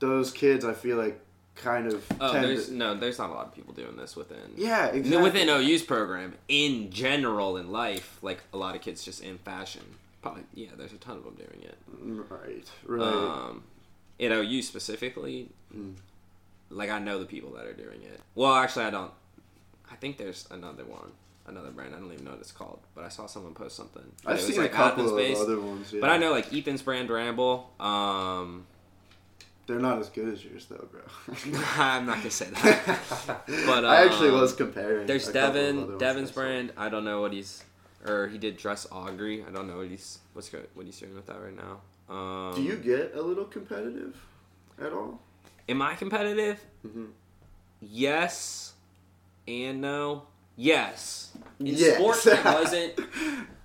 those 0.00 0.32
kids, 0.32 0.64
I 0.64 0.72
feel 0.74 0.96
like 0.96 1.20
kind 1.56 1.86
of 1.92 2.04
oh, 2.20 2.32
tend 2.32 2.44
there's 2.44 2.66
to, 2.68 2.74
no, 2.74 2.94
there's 2.94 3.18
not 3.18 3.30
a 3.30 3.32
lot 3.32 3.46
of 3.46 3.54
people 3.54 3.74
doing 3.74 3.96
this 3.96 4.16
within. 4.16 4.38
yeah, 4.56 4.86
exactly. 4.86 5.22
Within 5.22 5.48
OU's 5.48 5.82
program, 5.82 6.34
in 6.48 6.90
general 6.90 7.56
in 7.56 7.70
life, 7.70 8.18
like 8.22 8.42
a 8.52 8.56
lot 8.56 8.74
of 8.74 8.80
kids 8.80 9.04
just 9.04 9.22
in 9.22 9.38
fashion. 9.38 9.82
Probably, 10.22 10.42
yeah, 10.54 10.68
there's 10.76 10.92
a 10.92 10.98
ton 10.98 11.16
of 11.16 11.24
them 11.24 11.34
doing 11.34 11.62
it. 11.62 11.78
right, 12.30 12.70
right. 12.86 13.02
Um, 13.02 13.62
in 14.18 14.32
OU 14.32 14.62
specifically, 14.62 15.48
Mm. 15.74 15.94
like 16.68 16.90
I 16.90 16.98
know 16.98 17.18
the 17.18 17.24
people 17.26 17.52
that 17.52 17.64
are 17.66 17.72
doing 17.72 18.02
it. 18.02 18.20
Well, 18.34 18.54
actually, 18.54 18.84
I 18.84 18.90
don't. 18.90 19.12
I 19.90 19.94
think 19.96 20.18
there's 20.18 20.46
another 20.50 20.84
one, 20.84 21.12
another 21.46 21.70
brand. 21.70 21.94
I 21.94 21.98
don't 21.98 22.12
even 22.12 22.24
know 22.24 22.32
what 22.32 22.40
it's 22.40 22.52
called, 22.52 22.80
but 22.94 23.02
I 23.04 23.08
saw 23.08 23.26
someone 23.26 23.54
post 23.54 23.76
something. 23.76 24.02
I've 24.26 24.32
It 24.38 24.42
was, 24.42 24.46
seen 24.46 24.56
like, 24.62 24.72
a 24.72 24.74
couple 24.74 25.08
of 25.08 25.16
based. 25.16 25.40
other 25.40 25.58
ones, 25.60 25.92
yeah. 25.92 26.00
But 26.00 26.10
I 26.10 26.18
know 26.18 26.30
like 26.32 26.52
Ethan's 26.52 26.82
brand 26.82 27.08
Ramble. 27.10 27.70
Um, 27.80 28.66
they're 29.66 29.78
not 29.78 29.98
as 30.00 30.08
good 30.10 30.28
as 30.32 30.44
yours, 30.44 30.66
though, 30.66 30.86
bro. 30.90 31.00
I'm 31.76 32.04
not 32.06 32.18
gonna 32.18 32.30
say 32.30 32.46
that. 32.50 33.00
But, 33.66 33.84
I 33.84 34.04
actually 34.04 34.28
um, 34.30 34.40
was 34.40 34.52
comparing. 34.52 35.06
There's 35.06 35.28
a 35.28 35.32
couple 35.32 35.48
of 35.60 35.66
other 35.66 35.72
Devin, 35.82 35.98
Devin's 35.98 36.30
brand. 36.32 36.72
I 36.76 36.88
don't 36.88 37.04
know 37.04 37.20
what 37.20 37.32
he's, 37.32 37.64
or 38.06 38.28
he 38.28 38.38
did 38.38 38.56
dress 38.56 38.86
Augury. 38.90 39.44
I 39.46 39.50
don't 39.50 39.66
know 39.68 39.78
what 39.78 39.88
he's 39.88 40.18
what's 40.32 40.48
good 40.48 40.66
what 40.74 40.86
he's 40.86 40.98
doing 40.98 41.14
with 41.14 41.26
that 41.26 41.40
right 41.42 41.56
now. 41.56 41.80
Um, 42.14 42.54
Do 42.54 42.62
you 42.62 42.76
get 42.76 43.12
a 43.14 43.22
little 43.22 43.44
competitive 43.44 44.16
at 44.80 44.92
all? 44.92 45.20
Am 45.68 45.80
I 45.82 45.94
competitive? 45.94 46.58
Mm-hmm. 46.86 47.04
Yes, 47.80 48.72
and 49.48 49.80
no. 49.80 50.24
Yes. 50.56 51.32
In 51.58 51.66
Yes. 51.66 51.96
sports, 51.96 52.26
I 52.26 52.54
wasn't. 52.54 52.92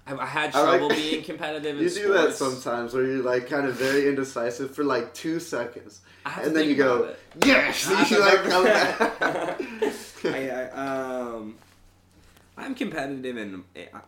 I, 0.08 0.26
had 0.26 0.56
I 0.56 0.62
like- 0.62 0.80
trouble 0.80 0.90
being 0.96 1.24
competitive 1.24 1.78
in 1.78 1.84
You 1.84 1.90
do 1.90 2.14
that 2.14 2.34
sometimes 2.36 2.94
where 2.94 3.04
you're 3.06 3.24
like 3.24 3.50
kind 3.50 3.66
of 3.68 3.76
very 3.76 4.08
indecisive 4.08 4.74
for 4.74 4.84
like 4.84 5.14
two 5.14 5.40
seconds. 5.40 6.02
I 6.26 6.30
have 6.30 6.44
to 6.44 6.48
and 6.48 6.56
then 6.56 6.70
you 6.70 6.76
go, 6.76 7.04
it. 7.06 7.20
yes! 7.44 7.90
You 8.12 8.20
like 8.20 8.44
come 8.44 8.64
back. 8.64 9.02
I, 10.24 10.50
I, 10.50 10.70
um, 10.72 11.56
I'm 12.58 12.76
competitive 12.76 13.38
in 13.38 13.64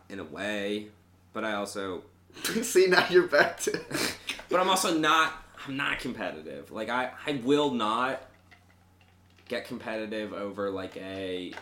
in 0.08 0.20
a 0.20 0.24
way, 0.24 0.88
but 1.32 1.44
I 1.44 1.54
also, 1.54 2.02
See, 2.62 2.86
now 2.86 3.06
you're 3.10 3.26
back 3.26 3.60
to. 3.60 3.80
but 4.48 4.60
I'm 4.60 4.68
also 4.68 4.96
not. 4.96 5.44
I'm 5.66 5.76
not 5.76 5.98
competitive. 5.98 6.70
Like 6.70 6.88
I, 6.88 7.10
I 7.26 7.40
will 7.44 7.72
not 7.72 8.22
get 9.48 9.66
competitive 9.66 10.32
over 10.32 10.70
like 10.70 10.96
a 10.96 11.52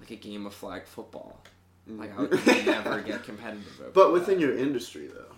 like 0.00 0.10
a 0.10 0.16
game 0.16 0.46
of 0.46 0.54
flag 0.54 0.86
football. 0.86 1.40
Like 1.88 2.16
I 2.16 2.22
would 2.22 2.46
never 2.66 3.00
get 3.00 3.24
competitive 3.24 3.80
over. 3.80 3.90
But 3.90 4.06
that. 4.06 4.12
within 4.12 4.38
your 4.38 4.56
industry, 4.56 5.08
though. 5.08 5.34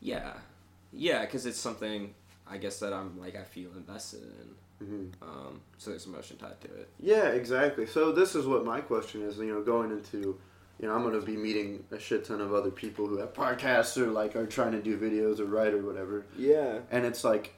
Yeah, 0.00 0.34
yeah, 0.92 1.22
because 1.22 1.46
it's 1.46 1.58
something 1.58 2.14
I 2.48 2.58
guess 2.58 2.80
that 2.80 2.92
I'm 2.92 3.18
like 3.18 3.36
I 3.36 3.44
feel 3.44 3.70
invested 3.76 4.22
in. 4.22 4.54
Mm-hmm. 4.82 5.22
Um, 5.22 5.60
so 5.78 5.90
there's 5.90 6.06
emotion 6.06 6.36
tied 6.36 6.60
to 6.62 6.68
it. 6.68 6.88
Yeah, 7.00 7.28
exactly. 7.28 7.86
So 7.86 8.12
this 8.12 8.34
is 8.34 8.46
what 8.46 8.64
my 8.64 8.80
question 8.80 9.22
is. 9.22 9.38
You 9.38 9.46
know, 9.54 9.62
going 9.62 9.90
into, 9.90 10.38
you 10.80 10.88
know, 10.88 10.94
I'm 10.94 11.02
going 11.02 11.18
to 11.18 11.24
be 11.24 11.36
meeting 11.36 11.84
a 11.92 11.98
shit 11.98 12.24
ton 12.24 12.40
of 12.40 12.52
other 12.52 12.70
people 12.70 13.06
who 13.06 13.18
have 13.18 13.32
podcasts 13.32 13.96
or 13.96 14.06
like 14.08 14.34
are 14.36 14.46
trying 14.46 14.72
to 14.72 14.82
do 14.82 14.96
videos 14.98 15.38
or 15.40 15.44
write 15.44 15.74
or 15.74 15.82
whatever, 15.82 16.24
Yeah. 16.36 16.78
and 16.90 17.04
it's 17.06 17.22
like 17.24 17.54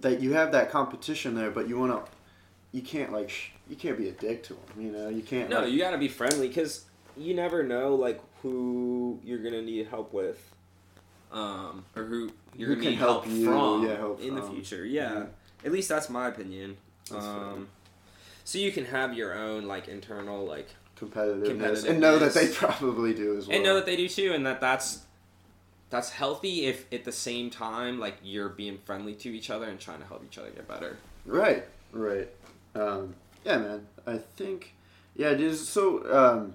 that 0.00 0.20
you 0.20 0.32
have 0.32 0.52
that 0.52 0.70
competition 0.70 1.34
there, 1.34 1.50
but 1.50 1.68
you 1.68 1.78
want 1.78 1.92
to, 2.06 2.10
you 2.72 2.82
can't 2.82 3.12
like, 3.12 3.28
sh- 3.30 3.50
you 3.68 3.76
can't 3.76 3.98
be 3.98 4.08
a 4.08 4.12
dick 4.12 4.42
to 4.44 4.54
them. 4.54 4.62
You 4.84 4.90
know, 4.90 5.08
you 5.08 5.22
can't. 5.22 5.50
No, 5.50 5.60
like, 5.60 5.70
you 5.72 5.78
gotta 5.78 5.98
be 5.98 6.08
friendly 6.08 6.48
because 6.48 6.84
you 7.16 7.34
never 7.34 7.62
know 7.62 7.94
like 7.94 8.20
who 8.42 9.20
you're 9.22 9.42
gonna 9.42 9.62
need 9.62 9.86
help 9.88 10.12
with, 10.12 10.42
um, 11.30 11.84
or 11.94 12.04
who 12.04 12.30
you're 12.56 12.68
Who 12.68 12.74
gonna 12.76 12.82
can 12.82 12.90
need 12.92 12.98
help 12.98 13.24
help, 13.24 13.36
you, 13.36 13.44
from 13.44 13.86
yeah, 13.86 13.96
help 13.96 14.20
in 14.20 14.34
the 14.34 14.42
future. 14.42 14.84
Yeah. 14.84 15.10
Mhm. 15.10 15.28
At 15.64 15.72
least 15.72 15.88
that's 15.88 16.08
my 16.08 16.28
opinion. 16.28 16.76
That's 17.10 17.24
um, 17.24 17.68
so 18.44 18.58
you 18.58 18.72
can 18.72 18.86
have 18.86 19.14
your 19.14 19.34
own 19.34 19.66
like 19.66 19.88
internal 19.88 20.44
like 20.44 20.68
competitiveness, 20.98 21.88
and 21.88 22.00
know 22.00 22.18
that 22.18 22.34
they 22.34 22.48
probably 22.52 23.14
do 23.14 23.36
as 23.36 23.46
well. 23.46 23.56
and 23.56 23.64
know 23.64 23.74
that 23.74 23.86
they 23.86 23.96
do 23.96 24.08
too, 24.08 24.32
and 24.32 24.46
that 24.46 24.60
that's 24.60 25.00
that's 25.90 26.10
healthy 26.10 26.66
if 26.66 26.90
at 26.92 27.04
the 27.04 27.12
same 27.12 27.50
time 27.50 28.00
like 28.00 28.16
you're 28.22 28.48
being 28.48 28.78
friendly 28.84 29.14
to 29.14 29.28
each 29.28 29.50
other 29.50 29.68
and 29.68 29.78
trying 29.78 30.00
to 30.00 30.06
help 30.06 30.24
each 30.24 30.38
other 30.38 30.50
get 30.50 30.66
better. 30.66 30.96
Right, 31.26 31.64
right. 31.92 32.28
Um, 32.74 33.14
yeah, 33.44 33.58
man. 33.58 33.86
I 34.06 34.18
think, 34.18 34.74
yeah, 35.14 35.30
it 35.30 35.40
is. 35.40 35.68
So, 35.68 36.10
um, 36.12 36.54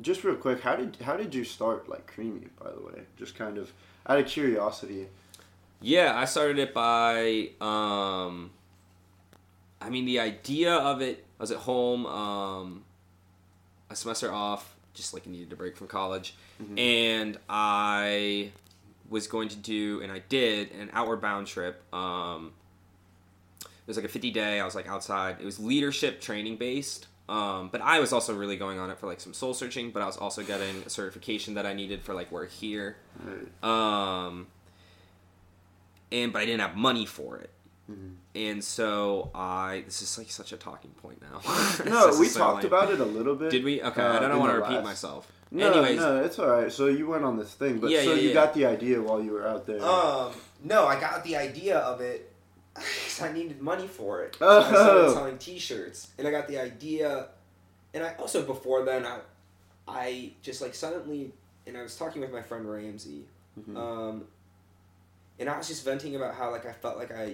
just 0.00 0.24
real 0.24 0.36
quick, 0.36 0.60
how 0.60 0.76
did 0.76 0.96
how 1.02 1.16
did 1.16 1.34
you 1.34 1.44
start 1.44 1.88
like 1.88 2.06
creamy? 2.06 2.46
By 2.62 2.70
the 2.70 2.80
way, 2.80 3.02
just 3.18 3.36
kind 3.36 3.58
of 3.58 3.72
out 4.08 4.18
of 4.18 4.26
curiosity. 4.26 5.08
Yeah, 5.80 6.16
I 6.16 6.24
started 6.24 6.58
it 6.58 6.74
by 6.74 7.50
um 7.60 8.50
I 9.80 9.90
mean, 9.90 10.04
the 10.04 10.20
idea 10.20 10.74
of 10.74 11.00
it. 11.00 11.24
I 11.38 11.42
was 11.42 11.50
at 11.50 11.58
home, 11.58 12.06
um, 12.06 12.84
a 13.90 13.94
semester 13.94 14.32
off, 14.32 14.74
just 14.94 15.12
like 15.12 15.26
needed 15.26 15.52
a 15.52 15.56
break 15.56 15.76
from 15.76 15.86
college, 15.86 16.34
and 16.78 17.38
I 17.48 18.50
was 19.10 19.26
going 19.26 19.48
to 19.50 19.56
do, 19.56 20.00
and 20.02 20.10
I 20.10 20.22
did 20.28 20.72
an 20.72 20.90
outward 20.92 21.20
bound 21.20 21.46
trip. 21.46 21.82
Um, 21.94 22.52
it 23.62 23.86
was 23.86 23.96
like 23.96 24.06
a 24.06 24.08
50 24.08 24.30
day. 24.32 24.58
I 24.58 24.64
was 24.64 24.74
like 24.74 24.88
outside. 24.88 25.36
It 25.40 25.44
was 25.44 25.60
leadership 25.60 26.20
training 26.20 26.56
based. 26.56 27.06
Um, 27.28 27.68
but 27.70 27.80
I 27.80 28.00
was 28.00 28.12
also 28.12 28.34
really 28.34 28.56
going 28.56 28.78
on 28.78 28.90
it 28.90 28.98
for 28.98 29.06
like 29.06 29.20
some 29.20 29.34
soul 29.34 29.54
searching. 29.54 29.90
But 29.92 30.02
I 30.02 30.06
was 30.06 30.16
also 30.16 30.42
getting 30.42 30.82
a 30.84 30.90
certification 30.90 31.54
that 31.54 31.66
I 31.66 31.74
needed 31.74 32.02
for 32.02 32.14
like 32.14 32.32
work 32.32 32.50
here. 32.50 32.96
Right. 33.22 34.26
Um, 34.26 34.48
and 36.12 36.32
but 36.32 36.42
I 36.42 36.46
didn't 36.46 36.60
have 36.60 36.76
money 36.76 37.06
for 37.06 37.38
it. 37.38 37.50
Mm-hmm. 37.90 38.08
And 38.34 38.64
so 38.64 39.30
I 39.34 39.82
this 39.86 40.02
is 40.02 40.18
like 40.18 40.30
such 40.30 40.52
a 40.52 40.56
talking 40.56 40.90
point 40.92 41.22
now. 41.22 41.40
No, 41.84 42.16
we 42.18 42.26
so 42.28 42.40
talked 42.40 42.64
lame. 42.64 42.72
about 42.72 42.90
it 42.92 43.00
a 43.00 43.04
little 43.04 43.34
bit. 43.36 43.50
Did 43.50 43.64
we? 43.64 43.82
Okay, 43.82 44.02
uh, 44.02 44.16
I 44.16 44.20
don't 44.28 44.38
want 44.40 44.52
to 44.52 44.58
repeat 44.58 44.74
last- 44.76 44.84
myself. 44.84 45.32
No, 45.52 45.70
Anyways, 45.70 46.00
no, 46.00 46.24
it's 46.24 46.38
all 46.40 46.48
right. 46.48 46.72
So 46.72 46.86
you 46.86 47.06
went 47.06 47.24
on 47.24 47.36
this 47.38 47.54
thing, 47.54 47.78
but 47.78 47.88
Yeah, 47.90 48.02
so 48.02 48.14
yeah, 48.14 48.20
you 48.20 48.28
yeah. 48.30 48.34
got 48.34 48.52
the 48.54 48.66
idea 48.66 49.00
while 49.00 49.22
you 49.22 49.30
were 49.30 49.46
out 49.46 49.64
there. 49.64 49.80
Um, 49.80 50.32
no, 50.64 50.86
I 50.86 50.98
got 50.98 51.22
the 51.22 51.36
idea 51.36 51.78
of 51.78 52.00
it 52.00 52.32
because 52.74 53.22
I 53.22 53.32
needed 53.32 53.62
money 53.62 53.86
for 53.86 54.22
it. 54.24 54.36
Oh. 54.40 54.60
So 54.62 54.66
I 54.66 54.70
started 54.72 55.12
selling 55.12 55.38
T-shirts, 55.38 56.08
and 56.18 56.26
I 56.26 56.32
got 56.32 56.48
the 56.48 56.58
idea. 56.58 57.28
And 57.94 58.02
I 58.02 58.14
also 58.18 58.42
before 58.42 58.84
then, 58.84 59.06
I, 59.06 59.20
I 59.86 60.32
just 60.42 60.60
like 60.60 60.74
suddenly, 60.74 61.32
and 61.64 61.76
I 61.78 61.82
was 61.82 61.96
talking 61.96 62.20
with 62.22 62.32
my 62.32 62.42
friend 62.42 62.68
Ramsey, 62.68 63.22
Mhm. 63.58 63.76
um, 63.76 64.24
and 65.38 65.48
I 65.48 65.56
was 65.58 65.68
just 65.68 65.84
venting 65.84 66.16
about 66.16 66.34
how 66.34 66.50
like 66.50 66.66
I 66.66 66.72
felt 66.72 66.96
like 66.98 67.12
I, 67.12 67.24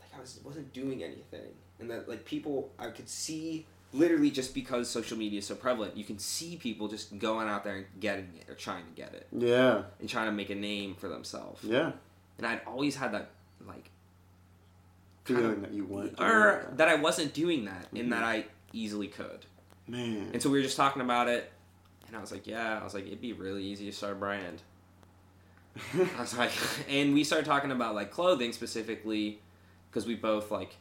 like 0.00 0.12
I 0.16 0.20
was 0.20 0.40
wasn't 0.44 0.72
doing 0.72 1.02
anything, 1.02 1.52
and 1.80 1.90
that 1.90 2.08
like 2.08 2.24
people 2.24 2.70
I 2.78 2.88
could 2.90 3.08
see 3.08 3.66
literally 3.94 4.30
just 4.30 4.54
because 4.54 4.88
social 4.88 5.18
media 5.18 5.38
is 5.40 5.46
so 5.46 5.54
prevalent, 5.54 5.96
you 5.96 6.04
can 6.04 6.18
see 6.18 6.56
people 6.56 6.88
just 6.88 7.18
going 7.18 7.46
out 7.48 7.62
there 7.62 7.76
and 7.76 7.86
getting 8.00 8.30
it 8.40 8.48
or 8.50 8.54
trying 8.54 8.84
to 8.86 8.90
get 8.94 9.12
it 9.12 9.26
yeah, 9.32 9.82
and 10.00 10.08
trying 10.08 10.26
to 10.26 10.32
make 10.32 10.48
a 10.50 10.54
name 10.54 10.94
for 10.94 11.08
themselves. 11.08 11.62
yeah. 11.62 11.92
And 12.38 12.46
I'd 12.46 12.62
always 12.66 12.96
had 12.96 13.12
that 13.12 13.28
like 13.66 13.90
Feeling 15.24 15.44
of- 15.52 15.60
that 15.62 15.72
you 15.72 15.84
weren't. 15.84 16.18
or 16.20 16.64
that. 16.70 16.78
that 16.78 16.88
I 16.88 16.94
wasn't 16.96 17.32
doing 17.34 17.66
that 17.66 17.92
Mhm. 17.94 18.00
and 18.00 18.12
that 18.12 18.24
I 18.24 18.46
easily 18.72 19.08
could. 19.08 19.44
Man. 19.86 20.30
And 20.32 20.42
so 20.42 20.48
we 20.50 20.58
were 20.58 20.64
just 20.64 20.76
talking 20.76 21.02
about 21.02 21.28
it 21.28 21.52
and 22.08 22.16
I 22.16 22.20
was 22.20 22.32
like, 22.32 22.46
yeah, 22.46 22.80
I 22.80 22.84
was 22.84 22.94
like 22.94 23.06
it'd 23.06 23.20
be 23.20 23.32
really 23.34 23.62
easy 23.62 23.84
to 23.86 23.92
start 23.92 24.14
a 24.14 24.16
brand. 24.16 24.62
I 26.16 26.20
was 26.20 26.36
like 26.36 26.50
and 26.88 27.14
we 27.14 27.24
started 27.24 27.46
talking 27.46 27.70
about 27.70 27.94
like 27.94 28.10
clothing 28.10 28.52
specifically 28.52 29.40
because 29.90 30.06
we 30.06 30.14
both 30.14 30.50
like 30.50 30.76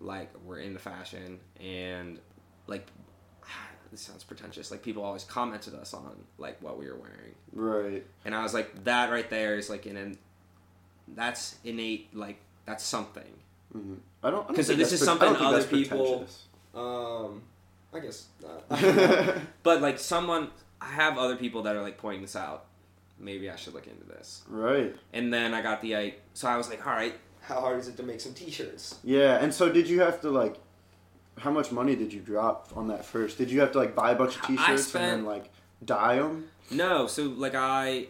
like 0.00 0.30
we're 0.44 0.58
into 0.58 0.78
fashion 0.80 1.38
and 1.60 2.18
like 2.66 2.86
this 3.90 4.00
sounds 4.00 4.24
pretentious 4.24 4.70
like 4.70 4.82
people 4.82 5.02
always 5.04 5.24
commented 5.24 5.74
us 5.74 5.94
on 5.94 6.16
like 6.38 6.60
what 6.60 6.78
we 6.78 6.86
were 6.86 6.96
wearing 6.96 7.34
right. 7.52 8.04
and 8.24 8.34
I 8.34 8.42
was 8.42 8.52
like, 8.52 8.84
that 8.84 9.10
right 9.10 9.28
there 9.30 9.56
is 9.56 9.70
like 9.70 9.86
an, 9.86 9.96
an 9.96 10.18
that's 11.08 11.56
innate, 11.64 12.14
like 12.16 12.38
that's 12.64 12.82
something. 12.82 13.22
hmm 13.72 13.94
I 14.22 14.30
don't. 14.30 14.44
I 14.44 14.46
don't 14.46 14.56
'Cause 14.56 14.66
think 14.68 14.78
this 14.78 14.92
is 14.92 15.00
pre- 15.00 15.08
I 15.08 15.18
don't 15.18 15.36
something 15.36 15.46
other 15.46 15.64
people-. 15.64 16.26
Um, 16.74 17.42
I 17.92 18.00
guess 18.00 18.26
not. 18.42 19.38
but 19.62 19.82
like 19.82 19.98
someone, 19.98 20.48
I 20.80 20.86
have 20.86 21.18
other 21.18 21.36
people 21.36 21.62
that 21.62 21.76
are 21.76 21.82
like 21.82 21.98
pointing 21.98 22.22
this 22.22 22.34
out. 22.36 22.64
Maybe 23.24 23.50
I 23.50 23.56
should 23.56 23.74
look 23.74 23.86
into 23.86 24.04
this. 24.04 24.42
right. 24.48 24.94
And 25.12 25.32
then 25.32 25.54
I 25.54 25.62
got 25.62 25.80
the 25.80 25.96
I, 25.96 26.14
so 26.34 26.46
I 26.46 26.56
was 26.56 26.68
like, 26.68 26.86
all 26.86 26.92
right, 26.92 27.14
how 27.40 27.60
hard 27.60 27.78
is 27.78 27.88
it 27.88 27.96
to 27.96 28.02
make 28.02 28.20
some 28.20 28.34
T-shirts? 28.34 28.98
Yeah, 29.02 29.42
and 29.42 29.52
so 29.52 29.70
did 29.72 29.88
you 29.88 30.00
have 30.00 30.20
to 30.20 30.30
like? 30.30 30.56
How 31.38 31.50
much 31.50 31.72
money 31.72 31.96
did 31.96 32.12
you 32.12 32.20
drop 32.20 32.70
on 32.76 32.88
that 32.88 33.04
first? 33.04 33.38
Did 33.38 33.50
you 33.50 33.60
have 33.60 33.72
to 33.72 33.78
like 33.78 33.94
buy 33.96 34.12
a 34.12 34.14
bunch 34.14 34.36
of 34.36 34.42
t-shirts 34.42 34.94
and 34.94 35.04
then 35.04 35.24
like 35.24 35.50
dye 35.84 36.16
them? 36.16 36.48
No, 36.70 37.08
so 37.08 37.24
like 37.24 37.56
I, 37.56 38.06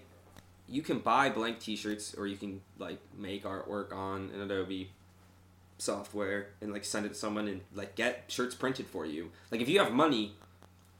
you 0.68 0.82
can 0.82 0.98
buy 0.98 1.30
blank 1.30 1.58
T-shirts 1.58 2.14
or 2.14 2.26
you 2.26 2.36
can 2.36 2.60
like 2.78 2.98
make 3.16 3.44
artwork 3.44 3.94
on 3.94 4.30
an 4.34 4.42
Adobe 4.42 4.90
software 5.78 6.48
and 6.60 6.72
like 6.72 6.84
send 6.84 7.06
it 7.06 7.10
to 7.10 7.14
someone 7.14 7.48
and 7.48 7.62
like 7.74 7.94
get 7.94 8.24
shirts 8.28 8.54
printed 8.54 8.86
for 8.86 9.06
you. 9.06 9.30
Like 9.50 9.60
if 9.60 9.68
you 9.68 9.78
have 9.78 9.92
money, 9.92 10.36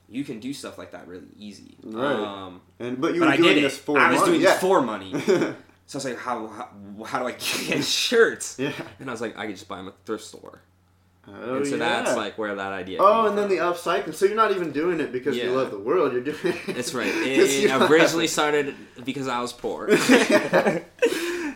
you 0.09 0.25
can 0.25 0.39
do 0.41 0.53
stuff 0.53 0.79
like 0.79 0.93
that 0.93 1.09
really 1.09 1.27
easy. 1.39 1.77
Right. 1.83 2.15
Um, 2.15 2.61
And 2.79 3.01
but 3.01 3.15
you 3.15 3.21
but 3.21 3.27
were 3.29 3.33
I 3.33 3.37
doing 3.37 3.55
did 3.57 3.65
this 3.65 3.79
it. 3.79 3.83
for 3.83 3.99
I 3.99 4.11
was 4.11 4.21
money. 4.21 4.33
doing 4.33 4.43
yeah. 4.43 4.51
this 4.53 4.61
for 4.61 4.81
money. 4.83 5.21
so 5.27 5.55
I 5.95 5.95
was 5.95 6.05
like, 6.05 6.19
how, 6.19 6.47
how 6.49 6.69
how 7.05 7.19
do 7.21 7.27
I 7.27 7.33
get 7.33 7.85
shirts? 8.09 8.57
yeah. 8.59 8.73
And 9.01 9.09
I 9.09 9.13
was 9.13 9.21
like, 9.21 9.37
I 9.39 9.47
could 9.47 9.57
just 9.57 9.69
buy 9.69 9.77
them 9.79 9.89
at 9.89 9.95
the 9.99 10.05
thrift 10.05 10.25
store. 10.25 10.61
Oh, 11.27 11.57
and 11.57 11.67
so 11.67 11.77
yeah. 11.77 12.03
that's 12.03 12.17
like 12.19 12.37
where 12.37 12.55
that 12.55 12.73
idea. 12.73 12.99
Oh, 13.01 13.27
and 13.27 13.39
then 13.39 13.49
from. 13.49 13.57
the 13.57 13.63
upcycling. 13.63 14.15
So 14.15 14.27
you're 14.27 14.37
not 14.37 14.51
even 14.51 14.73
doing 14.73 15.01
it 15.01 15.11
because 15.11 15.35
Yeah. 15.35 15.45
you 15.45 15.53
love 15.53 15.71
the 15.71 15.79
world. 15.79 16.13
You're 16.13 16.21
doing 16.23 16.37
it. 16.45 16.75
That's 16.75 16.93
right. 16.93 17.07
It, 17.15 17.65
it 17.65 17.91
originally 17.91 18.27
started 18.27 18.75
because 19.05 19.27
I 19.27 19.41
was 19.41 19.53
poor. 19.55 19.89
Hey, 19.97 20.85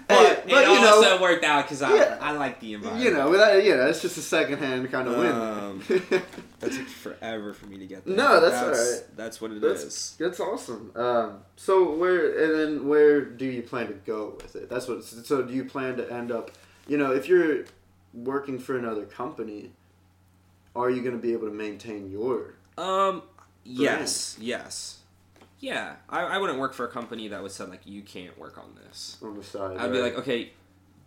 But, 0.09 0.49
but 0.49 0.65
it 0.65 0.71
you 0.71 0.78
know, 0.91 0.97
also 0.97 1.23
worked 1.23 1.45
out 1.45 1.65
because 1.65 1.83
I, 1.83 1.95
Yeah. 1.95 2.19
I 2.21 2.33
like 2.33 2.61
the 2.61 2.75
environment. 2.75 3.05
you 3.05 3.13
know, 3.15 3.31
you 3.57 3.77
know, 3.77 3.87
it's 3.87 4.03
just 4.03 4.17
a 4.19 4.23
secondhand 4.23 4.91
kind 4.91 5.09
of 5.09 5.15
Um, 5.19 5.83
win. 5.89 6.03
that 6.61 6.73
took 6.73 6.89
forever 6.89 7.53
for 7.55 7.67
me 7.67 7.79
to 7.79 7.87
get 7.87 8.05
there. 8.05 8.17
No, 8.17 8.41
that's 8.41 8.61
that's 8.61 8.79
alright. 8.79 9.17
That's 9.17 9.41
what 9.41 9.51
it 9.53 9.61
That's- 9.61 9.83
is. 9.85 10.17
That's 10.19 10.41
awesome. 10.41 10.93
Um, 10.97 11.39
so 11.57 11.95
where 11.95 12.43
and 12.45 12.59
then 12.59 12.89
where 12.89 13.21
do 13.25 13.45
you 13.45 13.63
plan 13.63 13.87
to 13.89 13.95
go 13.95 14.37
with 14.43 14.57
it? 14.57 14.69
That's 14.69 14.89
what. 14.89 15.05
So 15.05 15.43
do 15.43 15.53
you 15.53 15.65
plan 15.65 15.97
to 15.97 16.13
end 16.13 16.33
up? 16.33 16.51
You 16.87 16.97
know, 16.99 17.13
if 17.13 17.29
you're 17.29 17.65
working 18.15 18.59
for 18.59 18.77
another 18.79 19.05
company, 19.05 19.73
are 20.75 20.91
you 20.91 21.03
going 21.03 21.15
to 21.15 21.21
be 21.23 21.33
able 21.33 21.49
to 21.49 21.55
maintain 21.55 22.11
your? 22.11 22.55
Um. 22.77 23.23
Yes. 23.65 24.37
Yes. 24.41 24.99
Yeah. 25.61 25.97
I, 26.09 26.21
I 26.23 26.39
wouldn't 26.39 26.59
work 26.59 26.73
for 26.73 26.85
a 26.87 26.89
company 26.89 27.29
that 27.29 27.43
would 27.43 27.51
say 27.53 27.65
like 27.65 27.81
you 27.85 28.03
can't 28.03 28.39
work 28.39 28.57
on 28.59 28.75
this. 28.87 29.19
on 29.23 29.37
the 29.37 29.43
side? 29.45 29.77
I'd 29.77 29.93
be 29.93 30.01
like, 30.01 30.17
okay, 30.19 30.53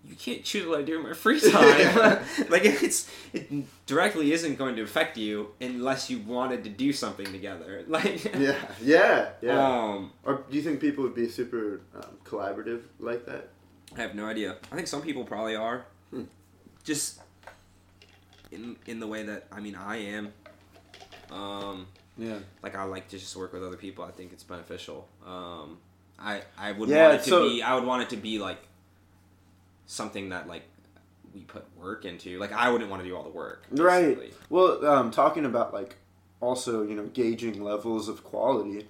you 0.08 0.16
can't 0.16 0.43
choose 0.43 0.68
what 0.68 0.80
I 0.80 0.82
do 0.82 0.97
in 0.97 1.04
my 1.04 1.14
free 1.14 1.39
time. 1.52 2.20
like 2.49 2.66
it's 2.66 3.10
it 3.34 3.52
directly 3.86 4.34
isn't 4.34 4.56
going 4.58 4.76
to 4.76 4.82
affect 4.82 5.18
you 5.18 5.52
unless 5.62 6.10
you 6.10 6.20
wanted 6.20 6.64
to 6.64 6.70
do 6.70 6.91
something 6.93 7.26
together. 7.32 7.84
Like 7.88 8.24
yeah, 8.34 8.56
yeah, 8.82 9.30
yeah. 9.41 9.68
Um, 9.68 10.12
or 10.24 10.43
do 10.49 10.56
you 10.58 10.64
think 10.64 10.80
people 10.82 11.04
would 11.04 11.16
be 11.16 11.30
super 11.30 11.82
um, 11.95 12.18
collaborative 12.26 12.82
like 12.99 13.26
that? 13.28 13.49
I 13.97 14.02
have 14.02 14.16
no 14.16 14.26
idea. 14.26 14.58
I 14.72 14.76
think 14.76 14.88
some 14.88 15.02
people 15.02 15.24
probably 15.24 15.56
are. 15.56 15.86
Hmm. 16.12 16.24
Just 16.84 17.22
in 18.52 18.76
in 18.86 18.99
the 18.99 19.08
way 19.08 19.24
that 19.24 19.47
I 19.52 19.60
mean 19.60 19.76
I 19.76 19.97
am. 19.97 20.34
Um, 21.32 21.88
Yeah. 22.18 22.39
like 22.64 22.76
I 22.76 22.84
like 22.84 23.08
to 23.10 23.18
just 23.18 23.36
work 23.36 23.54
with 23.54 23.64
other 23.64 23.78
people. 23.78 24.04
I 24.04 24.12
think 24.12 24.34
it's 24.34 24.43
beneficial. 24.43 25.08
Um, 25.26 25.78
I 26.20 26.41
I 26.58 26.72
would 26.74 26.89
Yeah, 26.89 27.04
want 27.10 27.16
it 27.20 27.24
to 27.26 27.30
so- 27.30 27.49
be. 27.49 27.62
I 27.64 27.76
would 27.76 27.86
want 27.86 28.04
it 28.04 28.10
to 28.10 28.18
be 28.18 28.39
like 28.39 28.60
something 29.92 30.30
that 30.30 30.48
like 30.48 30.64
we 31.34 31.42
put 31.42 31.66
work 31.78 32.06
into. 32.06 32.39
Like 32.39 32.54
I 32.54 32.70
wouldn't 32.70 32.89
want 32.89 33.04
to 33.04 33.08
do 33.08 33.16
all 33.16 33.24
the 33.24 33.30
work. 33.30 33.66
Right. 33.72 34.34
Well, 34.50 34.86
um, 34.86 35.12
talking 35.12 35.46
about 35.46 35.74
like 35.74 35.98
also 36.39 36.82
you 36.84 36.96
know 36.96 37.06
gauging 37.08 37.62
levels 37.64 38.08
of 38.08 38.24
quality. 38.24 38.88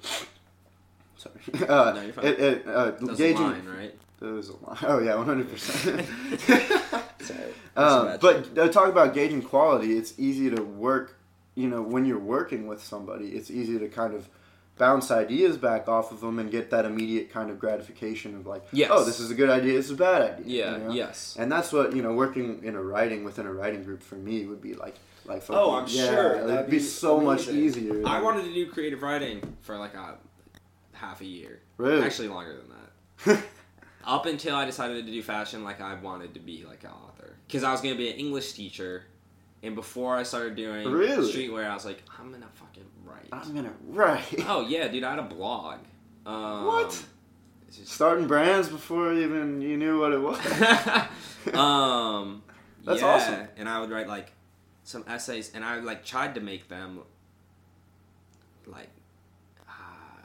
Sorry. 1.18 1.36
Uh, 1.70 1.94
No, 1.96 2.02
you're 2.02 2.14
fine. 2.14 2.26
It, 2.26 2.40
it, 2.40 2.68
uh, 2.68 2.94
a 3.00 3.16
gauging. 3.16 3.42
line, 3.44 3.68
right? 3.68 3.96
A 4.22 4.26
line. 4.26 4.78
Oh 4.84 5.00
yeah, 5.00 5.16
one 5.16 5.26
hundred 5.26 5.50
percent. 5.52 6.08
Sorry. 7.20 7.54
Um, 7.76 8.18
but 8.20 8.58
uh, 8.58 8.68
talk 8.70 8.90
about 8.90 9.14
gauging 9.14 9.42
quality. 9.42 9.98
It's 9.98 10.14
easy 10.18 10.50
to 10.50 10.62
work. 10.62 11.18
You 11.56 11.68
know, 11.68 11.82
when 11.82 12.06
you're 12.06 12.20
working 12.20 12.66
with 12.68 12.82
somebody, 12.84 13.30
it's 13.30 13.52
easy 13.52 13.78
to 13.78 13.88
kind 13.88 14.14
of 14.14 14.30
bounce 14.78 15.12
ideas 15.12 15.58
back 15.58 15.88
off 15.88 16.12
of 16.12 16.22
them 16.22 16.40
and 16.40 16.50
get 16.50 16.72
that 16.72 16.86
immediate 16.86 17.30
kind 17.32 17.52
of 17.52 17.60
gratification 17.60 18.36
of 18.36 18.48
like, 18.48 18.64
Yes. 18.72 18.90
oh, 18.92 19.04
this 19.06 19.20
is 19.20 19.30
a 19.30 19.36
good 19.36 19.50
idea. 19.50 19.74
This 19.74 19.86
is 19.86 19.92
a 19.92 19.96
bad 19.96 20.40
idea. 20.40 20.66
yeah. 20.66 20.78
you 20.78 20.84
know? 20.86 20.92
Yes. 20.94 21.36
And 21.40 21.52
that's 21.52 21.72
what 21.72 21.96
you 21.96 22.02
know. 22.02 22.14
Working 22.14 22.64
in 22.64 22.76
a 22.76 22.82
writing 22.82 23.24
within 23.24 23.46
a 23.46 23.54
writing 23.54 23.84
group 23.84 24.02
for 24.02 24.16
me 24.16 24.46
would 24.46 24.62
be 24.62 24.74
like, 24.74 24.96
like. 25.26 25.44
Oh, 25.50 25.76
I'm 25.76 25.86
yeah, 25.88 26.06
sure. 26.08 26.36
It'd 26.38 26.50
That'd 26.50 26.66
be, 26.72 26.78
be 26.78 26.84
so 26.84 27.20
much 27.20 27.48
amazing. 27.48 27.84
easier. 27.84 28.08
I 28.08 28.22
wanted 28.22 28.44
to 28.46 28.54
do 28.54 28.68
creative 28.72 29.02
writing 29.04 29.56
for 29.62 29.78
like 29.78 29.94
a 29.94 30.16
half 30.94 31.22
a 31.22 31.26
year. 31.26 31.60
Really? 31.78 32.04
Actually, 32.04 32.30
longer 32.30 32.56
than 32.58 32.70
that. 33.36 33.44
Up 34.04 34.26
until 34.26 34.56
I 34.56 34.66
decided 34.66 35.06
to 35.06 35.12
do 35.12 35.22
fashion, 35.22 35.64
like 35.64 35.80
I 35.80 35.94
wanted 35.96 36.34
to 36.34 36.40
be 36.40 36.66
like 36.68 36.84
an 36.84 36.90
author 36.90 37.36
because 37.46 37.64
I 37.64 37.72
was 37.72 37.82
gonna 37.82 37.94
be 37.96 38.10
an 38.10 38.18
English 38.18 38.54
teacher, 38.54 39.04
and 39.62 39.76
before 39.76 40.18
I 40.18 40.24
started 40.24 40.56
doing 40.56 40.90
Really? 40.90 41.32
streetwear, 41.32 41.70
I 41.70 41.74
was 41.76 41.86
like, 41.86 42.02
I'm 42.20 42.32
gonna 42.32 42.48
fucking 42.56 42.84
write. 43.12 43.28
I'm 43.32 43.54
gonna 43.54 43.74
write. 43.90 44.46
oh 44.48 44.62
yeah, 44.68 44.88
dude, 44.88 45.04
I 45.04 45.12
had 45.12 45.20
a 45.20 45.24
blog. 45.24 45.80
Um, 46.26 46.66
What? 46.66 46.90
just- 47.72 47.88
Starting 47.88 48.28
brands 48.28 48.68
before 48.70 49.14
even 49.14 49.62
you 49.62 49.78
knew 49.78 50.00
what 50.00 50.12
it 50.14 50.20
was. 50.22 50.38
um, 51.56 52.44
That's 52.84 53.02
yeah, 53.02 53.08
awesome. 53.08 53.48
And 53.58 53.70
I 53.70 53.80
would 53.80 53.90
write 53.92 54.08
like 54.08 54.32
some 54.84 55.04
essays, 55.08 55.52
and 55.54 55.64
I 55.64 55.80
like 55.80 56.04
tried 56.06 56.36
to 56.36 56.42
make 56.42 56.68
them 56.68 57.00
like 58.66 58.90
uh, 59.68 60.22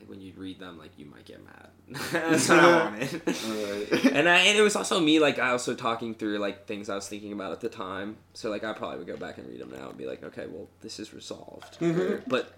like 0.00 0.08
when 0.08 0.20
you 0.20 0.32
read 0.36 0.58
them, 0.60 0.78
like 0.78 0.92
you 0.98 1.06
might 1.06 1.24
get 1.24 1.42
mad. 1.44 1.68
That's 1.88 2.48
what 2.48 2.58
I 2.58 2.84
wanted. 2.84 3.22
Alright. 3.28 4.04
and 4.06 4.28
I, 4.28 4.38
and 4.40 4.58
it 4.58 4.62
was 4.62 4.74
also 4.74 4.98
me 5.00 5.20
like 5.20 5.38
I 5.38 5.50
also 5.50 5.74
talking 5.74 6.14
through 6.14 6.38
like 6.38 6.66
things 6.66 6.88
I 6.88 6.94
was 6.96 7.06
thinking 7.08 7.32
about 7.32 7.52
at 7.52 7.60
the 7.60 7.68
time. 7.68 8.16
So 8.34 8.50
like 8.50 8.64
I 8.64 8.72
probably 8.72 8.98
would 8.98 9.06
go 9.06 9.16
back 9.16 9.38
and 9.38 9.48
read 9.48 9.60
them 9.60 9.70
now 9.70 9.88
and 9.90 9.96
be 9.96 10.06
like, 10.06 10.22
okay, 10.24 10.46
well 10.48 10.68
this 10.80 10.98
is 10.98 11.14
resolved. 11.14 11.78
Mhm. 11.78 12.22
But 12.26 12.52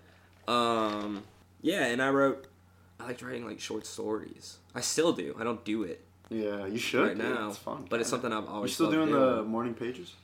um 0.51 1.25
yeah, 1.61 1.87
and 1.87 2.01
I 2.01 2.09
wrote 2.11 2.47
I 3.01 3.05
liked 3.05 3.23
writing 3.23 3.47
like 3.47 3.61
short 3.61 3.85
stories. 3.87 4.59
I 4.75 4.81
still 4.81 5.13
do. 5.13 5.37
I 5.39 5.45
don't 5.45 5.65
do 5.65 5.83
it 5.85 6.05
Yeah, 6.31 6.67
you 6.67 6.79
should. 6.79 7.07
right 7.09 7.17
dude. 7.19 7.35
now, 7.35 7.49
It's 7.49 7.59
fun. 7.59 7.87
but 7.91 8.01
it's 8.01 8.09
something 8.09 8.33
I've 8.33 8.47
always. 8.49 8.71
You 8.71 8.75
still 8.75 8.87
loved 8.99 9.11
doing 9.11 9.13
the 9.13 9.43
morning 9.45 9.75
pages? 9.75 10.15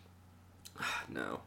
no. 1.09 1.41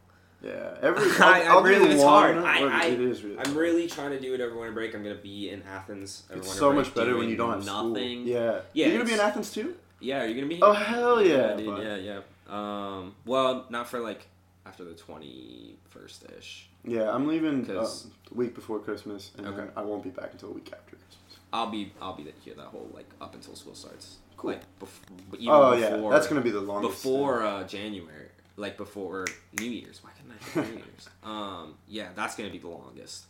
Yeah, 0.43 0.75
every. 0.81 1.03
I, 1.19 1.25
I'll, 1.25 1.33
I, 1.33 1.39
I'll 1.47 1.63
really 1.63 1.91
it's 1.91 2.03
hard. 2.03 2.37
I, 2.37 2.59
I, 2.59 2.85
it 2.87 3.01
is 3.01 3.23
really. 3.23 3.39
I'm 3.39 3.55
really 3.55 3.87
trying 3.87 4.11
to 4.11 4.19
do 4.19 4.33
it 4.33 4.41
over 4.41 4.55
winter 4.55 4.73
break. 4.73 4.93
I'm 4.93 5.03
gonna 5.03 5.15
be 5.15 5.49
in 5.49 5.63
Athens. 5.63 6.23
It's 6.29 6.53
so 6.53 6.71
much 6.71 6.93
better 6.93 7.17
when 7.17 7.29
you 7.29 7.35
don't 7.35 7.53
have 7.53 7.63
school. 7.63 7.89
nothing. 7.89 8.27
Yeah. 8.27 8.59
Yeah, 8.73 8.87
You're 8.87 8.97
gonna 8.97 9.05
be 9.05 9.13
in 9.13 9.19
Athens 9.19 9.51
too. 9.51 9.75
Yeah, 9.99 10.23
are 10.23 10.27
you 10.27 10.35
gonna 10.35 10.47
be? 10.47 10.59
Oh 10.61 10.73
hell 10.73 11.23
yeah! 11.23 11.55
dude, 11.55 11.79
yeah, 11.79 11.95
yeah. 11.95 12.19
Um, 12.47 13.15
well, 13.25 13.65
not 13.69 13.89
for 13.89 13.99
like 13.99 14.27
after 14.65 14.83
the 14.83 14.93
twenty 14.93 15.75
first 15.89 16.23
ish. 16.37 16.69
Yeah, 16.83 17.11
I'm 17.11 17.27
leaving 17.27 17.69
uh, 17.69 17.81
the 17.83 18.35
week 18.35 18.53
before 18.53 18.79
Christmas, 18.79 19.31
and 19.37 19.47
Okay. 19.47 19.67
I 19.75 19.81
won't 19.81 20.03
be 20.03 20.09
back 20.09 20.29
until 20.33 20.49
a 20.49 20.53
week 20.53 20.71
after 20.71 20.95
Christmas. 20.95 21.39
I'll 21.51 21.69
be 21.69 21.91
I'll 22.01 22.15
be 22.15 22.31
here 22.45 22.53
that 22.55 22.65
whole 22.65 22.89
like 22.93 23.09
up 23.19 23.33
until 23.33 23.55
school 23.55 23.73
starts. 23.75 24.17
Cool. 24.37 24.51
Like 24.51 24.61
bef- 24.79 25.39
even 25.39 25.49
oh 25.49 25.75
before, 25.75 26.03
yeah, 26.03 26.09
that's 26.11 26.27
gonna 26.27 26.41
be 26.41 26.51
the 26.51 26.61
longest. 26.61 27.03
before 27.03 27.43
uh, 27.43 27.63
January, 27.63 28.27
like 28.57 28.75
before 28.75 29.25
New 29.59 29.69
Year's. 29.69 30.03
Why 30.03 30.09
couldn't 30.11 30.33
I 30.33 30.69
New 30.69 30.75
Year's? 30.77 31.09
Um, 31.23 31.75
yeah, 31.87 32.09
that's 32.15 32.35
gonna 32.35 32.49
be 32.49 32.57
the 32.57 32.67
longest. 32.67 33.25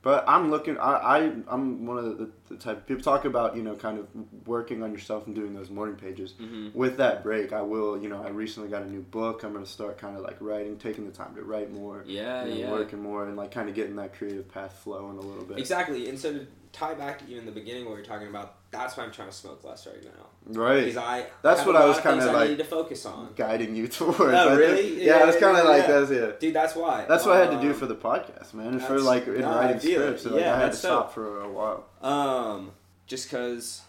But 0.00 0.24
I'm 0.28 0.50
looking. 0.50 0.78
I, 0.78 0.92
I 0.92 1.32
I'm 1.48 1.84
one 1.84 1.98
of 1.98 2.18
the, 2.18 2.30
the 2.48 2.56
type 2.56 2.86
people 2.86 3.02
talk 3.02 3.24
about 3.24 3.56
you 3.56 3.62
know 3.62 3.74
kind 3.74 3.98
of 3.98 4.06
working 4.46 4.82
on 4.82 4.92
yourself 4.92 5.26
and 5.26 5.34
doing 5.34 5.54
those 5.54 5.70
morning 5.70 5.96
pages. 5.96 6.32
hmm 6.38 6.68
With 6.72 6.98
that 6.98 7.24
break, 7.24 7.52
I 7.52 7.62
will. 7.62 8.00
You 8.00 8.08
know, 8.08 8.22
I 8.22 8.28
recently 8.28 8.68
got 8.68 8.82
a 8.82 8.90
new 8.90 9.00
book. 9.00 9.42
I'm 9.42 9.52
gonna 9.52 9.66
start 9.66 9.98
kind 9.98 10.16
of 10.16 10.22
like 10.22 10.36
writing, 10.40 10.78
taking 10.78 11.04
the 11.04 11.12
time 11.12 11.34
to 11.34 11.42
write 11.42 11.72
more. 11.72 12.04
Yeah, 12.06 12.44
you 12.44 12.50
know, 12.50 12.60
yeah. 12.60 12.70
working 12.70 13.02
more 13.02 13.26
and 13.26 13.36
like 13.36 13.50
kind 13.50 13.68
of 13.68 13.74
getting 13.74 13.96
that 13.96 14.14
creative 14.14 14.48
path 14.48 14.80
flowing 14.84 15.18
a 15.18 15.20
little 15.20 15.44
bit. 15.44 15.58
Exactly. 15.58 16.08
And 16.08 16.18
so 16.18 16.32
to 16.32 16.46
tie 16.72 16.94
back 16.94 17.18
to 17.18 17.28
even 17.28 17.44
the 17.44 17.52
beginning 17.52 17.84
where 17.84 17.94
we 17.96 18.00
are 18.00 18.04
talking 18.04 18.28
about, 18.28 18.57
that's 18.70 18.96
why 18.96 19.04
I'm 19.04 19.10
trying 19.12 19.28
to 19.28 19.34
smoke 19.34 19.64
less 19.64 19.86
right 19.86 20.02
now. 20.04 20.26
Right. 20.60 20.80
Because 20.84 20.96
I 20.98 21.26
That's 21.42 21.64
what 21.64 21.74
I 21.76 21.86
was 21.86 21.96
of 21.98 22.02
kinda 22.02 22.22
things 22.22 22.34
I 22.34 22.46
need 22.48 22.58
to 22.58 22.64
focus 22.64 23.06
on. 23.06 23.32
Guiding 23.34 23.74
you 23.74 23.88
towards. 23.98 24.20
Oh, 24.20 24.56
really? 24.56 25.04
Yeah, 25.04 25.16
Yeah, 25.16 25.22
I 25.22 25.26
was 25.26 25.36
kind 25.36 25.56
of 25.56 25.64
yeah, 25.64 25.70
like 25.70 25.88
yeah. 25.88 26.00
that's 26.00 26.10
yeah. 26.10 26.30
Dude, 26.38 26.54
that's 26.54 26.74
why. 26.76 27.04
That's 27.08 27.24
what 27.24 27.36
I 27.36 27.40
had 27.40 27.50
to 27.52 27.60
do 27.60 27.68
Um, 27.70 27.74
for 27.74 27.86
the 27.86 27.94
podcast, 27.96 28.52
man. 28.54 28.68
And 28.74 28.82
for 28.82 28.98
like 29.00 29.26
in 29.26 29.42
writing 29.42 29.80
scripts, 29.80 30.22
so, 30.24 30.30
like, 30.30 30.40
Yeah, 30.40 30.54
I 30.54 30.58
had 30.58 30.72
to 30.72 30.76
stop 30.78 31.06
dope. 31.06 31.14
for 31.14 31.40
a 31.42 31.48
while. 31.50 31.86
Um, 32.02 32.72
just 33.06 33.30
because 33.30 33.82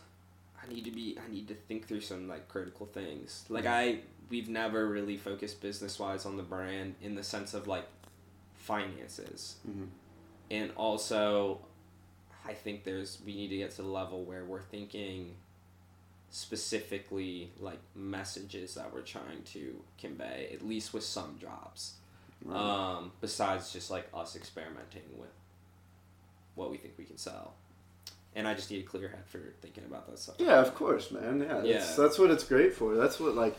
I 0.63 0.71
need 0.71 0.85
to 0.85 0.91
be, 0.91 1.17
I 1.23 1.29
need 1.31 1.47
to 1.49 1.55
think 1.55 1.87
through 1.87 2.01
some 2.01 2.27
like 2.29 2.47
critical 2.47 2.85
things. 2.85 3.45
Like 3.49 3.65
I, 3.65 3.99
we've 4.29 4.47
never 4.49 4.87
really 4.87 5.17
focused 5.17 5.59
business 5.61 5.99
wise 5.99 6.25
on 6.25 6.37
the 6.37 6.43
brand 6.43 6.95
in 7.01 7.15
the 7.15 7.23
sense 7.23 7.53
of 7.53 7.67
like 7.67 7.85
finances, 8.55 9.55
Mhm. 9.67 9.87
and 10.51 10.71
also, 10.75 11.59
I 12.47 12.53
think 12.53 12.83
there's 12.83 13.19
we 13.25 13.35
need 13.35 13.49
to 13.49 13.57
get 13.57 13.71
to 13.71 13.81
the 13.83 13.87
level 13.87 14.23
where 14.23 14.43
we're 14.45 14.61
thinking 14.61 15.35
specifically 16.31 17.51
like 17.59 17.79
messages 17.95 18.75
that 18.75 18.93
we're 18.93 19.01
trying 19.01 19.41
to 19.53 19.75
convey 19.99 20.49
at 20.53 20.65
least 20.65 20.93
with 20.93 21.03
some 21.03 21.37
jobs 21.39 21.93
Right. 22.45 22.55
um, 22.57 23.11
besides 23.19 23.73
just 23.73 23.91
like 23.91 24.07
us 24.13 24.35
experimenting 24.37 25.01
with 25.17 25.29
what 26.55 26.71
we 26.71 26.77
think 26.77 26.93
we 26.97 27.03
can 27.03 27.17
sell. 27.17 27.53
And 28.33 28.47
I 28.47 28.53
just 28.53 28.71
need 28.71 28.79
a 28.79 28.87
clear 28.87 29.09
head 29.09 29.25
for 29.27 29.39
thinking 29.61 29.83
about 29.85 30.07
that 30.07 30.19
stuff. 30.19 30.35
Yeah, 30.39 30.59
of 30.61 30.73
course, 30.73 31.11
man. 31.11 31.41
Yeah, 31.41 31.55
that's, 31.55 31.67
Yeah. 31.67 31.95
that's 31.97 32.17
what 32.17 32.31
it's 32.31 32.45
great 32.45 32.73
for. 32.73 32.95
That's 32.95 33.19
what 33.19 33.35
like, 33.35 33.57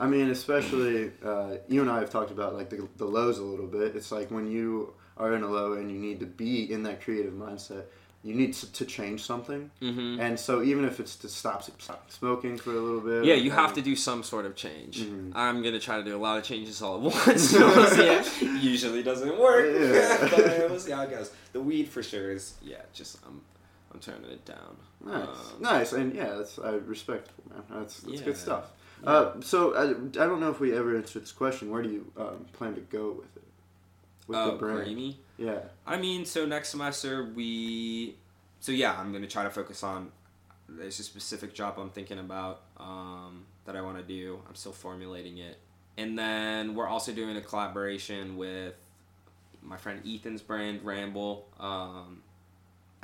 I 0.00 0.06
mean, 0.06 0.30
especially 0.30 1.12
uh, 1.22 1.56
you 1.68 1.82
and 1.82 1.90
I 1.90 1.98
have 1.98 2.08
talked 2.08 2.30
about 2.30 2.54
like 2.54 2.70
the, 2.70 2.88
the 2.96 3.04
lows 3.04 3.38
a 3.38 3.42
little 3.42 3.66
bit. 3.66 3.94
It's 3.94 4.10
like 4.10 4.30
when 4.30 4.50
you 4.50 4.94
are 5.18 5.34
in 5.34 5.42
a 5.42 5.48
low 5.48 5.74
and 5.74 5.90
you 5.90 5.98
need 5.98 6.20
to 6.20 6.26
be 6.26 6.72
in 6.72 6.82
that 6.84 7.02
creative 7.02 7.34
mindset, 7.34 7.84
you 8.24 8.34
need 8.34 8.54
to, 8.54 8.72
to 8.72 8.84
change 8.86 9.22
something. 9.22 9.70
Mm-hmm. 9.82 10.18
And 10.18 10.40
so 10.40 10.62
even 10.62 10.84
if 10.86 10.98
it's 10.98 11.14
to 11.16 11.28
stop 11.28 11.62
stop 11.80 12.10
smoking 12.10 12.56
for 12.56 12.70
a 12.70 12.80
little 12.80 13.00
bit. 13.02 13.24
Yeah, 13.26 13.34
you 13.34 13.50
or- 13.50 13.54
have 13.54 13.74
to 13.74 13.82
do 13.82 13.94
some 13.94 14.22
sort 14.22 14.46
of 14.46 14.56
change. 14.56 15.00
Mhm. 15.02 15.32
I'm 15.34 15.62
gonna 15.62 15.78
try 15.78 15.98
to 15.98 16.02
do 16.04 16.16
a 16.16 16.22
lot 16.26 16.38
of 16.38 16.44
changes 16.44 16.80
all 16.82 16.96
at 16.96 17.02
once. 17.02 17.52
we'll 17.52 18.24
usually 18.60 19.02
doesn't 19.02 19.38
work, 19.38 19.66
Yeah. 19.78 20.18
but 20.30 20.40
uh, 20.40 20.66
we'll 20.70 20.80
see 20.80 20.92
how 20.92 21.02
it 21.02 21.10
goes. 21.10 21.30
The 21.52 21.60
weed 21.60 21.88
for 21.88 22.02
sure 22.02 22.30
is 22.32 22.54
yeah. 22.62 22.82
Just 22.94 23.18
I'm 23.26 23.42
I'm 23.92 24.00
turning 24.00 24.30
it 24.30 24.44
down. 24.44 24.76
Nice, 25.04 25.28
Um, 25.28 25.60
nice, 25.60 25.92
and 25.92 26.14
yeah, 26.14 26.34
that's 26.36 26.58
I 26.58 26.70
respect, 26.76 27.28
man. 27.50 27.62
That's 27.70 28.00
that's 28.00 28.20
Yeah. 28.20 28.24
good 28.24 28.36
stuff. 28.38 28.64
Yeah. 29.02 29.10
Uh, 29.10 29.40
so 29.42 29.74
I, 29.76 29.90
I 29.90 30.26
don't 30.26 30.40
know 30.40 30.50
if 30.50 30.60
we 30.60 30.74
ever 30.74 30.96
answered 30.96 31.22
this 31.22 31.32
question. 31.32 31.70
Where 31.70 31.82
do 31.82 31.90
you 31.90 32.10
um, 32.16 32.46
plan 32.54 32.74
to 32.74 32.80
go 32.80 33.10
with 33.12 33.36
it? 33.36 33.42
With 34.26 34.38
Oh, 34.38 34.52
the 34.52 34.56
brand, 34.56 34.84
creamy. 34.84 35.18
Yeah. 35.38 35.60
I 35.86 35.96
mean, 35.96 36.24
so 36.24 36.46
next 36.46 36.70
semester 36.70 37.24
we, 37.24 38.16
so 38.60 38.72
yeah, 38.72 38.96
I'm 38.98 39.12
gonna 39.12 39.26
try 39.26 39.44
to 39.44 39.50
focus 39.50 39.82
on. 39.82 40.10
There's 40.68 40.98
a 40.98 41.02
specific 41.02 41.54
job 41.54 41.74
I'm 41.78 41.90
thinking 41.90 42.18
about 42.18 42.62
um, 42.78 43.44
that 43.66 43.76
I 43.76 43.82
want 43.82 43.98
to 43.98 44.02
do. 44.02 44.40
I'm 44.48 44.54
still 44.54 44.72
formulating 44.72 45.38
it, 45.38 45.58
and 45.98 46.18
then 46.18 46.74
we're 46.74 46.88
also 46.88 47.12
doing 47.12 47.36
a 47.36 47.42
collaboration 47.42 48.36
with 48.36 48.74
my 49.62 49.76
friend 49.76 50.02
Ethan's 50.06 50.42
brand 50.42 50.84
Ramble. 50.84 51.46
Um, 51.60 52.22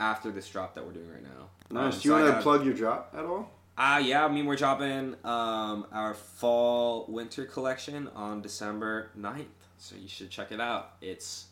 after 0.01 0.33
this 0.33 0.49
drop 0.49 0.75
that 0.75 0.85
we're 0.85 0.93
doing 0.93 1.11
right 1.11 1.23
now. 1.23 1.49
Nice. 1.71 1.95
Um, 1.95 2.01
do 2.01 2.09
you 2.09 2.17
so 2.17 2.25
want 2.25 2.37
to 2.37 2.43
plug 2.43 2.65
your 2.65 2.75
drop 2.75 3.15
at 3.17 3.25
all? 3.25 3.51
Ah, 3.79 3.99
yeah. 3.99 4.25
I 4.25 4.29
mean, 4.29 4.47
we're 4.47 4.57
dropping 4.57 5.15
um, 5.25 5.87
our 5.93 6.15
fall 6.15 7.05
winter 7.09 7.45
collection 7.45 8.09
on 8.17 8.43
December 8.43 9.11
9th. 9.17 9.45
So 9.79 9.95
you 9.97 10.09
should 10.09 10.31
check 10.31 10.51
it 10.51 10.61
out. 10.61 10.95
It's, 11.01 11.47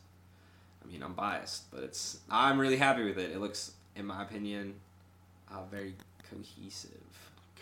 I 0.85 0.91
mean, 0.91 1.03
I'm 1.03 1.14
biased, 1.14 1.70
but 1.70 1.83
it's, 1.83 2.18
I'm 2.31 2.59
really 2.59 2.76
happy 2.76 3.05
with 3.05 3.18
it. 3.18 3.31
It 3.33 3.41
looks, 3.41 3.72
in 3.97 4.07
my 4.07 4.22
opinion, 4.22 4.74
uh, 5.53 5.64
very 5.70 5.95
cohesive. 6.31 6.91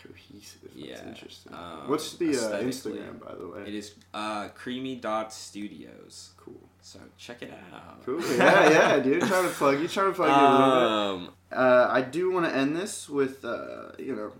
Cohesive. 0.01 0.61
That's 0.63 0.75
Yeah, 0.75 1.07
interesting. 1.09 1.53
um, 1.53 1.89
What's 1.89 2.13
the 2.13 2.29
uh. 2.29 2.61
Instagram, 2.61 3.19
by 3.23 3.33
the 3.35 3.47
way? 3.47 3.61
It 3.67 3.73
is 3.73 3.95
uh, 4.13 4.49
creamy 4.49 4.95
dot 4.95 5.33
studios. 5.33 6.31
cool. 6.37 6.53
So 6.81 6.99
check 7.17 7.41
it 7.41 7.51
out. 7.73 8.05
Cool. 8.05 8.21
Yeah, 8.37 8.69
yeah, 8.69 8.99
dude. 8.99 9.21
Trying 9.23 9.43
to 9.43 9.49
plug 9.49 9.79
you. 9.81 9.87
Trying 9.89 10.11
to 10.11 10.13
plug 10.15 10.29
you 10.29 10.35
a 10.35 10.51
little 10.51 11.17
bit. 11.19 11.27
Um, 11.27 11.33
Uh, 11.51 11.87
I 11.89 12.01
do 12.01 12.31
want 12.31 12.45
to 12.45 12.55
end 12.55 12.75
this 12.77 13.09
with, 13.09 13.43
uh, 13.43 13.91
you 13.99 14.15
know, 14.15 14.31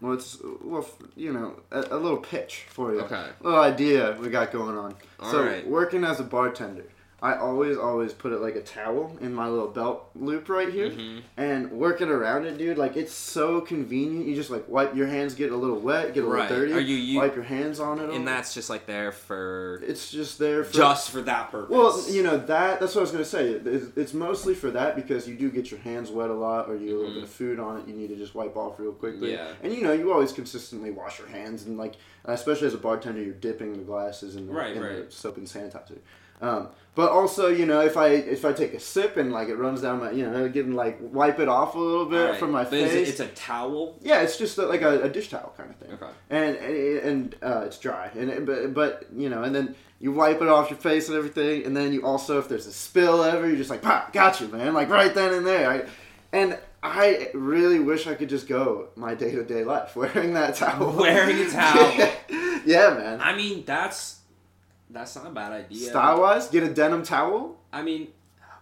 well, 0.00 0.12
it's 0.14 0.38
well, 0.62 0.86
you 1.16 1.32
know, 1.32 1.60
a, 1.70 1.80
a 1.96 1.98
little 1.98 2.18
pitch 2.18 2.64
for 2.68 2.92
you. 2.94 3.00
okay. 3.00 3.26
little 3.40 3.60
idea 3.60 4.16
we 4.20 4.28
got 4.28 4.50
going 4.52 4.76
on. 4.78 4.94
All 5.20 5.30
so 5.30 5.44
right. 5.44 5.66
working 5.66 6.04
as 6.04 6.20
a 6.20 6.24
bartender, 6.24 6.84
I 7.24 7.38
always 7.38 7.78
always 7.78 8.12
put 8.12 8.32
it 8.32 8.40
like 8.42 8.54
a 8.54 8.60
towel 8.60 9.16
in 9.22 9.32
my 9.32 9.48
little 9.48 9.68
belt 9.68 10.10
loop 10.14 10.50
right 10.50 10.68
here, 10.68 10.90
Mhm. 10.90 11.22
and 11.38 11.72
it 12.02 12.10
around 12.10 12.44
it, 12.44 12.58
dude. 12.58 12.76
Like 12.76 12.96
it's 12.98 13.14
so 13.14 13.62
convenient. 13.62 14.26
You 14.26 14.34
just 14.34 14.50
like 14.50 14.68
wipe 14.68 14.94
your 14.94 15.06
hands, 15.06 15.34
get 15.34 15.50
a 15.50 15.56
little 15.56 15.78
wet, 15.80 16.12
get 16.12 16.22
a 16.22 16.26
Right. 16.26 16.50
little 16.50 16.58
dirty. 16.66 16.72
Are 16.74 16.80
you- 16.80 16.96
you- 16.96 17.18
wipe 17.18 17.34
your 17.34 17.44
hands 17.44 17.80
on 17.80 17.98
it? 17.98 18.10
all. 18.10 18.14
And 18.14 18.28
that's 18.28 18.52
just 18.52 18.68
like 18.68 18.84
there 18.84 19.10
for, 19.10 19.80
it's 19.86 20.10
just 20.10 20.38
there 20.38 20.64
for 20.64 20.74
just 20.74 21.10
for 21.10 21.22
that 21.22 21.50
purpose. 21.50 21.70
well, 21.70 21.98
you 22.10 22.22
know 22.22 22.36
that. 22.36 22.78
That's 22.78 22.94
what 22.94 23.00
I 23.00 23.04
was 23.04 23.10
gonna 23.12 23.24
say. 23.24 23.48
It's, 23.52 23.86
it's 23.96 24.12
mostly 24.12 24.54
for 24.54 24.70
that 24.72 24.94
because 24.94 25.26
you 25.26 25.34
do 25.34 25.48
get 25.50 25.70
your 25.70 25.80
hands 25.80 26.10
wet 26.10 26.28
a 26.28 26.34
lot, 26.34 26.68
or 26.68 26.76
you 26.76 26.86
get 26.88 26.94
a 26.94 26.98
little 26.98 27.10
Mhm. 27.12 27.14
bit 27.14 27.22
of 27.24 27.30
food 27.30 27.58
on 27.58 27.78
it. 27.78 27.88
You 27.88 27.94
need 27.94 28.08
to 28.10 28.16
just 28.16 28.34
wipe 28.34 28.54
off 28.54 28.78
real 28.78 28.92
quickly. 28.92 29.32
Yeah. 29.32 29.48
And 29.62 29.72
you 29.72 29.82
know, 29.82 29.92
you 29.92 30.12
always 30.12 30.30
consistently 30.32 30.90
wash 30.90 31.18
your 31.18 31.28
hands, 31.28 31.64
and 31.64 31.78
like, 31.78 31.94
especially 32.26 32.66
as 32.66 32.74
a 32.74 32.78
bartender, 32.78 33.22
you're 33.22 33.32
dipping 33.32 33.72
the 33.72 33.78
glasses 33.84 34.36
in 34.36 34.46
the, 34.46 34.52
Right, 34.52 34.76
in 34.76 34.82
the 34.82 35.06
soap 35.08 35.38
and 35.38 35.46
sanitizer. 35.46 36.00
Um, 36.42 36.68
but 36.94 37.10
also, 37.10 37.48
you 37.48 37.66
know, 37.66 37.80
if 37.80 37.96
I 37.96 38.08
if 38.08 38.44
I 38.44 38.52
take 38.52 38.72
a 38.74 38.80
sip 38.80 39.16
and 39.16 39.32
like 39.32 39.48
it 39.48 39.56
runs 39.56 39.82
down 39.82 40.00
my, 40.00 40.10
you 40.12 40.24
know, 40.28 40.48
getting 40.48 40.74
like 40.74 40.98
wipe 41.00 41.40
it 41.40 41.48
off 41.48 41.74
a 41.74 41.78
little 41.78 42.06
bit 42.06 42.20
Alright, 42.20 42.38
from 42.38 42.52
my 42.52 42.62
but 42.62 42.70
face. 42.70 42.92
it, 42.92 43.08
it's 43.08 43.20
a 43.20 43.26
towel. 43.28 43.98
yeah, 44.02 44.20
it's 44.22 44.36
just 44.36 44.58
like 44.58 44.82
a, 44.82 45.02
a 45.02 45.08
dish 45.08 45.28
towel 45.30 45.52
kind 45.56 45.70
of 45.70 45.76
thing 45.76 45.92
Okay. 45.94 46.12
and 46.30 46.56
and 46.56 47.36
uh, 47.42 47.62
it's 47.66 47.78
dry 47.78 48.10
and 48.14 48.30
it, 48.30 48.46
but 48.46 48.72
but 48.74 49.06
you 49.14 49.28
know 49.28 49.42
and 49.42 49.54
then 49.54 49.74
you 50.00 50.12
wipe 50.12 50.40
it 50.42 50.48
off 50.48 50.70
your 50.70 50.78
face 50.78 51.08
and 51.08 51.16
everything 51.16 51.64
and 51.64 51.76
then 51.76 51.92
you 51.92 52.04
also 52.04 52.38
if 52.38 52.48
there's 52.48 52.66
a 52.66 52.72
spill 52.72 53.22
ever 53.22 53.46
you're 53.46 53.56
just 53.56 53.70
like 53.70 53.80
pop 53.82 54.12
got 54.12 54.40
you 54.40 54.48
man 54.48 54.74
like 54.74 54.88
right 54.90 55.14
then 55.14 55.32
and 55.34 55.46
there 55.46 55.70
I, 55.70 55.84
and 56.32 56.58
I 56.82 57.30
really 57.32 57.78
wish 57.80 58.06
I 58.06 58.14
could 58.14 58.28
just 58.28 58.46
go 58.46 58.88
my 58.96 59.14
day 59.14 59.30
to 59.32 59.42
day 59.44 59.64
life 59.64 59.96
wearing 60.02 60.34
that 60.34 60.54
towel 60.56 60.92
Wearing 60.92 61.38
a 61.40 61.50
towel. 61.50 61.92
yeah 62.66 62.94
man 62.94 63.20
I 63.20 63.34
mean, 63.34 63.64
that's 63.64 64.20
that's 64.90 65.16
not 65.16 65.26
a 65.26 65.30
bad 65.30 65.52
idea. 65.52 65.90
style 65.90 66.20
wise 66.20 66.48
get 66.48 66.62
a 66.62 66.72
denim 66.72 67.02
towel 67.02 67.56
I 67.72 67.82
mean, 67.82 68.08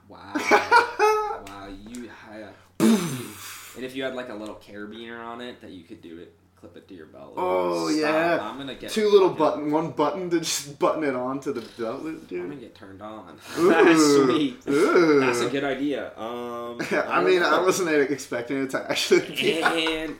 wow, 0.08 0.32
wow, 0.34 1.68
you. 1.86 2.10
I, 2.30 2.46
and 2.80 3.84
if 3.84 3.94
you 3.94 4.04
had 4.04 4.14
like 4.14 4.30
a 4.30 4.34
little 4.34 4.54
carabiner 4.54 5.22
on 5.22 5.42
it 5.42 5.60
that 5.60 5.70
you 5.70 5.84
could 5.84 6.00
do 6.00 6.18
it 6.18 6.34
clip 6.62 6.76
it 6.76 6.86
to 6.86 6.94
your 6.94 7.06
belt. 7.06 7.34
Oh 7.36 7.90
Stop. 7.90 8.00
yeah, 8.00 8.38
I'm 8.40 8.56
gonna 8.56 8.76
get 8.76 8.90
two 8.90 9.10
little 9.10 9.30
button, 9.30 9.72
one 9.72 9.90
button 9.90 10.30
to 10.30 10.38
just 10.38 10.78
button 10.78 11.02
it 11.02 11.16
on 11.16 11.40
to 11.40 11.52
the 11.52 11.60
belt 11.76 12.02
loop, 12.02 12.30
I'm 12.30 12.42
gonna 12.42 12.54
get 12.54 12.76
turned 12.76 13.02
on. 13.02 13.36
Ooh. 13.58 13.68
That's 13.68 14.14
sweet. 14.14 14.62
Ooh. 14.68 15.20
That's 15.20 15.40
a 15.40 15.50
good 15.50 15.64
idea. 15.64 16.16
Um, 16.16 16.80
I 16.92 17.22
mean, 17.24 17.42
I 17.42 17.60
wasn't 17.60 17.90
expecting 18.10 18.62
it 18.62 18.70
to 18.70 18.90
actually. 18.90 19.62
And 19.62 20.16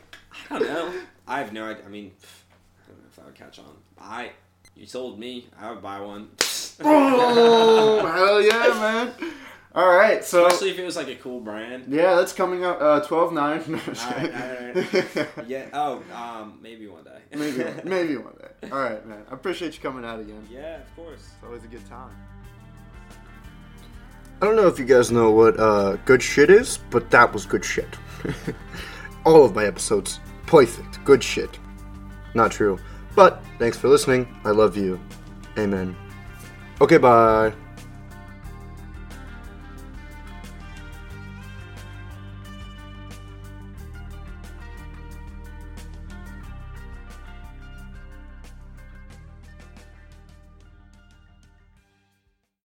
I 0.51 0.59
don't 0.59 0.69
know. 0.69 0.93
I 1.29 1.39
have 1.39 1.53
no 1.53 1.65
idea. 1.65 1.85
I 1.87 1.89
mean, 1.89 2.11
I 2.85 2.89
don't 2.89 2.99
know 2.99 3.07
if 3.09 3.19
I 3.21 3.25
would 3.25 3.35
catch 3.37 3.61
on. 3.61 3.77
I, 4.01 4.33
you 4.75 4.87
sold 4.87 5.19
me. 5.19 5.49
I 5.59 5.71
would 5.71 5.83
buy 5.83 6.01
one. 6.01 6.31
oh, 6.85 8.07
hell 8.07 8.41
yeah, 8.43 8.69
man! 8.81 9.33
All 9.75 9.89
right, 9.89 10.23
so 10.23 10.47
Especially 10.47 10.71
if 10.71 10.79
it 10.79 10.85
was 10.85 10.97
like 10.97 11.09
a 11.09 11.15
cool 11.17 11.41
brand. 11.41 11.85
yeah, 11.89 12.15
that's 12.15 12.33
coming 12.35 12.63
up 12.65 12.79
uh, 12.81 13.01
twelve 13.01 13.33
nine. 13.33 13.63
No, 13.69 13.79
I'm 13.79 13.85
just 13.95 14.07
All 14.07 14.13
right, 14.19 15.29
Yeah. 15.47 15.67
Oh, 15.73 16.03
um, 16.15 16.59
maybe 16.63 16.87
one 16.89 17.05
day. 17.05 17.19
maybe, 17.35 17.63
one- 17.63 17.81
maybe 17.85 18.17
one 18.17 18.35
day. 18.39 18.71
All 18.71 18.79
right, 18.83 19.07
man. 19.07 19.23
I 19.31 19.35
appreciate 19.35 19.75
you 19.75 19.81
coming 19.81 20.05
out 20.05 20.21
again. 20.21 20.47
Yeah, 20.51 20.77
of 20.83 20.97
course. 20.97 21.21
It's 21.21 21.45
always 21.45 21.65
a 21.65 21.69
good 21.69 21.87
time. 21.89 22.11
I 24.41 24.47
don't 24.47 24.57
know 24.57 24.67
if 24.67 24.79
you 24.79 24.85
guys 24.85 25.11
know 25.13 25.31
what 25.31 25.59
uh, 25.59 25.97
good 26.05 26.21
shit 26.23 26.51
is, 26.51 26.79
but 26.91 27.11
that 27.11 27.33
was 27.33 27.47
good 27.47 27.65
shit. 27.65 27.89
All 29.25 29.45
of 29.45 29.55
my 29.55 29.65
episodes, 29.65 30.19
perfect, 30.47 31.03
good 31.05 31.23
shit. 31.23 31.59
Not 32.35 32.51
true. 32.51 32.79
But 33.15 33.43
thanks 33.59 33.77
for 33.77 33.89
listening. 33.89 34.27
I 34.45 34.51
love 34.51 34.77
you. 34.77 34.99
Amen. 35.59 35.97
Okay, 36.81 36.99
bye. 36.99 37.53